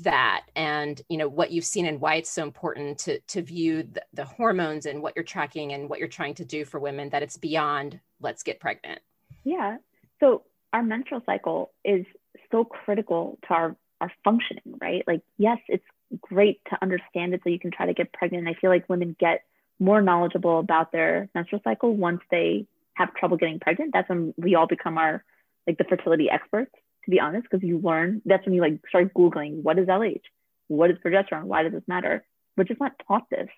that. 0.01 0.45
And 0.55 1.01
you 1.09 1.17
know 1.17 1.27
what 1.27 1.51
you've 1.51 1.65
seen 1.65 1.85
and 1.85 1.99
why 1.99 2.15
it's 2.15 2.29
so 2.29 2.43
important 2.43 2.97
to 2.99 3.19
to 3.19 3.41
view 3.41 3.83
the, 3.83 4.03
the, 4.13 4.25
hormones 4.25 4.85
and 4.85 5.01
what 5.01 5.13
you're 5.15 5.23
tracking 5.23 5.73
and 5.73 5.89
what 5.89 5.99
you're 5.99 6.07
trying 6.07 6.33
to 6.35 6.45
do 6.45 6.65
for 6.65 6.79
women 6.79 7.09
that 7.09 7.23
it's 7.23 7.37
beyond 7.37 7.99
let's 8.19 8.43
get 8.43 8.59
pregnant. 8.59 8.99
Yeah. 9.43 9.77
So 10.19 10.43
our 10.71 10.83
menstrual 10.83 11.21
cycle 11.25 11.71
is 11.83 12.05
so 12.51 12.63
critical 12.63 13.37
to 13.47 13.53
our 13.53 13.75
our 14.01 14.11
functioning 14.23 14.77
right? 14.81 15.03
Like 15.07 15.21
yes 15.37 15.59
it's 15.67 15.85
great 16.21 16.61
to 16.69 16.77
understand 16.81 17.33
it 17.33 17.41
so 17.43 17.49
you 17.49 17.59
can 17.59 17.71
try 17.71 17.85
to 17.85 17.93
get 17.93 18.13
pregnant. 18.13 18.47
I 18.47 18.53
feel 18.53 18.69
like 18.69 18.89
women 18.89 19.15
get 19.19 19.43
more 19.79 20.01
knowledgeable 20.01 20.59
about 20.59 20.91
their 20.91 21.29
menstrual 21.35 21.61
cycle 21.63 21.95
once 21.95 22.21
they 22.31 22.67
have 22.95 23.13
trouble 23.15 23.37
getting 23.37 23.59
pregnant. 23.59 23.91
That's 23.93 24.09
when 24.09 24.33
we 24.37 24.55
all 24.55 24.67
become 24.67 24.97
our 24.97 25.23
like 25.67 25.77
the 25.77 25.83
fertility 25.83 26.29
experts 26.29 26.71
to 27.05 27.11
be 27.11 27.19
honest, 27.19 27.47
because 27.49 27.65
you 27.67 27.79
learn 27.79 28.21
that's 28.25 28.45
when 28.45 28.55
you 28.55 28.61
like 28.61 28.79
start 28.87 29.13
Googling 29.13 29.61
what 29.61 29.79
is 29.79 29.87
LH? 29.87 30.21
What 30.67 30.91
is 30.91 30.97
progesterone? 31.05 31.43
Why 31.43 31.63
does 31.63 31.73
this 31.73 31.83
matter? 31.87 32.25
We're 32.55 32.63
just 32.63 32.79
not 32.79 32.93
taught 33.07 33.29
this 33.29 33.49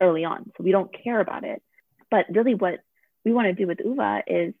early 0.00 0.24
on. 0.24 0.50
So 0.56 0.64
we 0.64 0.72
don't 0.72 0.92
care 0.92 1.20
about 1.20 1.44
it. 1.44 1.62
But 2.10 2.26
really 2.30 2.54
what 2.54 2.80
we 3.24 3.32
want 3.32 3.46
to 3.46 3.52
do 3.52 3.66
with 3.66 3.80
OOVA 3.80 4.22
is 4.26 4.54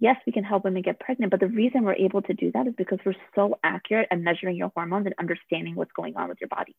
yes, 0.00 0.16
we 0.26 0.32
can 0.32 0.44
help 0.44 0.64
women 0.64 0.82
get 0.82 1.00
pregnant, 1.00 1.30
but 1.30 1.40
the 1.40 1.48
reason 1.48 1.82
we're 1.82 1.94
able 1.94 2.22
to 2.22 2.34
do 2.34 2.52
that 2.52 2.66
is 2.66 2.74
because 2.76 2.98
we're 3.04 3.14
so 3.34 3.58
accurate 3.64 4.08
at 4.10 4.20
measuring 4.20 4.56
your 4.56 4.70
hormones 4.74 5.06
and 5.06 5.14
understanding 5.18 5.74
what's 5.74 5.92
going 5.92 6.16
on 6.16 6.28
with 6.28 6.38
your 6.40 6.48
body. 6.48 6.76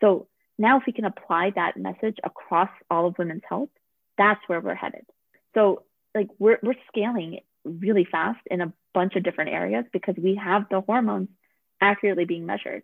So 0.00 0.26
now 0.58 0.78
if 0.78 0.84
we 0.86 0.92
can 0.92 1.04
apply 1.04 1.52
that 1.54 1.76
message 1.76 2.18
across 2.24 2.70
all 2.90 3.06
of 3.06 3.18
women's 3.18 3.42
health, 3.48 3.70
that's 4.18 4.40
where 4.46 4.60
we're 4.60 4.74
headed. 4.74 5.06
So 5.54 5.84
like 6.14 6.28
we're 6.38 6.58
we're 6.62 6.74
scaling 6.88 7.40
really 7.64 8.06
fast 8.10 8.40
in 8.50 8.60
a 8.60 8.72
bunch 8.94 9.16
of 9.16 9.22
different 9.22 9.50
areas 9.50 9.84
because 9.92 10.14
we 10.16 10.36
have 10.36 10.66
the 10.70 10.80
hormones 10.80 11.28
accurately 11.80 12.24
being 12.24 12.46
measured. 12.46 12.82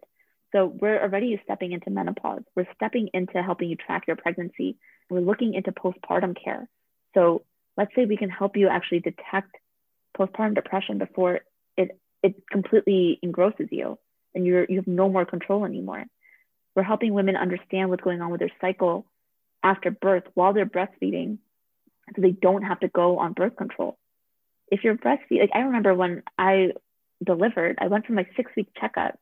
So 0.53 0.67
we're 0.67 1.01
already 1.03 1.41
stepping 1.45 1.73
into 1.73 1.91
menopause. 1.91 2.43
We're 2.55 2.68
stepping 2.74 3.11
into 3.12 3.43
helping 3.43 3.68
you 3.68 3.77
track 3.77 4.05
your 4.07 4.16
pregnancy. 4.16 4.77
We're 5.11 5.20
looking 5.20 5.55
into 5.55 5.72
postpartum 5.72 6.37
care. 6.43 6.68
So 7.14 7.45
let's 7.77 7.95
say 7.95 8.07
we 8.07 8.16
can 8.16 8.31
help 8.31 8.57
you 8.57 8.68
actually 8.68 9.01
detect 9.01 9.57
postpartum 10.16 10.55
depression 10.55 10.99
before 10.99 11.41
it 11.77 11.99
it 12.22 12.43
completely 12.51 13.18
engrosses 13.22 13.68
you 13.70 13.99
and 14.35 14.47
you're 14.47 14.64
you 14.68 14.77
have 14.77 14.87
no 14.87 15.09
more 15.09 15.27
control 15.27 15.64
anymore. 15.64 16.05
We're 16.74 16.83
helping 16.83 17.12
women 17.12 17.37
understand 17.37 17.91
what's 17.91 18.03
going 18.03 18.20
on 18.20 18.31
with 18.31 18.41
their 18.41 18.53
cycle 18.61 19.07
after 19.62 19.91
birth 19.91 20.24
while 20.35 20.53
they're 20.53 20.66
breastfeeding 20.66 21.39
so 22.14 22.22
they 22.22 22.31
don't 22.31 22.62
have 22.62 22.81
to 22.81 22.89
go 22.89 23.18
on 23.18 23.33
birth 23.33 23.57
control 23.57 23.99
if 24.69 24.85
you're 24.85 24.97
breastfeeding, 24.97 25.41
like 25.41 25.51
I 25.55 25.61
remember 25.61 25.95
when 25.95 26.23
I 26.39 26.73
delivered, 27.25 27.79
I 27.81 27.89
went 27.89 28.07
for 28.07 28.12
my 28.12 28.27
six 28.37 28.51
week 28.57 28.69
checkup 28.79 29.19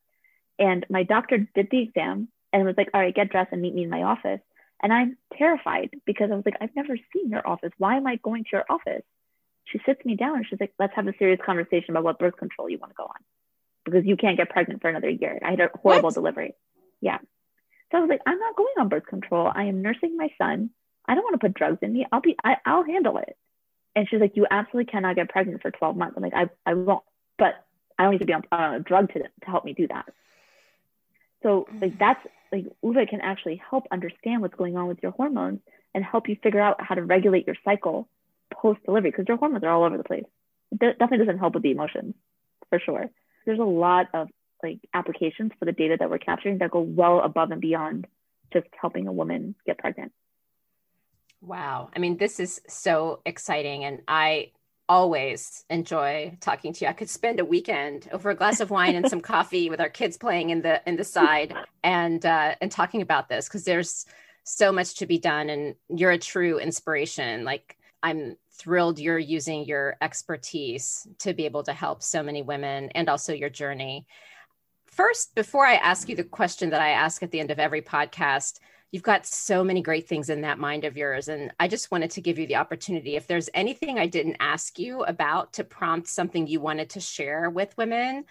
and 0.59 0.87
my 0.89 1.03
doctor 1.03 1.47
did 1.55 1.69
the 1.71 1.83
exam 1.83 2.29
and 2.53 2.65
was 2.65 2.77
like, 2.77 2.89
all 2.95 3.01
right, 3.01 3.15
get 3.15 3.31
dressed 3.31 3.53
and 3.53 3.63
meet 3.63 3.75
me 3.75 3.85
in 3.85 3.91
my 3.91 4.03
office. 4.03 4.41
And 4.83 4.93
I'm 4.93 5.17
terrified 5.37 5.91
because 6.05 6.31
I 6.31 6.35
was 6.35 6.45
like, 6.45 6.57
I've 6.61 6.75
never 6.77 6.97
seen 7.13 7.31
your 7.31 7.47
office. 7.47 7.73
Why 7.79 7.97
am 7.97 8.07
I 8.07 8.17
going 8.17 8.45
to 8.45 8.51
your 8.53 8.65
office? 8.69 9.03
She 9.65 9.81
sits 9.87 10.05
me 10.05 10.15
down 10.15 10.37
and 10.37 10.47
she's 10.49 10.61
like, 10.61 10.73
let's 10.79 10.95
have 10.95 11.09
a 11.09 11.15
serious 11.19 11.41
conversation 11.45 11.91
about 11.91 12.05
what 12.05 12.19
birth 12.19 12.37
control 12.37 12.69
you 12.69 12.79
want 12.79 12.93
to 12.93 12.97
go 12.97 13.05
on 13.05 13.21
because 13.85 14.05
you 14.05 14.17
can't 14.17 14.37
get 14.37 14.51
pregnant 14.51 14.83
for 14.83 14.89
another 14.89 15.09
year. 15.09 15.39
I 15.45 15.51
had 15.51 15.61
a 15.61 15.71
horrible 15.83 16.09
what? 16.09 16.15
delivery. 16.15 16.55
Yeah. 17.01 17.19
So 17.91 17.99
I 17.99 18.01
was 18.01 18.11
like, 18.11 18.21
I'm 18.27 18.39
not 18.39 18.57
going 18.57 18.75
on 18.79 18.89
birth 18.89 19.07
control. 19.07 19.51
I 19.53 19.65
am 19.65 19.83
nursing 19.83 20.17
my 20.17 20.29
son. 20.39 20.71
I 21.07 21.15
don't 21.15 21.25
want 21.25 21.35
to 21.35 21.47
put 21.47 21.55
drugs 21.55 21.79
in 21.83 21.93
me. 21.93 22.07
I'll 22.11 22.21
be, 22.21 22.37
I, 22.43 22.57
I'll 22.65 22.85
handle 22.85 23.19
it. 23.19 23.37
And 23.97 24.09
she's 24.09 24.21
like, 24.21 24.37
you 24.37 24.47
absolutely 24.51 24.91
cannot 24.91 25.17
get 25.17 25.29
pregnant 25.29 25.63
for 25.63 25.71
12 25.71 25.97
months. 25.97 26.17
I'm 26.17 26.23
like, 26.23 26.35
I, 26.35 26.49
I 26.67 26.75
won't, 26.75 27.05
but 27.39 27.65
I 27.99 28.05
don't 28.05 28.13
need 28.13 28.19
to 28.19 28.27
be 28.27 28.33
on, 28.33 28.43
on 28.51 28.75
a 28.75 28.81
drug 28.81 29.13
to, 29.13 29.21
to 29.21 29.47
help 29.47 29.65
me 29.65 29.73
do 29.73 29.87
that. 29.89 30.07
So 31.43 31.69
like 31.81 31.99
that's 31.99 32.21
like 32.51 32.67
OOVA 32.85 33.07
can 33.07 33.21
actually 33.21 33.63
help 33.71 33.87
understand 33.91 34.41
what's 34.43 34.55
going 34.55 34.77
on 34.77 34.89
with 34.89 35.03
your 35.03 35.13
hormones 35.13 35.61
and 35.95 36.05
help 36.05 36.29
you 36.29 36.37
figure 36.43 36.61
out 36.61 36.81
how 36.81 36.95
to 36.95 37.03
regulate 37.03 37.47
your 37.47 37.57
cycle 37.65 38.09
post 38.53 38.81
delivery 38.85 39.11
because 39.11 39.27
your 39.29 39.37
hormones 39.37 39.63
are 39.63 39.71
all 39.71 39.85
over 39.85 39.97
the 39.97 40.05
place. 40.05 40.25
It 40.73 40.99
definitely 40.99 41.19
doesn't 41.19 41.39
help 41.39 41.55
with 41.55 41.63
the 41.63 41.71
emotions 41.71 42.15
for 42.71 42.81
sure. 42.81 43.11
There's 43.45 43.59
a 43.59 43.65
lot 43.65 44.09
of 44.15 44.29
like 44.63 44.81
applications 44.95 45.53
for 45.59 45.67
the 45.67 45.73
data 45.73 45.97
that 46.01 46.11
we're 46.11 46.19
capturing 46.19 46.59
that 46.59 46.71
go 46.71 46.81
well 46.81 47.21
above 47.21 47.51
and 47.51 47.61
beyond 47.61 48.07
just 48.53 48.67
helping 48.81 49.07
a 49.07 49.13
woman 49.13 49.55
get 49.67 49.79
pregnant. 49.79 50.13
Wow. 51.45 51.91
I 51.95 51.99
mean, 51.99 52.17
this 52.17 52.41
is 52.41 52.61
so 52.69 53.21
exciting. 53.27 53.85
And 53.85 54.01
I 54.09 54.53
always 54.89 55.65
enjoy 55.71 56.37
talking 56.41 56.73
to 56.73 56.85
you. 56.85 56.89
I 56.89 56.95
could 56.95 57.11
spend 57.11 57.41
a 57.41 57.45
weekend 57.45 58.09
over 58.13 58.31
a 58.31 58.35
glass 58.35 58.61
of 58.61 58.71
wine 58.71 58.95
and 58.95 59.09
some 59.09 59.21
coffee 59.33 59.71
with 59.71 59.81
our 59.81 59.89
kids 59.89 60.17
playing 60.17 60.51
in 60.51 60.63
the 60.63 60.81
in 60.89 60.97
the 60.97 61.05
side 61.05 61.55
and 61.83 62.25
uh, 62.25 62.55
and 62.61 62.71
talking 62.71 63.03
about 63.03 63.29
this 63.29 63.49
because 63.49 63.65
there's 63.65 64.07
so 64.45 64.73
much 64.73 64.97
to 64.97 65.07
be 65.07 65.19
done 65.19 65.49
and 65.49 65.75
you're 65.89 66.11
a 66.11 66.19
true 66.19 66.59
inspiration. 66.59 67.45
Like 67.45 67.77
I'm 68.03 68.37
thrilled 68.53 68.99
you're 68.99 69.19
using 69.19 69.65
your 69.65 69.97
expertise 70.01 71.07
to 71.19 71.35
be 71.35 71.45
able 71.45 71.63
to 71.65 71.73
help 71.73 72.03
so 72.03 72.23
many 72.23 72.43
women 72.43 72.91
and 72.91 73.09
also 73.09 73.33
your 73.33 73.51
journey. 73.51 74.07
First, 74.87 75.35
before 75.35 75.67
I 75.67 75.75
ask 75.75 76.09
you 76.09 76.15
the 76.15 76.25
question 76.25 76.71
that 76.71 76.81
I 76.81 76.91
ask 76.91 77.23
at 77.23 77.31
the 77.33 77.41
end 77.41 77.51
of 77.51 77.59
every 77.59 77.83
podcast, 77.83 78.61
you've 78.95 79.03
got 79.03 79.27
so 79.27 79.65
many 79.65 79.83
great 79.83 80.07
things 80.07 80.31
in 80.31 80.43
that 80.43 80.57
mind 80.57 80.85
of 80.85 80.97
yours. 80.97 81.27
And 81.27 81.53
I 81.59 81.67
just 81.67 81.91
wanted 81.91 82.13
to 82.13 82.21
give 82.21 82.39
you 82.39 82.47
the 82.47 82.55
opportunity. 82.55 83.17
If 83.17 83.27
there's 83.27 83.51
anything 83.53 83.99
I 83.99 84.07
didn't 84.07 84.37
ask 84.39 84.79
you 84.79 85.03
about 85.03 85.55
to 85.55 85.65
prompt 85.65 86.07
something 86.07 86.47
you 86.47 86.61
wanted 86.61 86.91
to 86.91 87.01
share 87.01 87.51
with 87.51 87.77
women, 87.77 88.25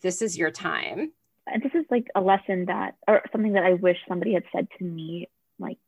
this 0.00 0.20
is 0.20 0.36
your 0.36 0.50
time. 0.50 1.12
And 1.46 1.62
this 1.62 1.70
is 1.72 1.84
like 1.88 2.08
a 2.16 2.20
lesson 2.20 2.64
that, 2.64 2.96
or 3.06 3.22
something 3.30 3.52
that 3.52 3.62
I 3.62 3.74
wish 3.74 3.96
somebody 4.08 4.34
had 4.34 4.42
said 4.52 4.66
to 4.78 4.84
me, 4.84 5.28
like 5.60 5.78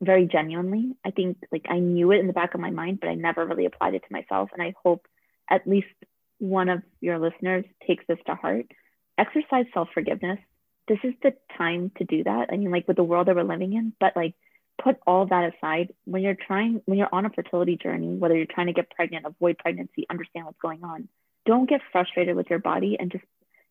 very 0.00 0.26
genuinely. 0.26 0.96
I 1.04 1.12
think 1.12 1.38
like 1.52 1.66
I 1.70 1.78
knew 1.78 2.10
it 2.10 2.18
in 2.18 2.26
the 2.26 2.32
back 2.32 2.54
of 2.54 2.60
my 2.60 2.70
mind, 2.72 2.98
but 2.98 3.10
I 3.10 3.14
never 3.14 3.46
really 3.46 3.66
applied 3.66 3.94
it 3.94 4.00
to 4.00 4.12
myself. 4.12 4.50
And 4.52 4.60
I 4.60 4.74
hope 4.82 5.06
at 5.48 5.68
least 5.68 5.86
one 6.38 6.68
of 6.68 6.82
your 7.00 7.20
listeners 7.20 7.64
takes 7.86 8.04
this 8.08 8.18
to 8.26 8.34
heart. 8.34 8.66
Exercise 9.18 9.66
self 9.72 9.86
forgiveness 9.94 10.40
this 10.92 10.98
is 11.04 11.14
the 11.22 11.32
time 11.56 11.90
to 11.96 12.04
do 12.04 12.22
that. 12.24 12.50
I 12.52 12.56
mean, 12.58 12.70
like 12.70 12.86
with 12.86 12.98
the 12.98 13.02
world 13.02 13.28
that 13.28 13.34
we're 13.34 13.44
living 13.44 13.72
in, 13.72 13.94
but 13.98 14.14
like 14.14 14.34
put 14.82 14.98
all 15.06 15.24
that 15.24 15.54
aside 15.54 15.94
when 16.04 16.20
you're 16.20 16.34
trying, 16.34 16.82
when 16.84 16.98
you're 16.98 17.08
on 17.10 17.24
a 17.24 17.30
fertility 17.30 17.78
journey, 17.82 18.14
whether 18.14 18.36
you're 18.36 18.44
trying 18.44 18.66
to 18.66 18.74
get 18.74 18.90
pregnant, 18.90 19.24
avoid 19.24 19.56
pregnancy, 19.56 20.04
understand 20.10 20.44
what's 20.44 20.60
going 20.60 20.84
on, 20.84 21.08
don't 21.46 21.66
get 21.66 21.80
frustrated 21.92 22.36
with 22.36 22.50
your 22.50 22.58
body 22.58 22.98
and 23.00 23.10
just 23.10 23.24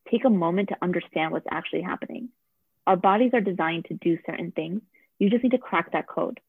take 0.10 0.26
a 0.26 0.32
moment 0.32 0.70
to 0.70 0.78
understand 0.82 1.32
what's 1.32 1.46
actually 1.52 1.84
happening. 1.84 2.30
Our 2.88 2.96
bodies 2.96 3.32
are 3.36 3.42
designed 3.42 3.86
to 3.86 3.94
do 3.94 4.18
certain 4.26 4.52
things. 4.52 4.82
You 5.20 5.30
just 5.30 5.44
need 5.44 5.52
to 5.52 5.60
crack 5.60 5.92
that 5.92 6.08
code. 6.08 6.40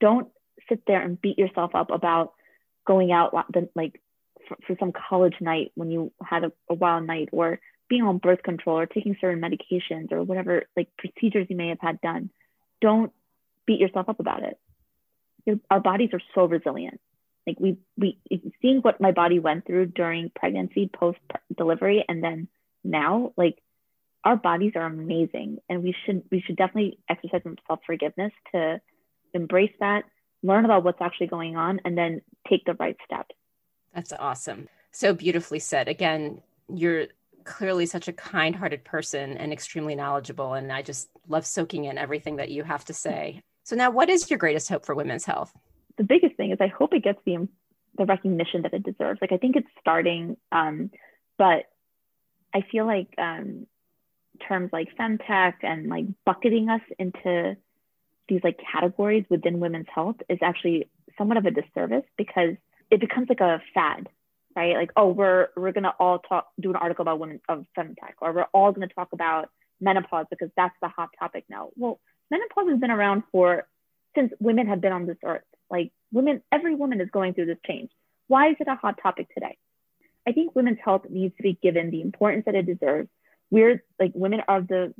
Don't 0.00 0.28
sit 0.68 0.82
there 0.86 1.02
and 1.02 1.20
beat 1.20 1.38
yourself 1.38 1.74
up 1.74 1.90
about 1.90 2.34
going 2.86 3.10
out 3.10 3.34
like 3.74 4.00
for, 4.46 4.76
some 4.78 4.92
college 4.92 5.34
night 5.40 5.72
when 5.74 5.90
you 5.90 6.12
had 6.22 6.44
a 6.44 6.74
wild 6.74 7.04
night 7.04 7.30
or 7.32 7.58
being 7.88 8.02
on 8.02 8.18
birth 8.18 8.42
control 8.42 8.78
or 8.78 8.86
taking 8.86 9.16
certain 9.20 9.40
medications 9.40 10.10
or 10.12 10.22
whatever 10.22 10.64
like 10.76 10.88
procedures 10.96 11.46
you 11.50 11.56
may 11.56 11.68
have 11.68 11.80
had 11.80 12.00
done 12.00 12.30
don't 12.80 13.12
beat 13.66 13.80
yourself 13.80 14.08
up 14.08 14.20
about 14.20 14.42
it. 14.42 14.58
Your, 15.46 15.56
our 15.70 15.80
bodies 15.80 16.10
are 16.12 16.20
so 16.34 16.44
resilient. 16.46 17.00
Like 17.46 17.60
we 17.60 17.76
we 17.98 18.18
seeing 18.62 18.78
what 18.78 19.00
my 19.00 19.12
body 19.12 19.38
went 19.38 19.66
through 19.66 19.86
during 19.86 20.30
pregnancy 20.34 20.90
post 20.92 21.18
delivery 21.56 22.04
and 22.08 22.24
then 22.24 22.48
now 22.82 23.32
like 23.36 23.58
our 24.24 24.36
bodies 24.36 24.72
are 24.76 24.86
amazing 24.86 25.58
and 25.68 25.82
we 25.82 25.94
should 26.04 26.22
we 26.30 26.40
should 26.40 26.56
definitely 26.56 26.98
exercise 27.08 27.42
some 27.42 27.56
self-forgiveness 27.66 28.32
to 28.52 28.80
embrace 29.34 29.72
that 29.80 30.04
learn 30.42 30.64
about 30.64 30.84
what's 30.84 31.02
actually 31.02 31.26
going 31.26 31.56
on 31.56 31.80
and 31.84 31.98
then 31.98 32.22
take 32.48 32.64
the 32.64 32.74
right 32.74 32.96
steps. 33.04 33.34
That's 33.94 34.12
awesome. 34.12 34.68
So 34.90 35.12
beautifully 35.12 35.58
said. 35.58 35.88
Again 35.88 36.40
you're 36.72 37.08
clearly 37.44 37.86
such 37.86 38.08
a 38.08 38.12
kind 38.12 38.54
hearted 38.54 38.84
person 38.84 39.36
and 39.36 39.52
extremely 39.52 39.94
knowledgeable. 39.94 40.54
And 40.54 40.72
I 40.72 40.82
just 40.82 41.08
love 41.28 41.46
soaking 41.46 41.84
in 41.84 41.98
everything 41.98 42.36
that 42.36 42.50
you 42.50 42.64
have 42.64 42.84
to 42.86 42.94
say. 42.94 43.42
So, 43.64 43.76
now 43.76 43.90
what 43.90 44.08
is 44.08 44.30
your 44.30 44.38
greatest 44.38 44.68
hope 44.68 44.84
for 44.84 44.94
women's 44.94 45.24
health? 45.24 45.52
The 45.96 46.04
biggest 46.04 46.36
thing 46.36 46.50
is 46.50 46.58
I 46.60 46.66
hope 46.66 46.92
it 46.92 47.04
gets 47.04 47.20
the, 47.24 47.48
the 47.96 48.04
recognition 48.04 48.62
that 48.62 48.74
it 48.74 48.82
deserves. 48.82 49.20
Like, 49.20 49.32
I 49.32 49.38
think 49.38 49.56
it's 49.56 49.68
starting, 49.80 50.36
um, 50.52 50.90
but 51.38 51.64
I 52.54 52.62
feel 52.70 52.86
like 52.86 53.08
um, 53.18 53.66
terms 54.46 54.70
like 54.72 54.88
femtech 54.98 55.54
and 55.62 55.88
like 55.88 56.06
bucketing 56.24 56.68
us 56.68 56.82
into 56.98 57.56
these 58.28 58.40
like 58.42 58.58
categories 58.72 59.24
within 59.28 59.60
women's 59.60 59.86
health 59.94 60.16
is 60.28 60.38
actually 60.42 60.88
somewhat 61.18 61.36
of 61.36 61.46
a 61.46 61.50
disservice 61.50 62.04
because 62.16 62.54
it 62.90 63.00
becomes 63.00 63.28
like 63.28 63.40
a 63.40 63.62
fad 63.74 64.08
right? 64.56 64.76
Like, 64.76 64.92
oh, 64.96 65.08
we're 65.08 65.48
we're 65.56 65.72
gonna 65.72 65.94
all 65.98 66.18
talk, 66.18 66.48
do 66.60 66.70
an 66.70 66.76
article 66.76 67.02
about 67.02 67.18
women 67.18 67.40
of 67.48 67.66
femtech, 67.76 68.14
or 68.20 68.32
we're 68.32 68.46
all 68.52 68.72
gonna 68.72 68.88
talk 68.88 69.08
about 69.12 69.50
menopause 69.80 70.26
because 70.30 70.50
that's 70.56 70.74
the 70.80 70.88
hot 70.88 71.10
topic 71.18 71.44
now. 71.48 71.70
Well, 71.76 72.00
menopause 72.30 72.70
has 72.70 72.80
been 72.80 72.90
around 72.90 73.24
for 73.32 73.66
since 74.14 74.32
women 74.38 74.68
have 74.68 74.80
been 74.80 74.92
on 74.92 75.06
this 75.06 75.16
earth. 75.24 75.42
Like, 75.70 75.92
women, 76.12 76.42
every 76.52 76.74
woman 76.74 77.00
is 77.00 77.08
going 77.10 77.34
through 77.34 77.46
this 77.46 77.58
change. 77.66 77.90
Why 78.28 78.50
is 78.50 78.56
it 78.60 78.68
a 78.68 78.76
hot 78.76 78.98
topic 79.02 79.32
today? 79.34 79.56
I 80.26 80.32
think 80.32 80.54
women's 80.54 80.78
health 80.82 81.02
needs 81.08 81.36
to 81.36 81.42
be 81.42 81.58
given 81.60 81.90
the 81.90 82.00
importance 82.00 82.44
that 82.46 82.54
it 82.54 82.66
deserves. 82.66 83.08
We're 83.50 83.82
like 84.00 84.12
women 84.14 84.40
are 84.48 84.62
the 84.62 84.94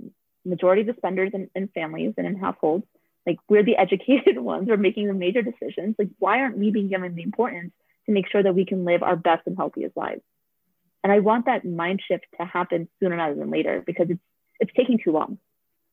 majority 0.45 0.83
of 0.83 0.89
the 0.89 0.95
spenders 0.99 1.31
in, 1.33 1.51
in 1.55 1.69
families 1.69 2.15
and 2.19 2.27
in 2.27 2.37
households. 2.37 2.85
Like 3.27 3.39
we're 3.49 3.63
the 3.63 3.77
educated 3.79 4.39
ones. 4.39 4.69
We're 4.69 4.77
making 4.77 5.07
the 5.07 5.15
major 5.15 5.43
decisions. 5.43 5.97
Like 5.99 6.11
why 6.19 6.41
aren't 6.41 6.59
we 6.59 6.71
being 6.71 6.89
given 6.89 7.15
the 7.15 7.23
importance 7.23 7.73
to 8.07 8.13
make 8.13 8.29
sure 8.31 8.43
that 8.43 8.55
we 8.55 8.65
can 8.65 8.85
live 8.85 9.03
our 9.03 9.17
best 9.17 9.43
and 9.47 9.57
healthiest 9.57 9.97
lives. 9.97 10.23
And 11.03 11.13
I 11.13 11.21
want 11.21 11.47
that 11.47 11.65
mind 11.65 12.01
shift 12.07 12.25
to 12.41 12.47
happen 12.47 12.89
sooner 13.01 13.17
rather 13.17 13.35
than 13.35 13.51
later 13.51 13.83
because 13.85 14.07
it's 14.11 14.21
it's 14.61 14.73
taking 14.77 14.99
too 15.03 15.13
long. 15.13 15.39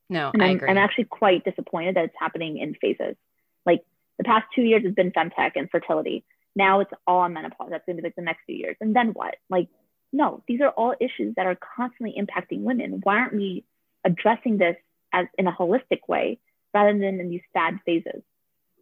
No, 0.09 0.31
and 0.33 0.41
I 0.41 0.47
I'm, 0.47 0.55
agree. 0.57 0.69
I'm 0.69 0.77
actually 0.77 1.05
quite 1.05 1.43
disappointed 1.43 1.95
that 1.95 2.05
it's 2.05 2.15
happening 2.19 2.57
in 2.57 2.75
phases. 2.75 3.15
Like 3.65 3.81
the 4.17 4.23
past 4.23 4.45
two 4.55 4.61
years 4.61 4.83
has 4.83 4.93
been 4.93 5.11
femtech 5.11 5.51
and 5.55 5.69
fertility. 5.69 6.23
Now 6.55 6.81
it's 6.81 6.91
all 7.07 7.19
on 7.19 7.33
menopause. 7.33 7.69
That's 7.71 7.83
gonna 7.85 7.97
be 7.97 8.03
like 8.03 8.15
the 8.15 8.21
next 8.21 8.41
few 8.45 8.55
years. 8.55 8.75
And 8.79 8.95
then 8.95 9.09
what? 9.09 9.35
Like, 9.49 9.67
no, 10.13 10.43
these 10.47 10.61
are 10.61 10.69
all 10.69 10.95
issues 10.99 11.35
that 11.35 11.45
are 11.45 11.57
constantly 11.75 12.15
impacting 12.19 12.61
women. 12.61 12.99
Why 13.03 13.19
aren't 13.19 13.33
we 13.33 13.65
addressing 14.03 14.57
this 14.57 14.75
as 15.13 15.27
in 15.37 15.47
a 15.47 15.51
holistic 15.51 16.07
way 16.07 16.39
rather 16.73 16.91
than 16.93 17.19
in 17.19 17.29
these 17.29 17.41
sad 17.53 17.79
phases? 17.85 18.21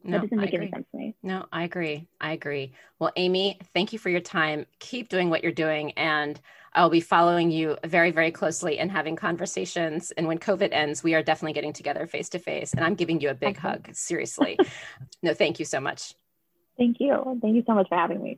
No, 0.03 0.17
that 0.17 0.21
doesn't 0.23 0.37
make 0.37 0.53
any 0.53 0.69
sense 0.69 0.85
to 0.91 0.97
me. 0.97 1.15
No, 1.23 1.45
I 1.51 1.63
agree. 1.63 2.07
I 2.21 2.31
agree. 2.31 2.73
Well, 2.99 3.11
Amy, 3.15 3.59
thank 3.73 3.91
you 3.91 3.99
for 3.99 4.09
your 4.09 4.21
time. 4.21 4.65
Keep 4.79 5.09
doing 5.09 5.29
what 5.29 5.43
you're 5.43 5.51
doing. 5.51 5.91
And 5.91 6.39
I'll 6.73 6.89
be 6.89 7.01
following 7.01 7.51
you 7.51 7.77
very, 7.83 8.11
very 8.11 8.31
closely 8.31 8.79
and 8.79 8.91
having 8.91 9.15
conversations. 9.15 10.11
And 10.11 10.27
when 10.27 10.37
COVID 10.37 10.69
ends, 10.71 11.03
we 11.03 11.15
are 11.15 11.23
definitely 11.23 11.53
getting 11.53 11.73
together 11.73 12.07
face 12.07 12.29
to 12.29 12.39
face. 12.39 12.73
And 12.73 12.85
I'm 12.85 12.95
giving 12.95 13.19
you 13.19 13.29
a 13.29 13.33
big 13.33 13.57
okay. 13.57 13.67
hug. 13.67 13.89
Seriously. 13.93 14.57
no, 15.23 15.33
thank 15.33 15.59
you 15.59 15.65
so 15.65 15.79
much. 15.79 16.13
Thank 16.77 16.97
you. 16.99 17.37
Thank 17.41 17.55
you 17.55 17.63
so 17.67 17.73
much 17.73 17.89
for 17.89 17.97
having 17.97 18.23
me. 18.23 18.37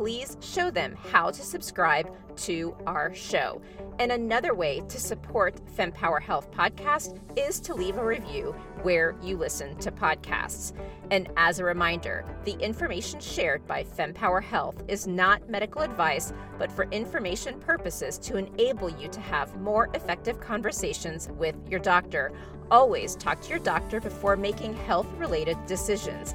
please 0.00 0.38
show 0.40 0.70
them 0.70 0.96
how 1.12 1.30
to 1.30 1.42
subscribe 1.42 2.10
to 2.34 2.74
our 2.86 3.14
show. 3.14 3.60
And 3.98 4.10
another 4.10 4.54
way 4.54 4.80
to 4.88 4.98
support 4.98 5.60
FemPower 5.76 6.22
Health 6.22 6.50
podcast 6.52 7.20
is 7.36 7.60
to 7.60 7.74
leave 7.74 7.98
a 7.98 8.04
review 8.06 8.54
where 8.80 9.14
you 9.22 9.36
listen 9.36 9.76
to 9.76 9.92
podcasts. 9.92 10.72
And 11.10 11.28
as 11.36 11.58
a 11.58 11.66
reminder, 11.66 12.24
the 12.46 12.52
information 12.60 13.20
shared 13.20 13.66
by 13.66 13.84
FemPower 13.84 14.42
Health 14.42 14.82
is 14.88 15.06
not 15.06 15.50
medical 15.50 15.82
advice, 15.82 16.32
but 16.58 16.72
for 16.72 16.84
information 16.84 17.60
purposes 17.60 18.16
to 18.20 18.38
enable 18.38 18.88
you 18.88 19.06
to 19.08 19.20
have 19.20 19.54
more 19.60 19.90
effective 19.92 20.40
conversations 20.40 21.28
with 21.36 21.56
your 21.68 21.80
doctor. 21.80 22.32
Always 22.70 23.16
talk 23.16 23.42
to 23.42 23.50
your 23.50 23.58
doctor 23.58 24.00
before 24.00 24.36
making 24.36 24.72
health 24.72 25.08
related 25.18 25.58
decisions. 25.66 26.34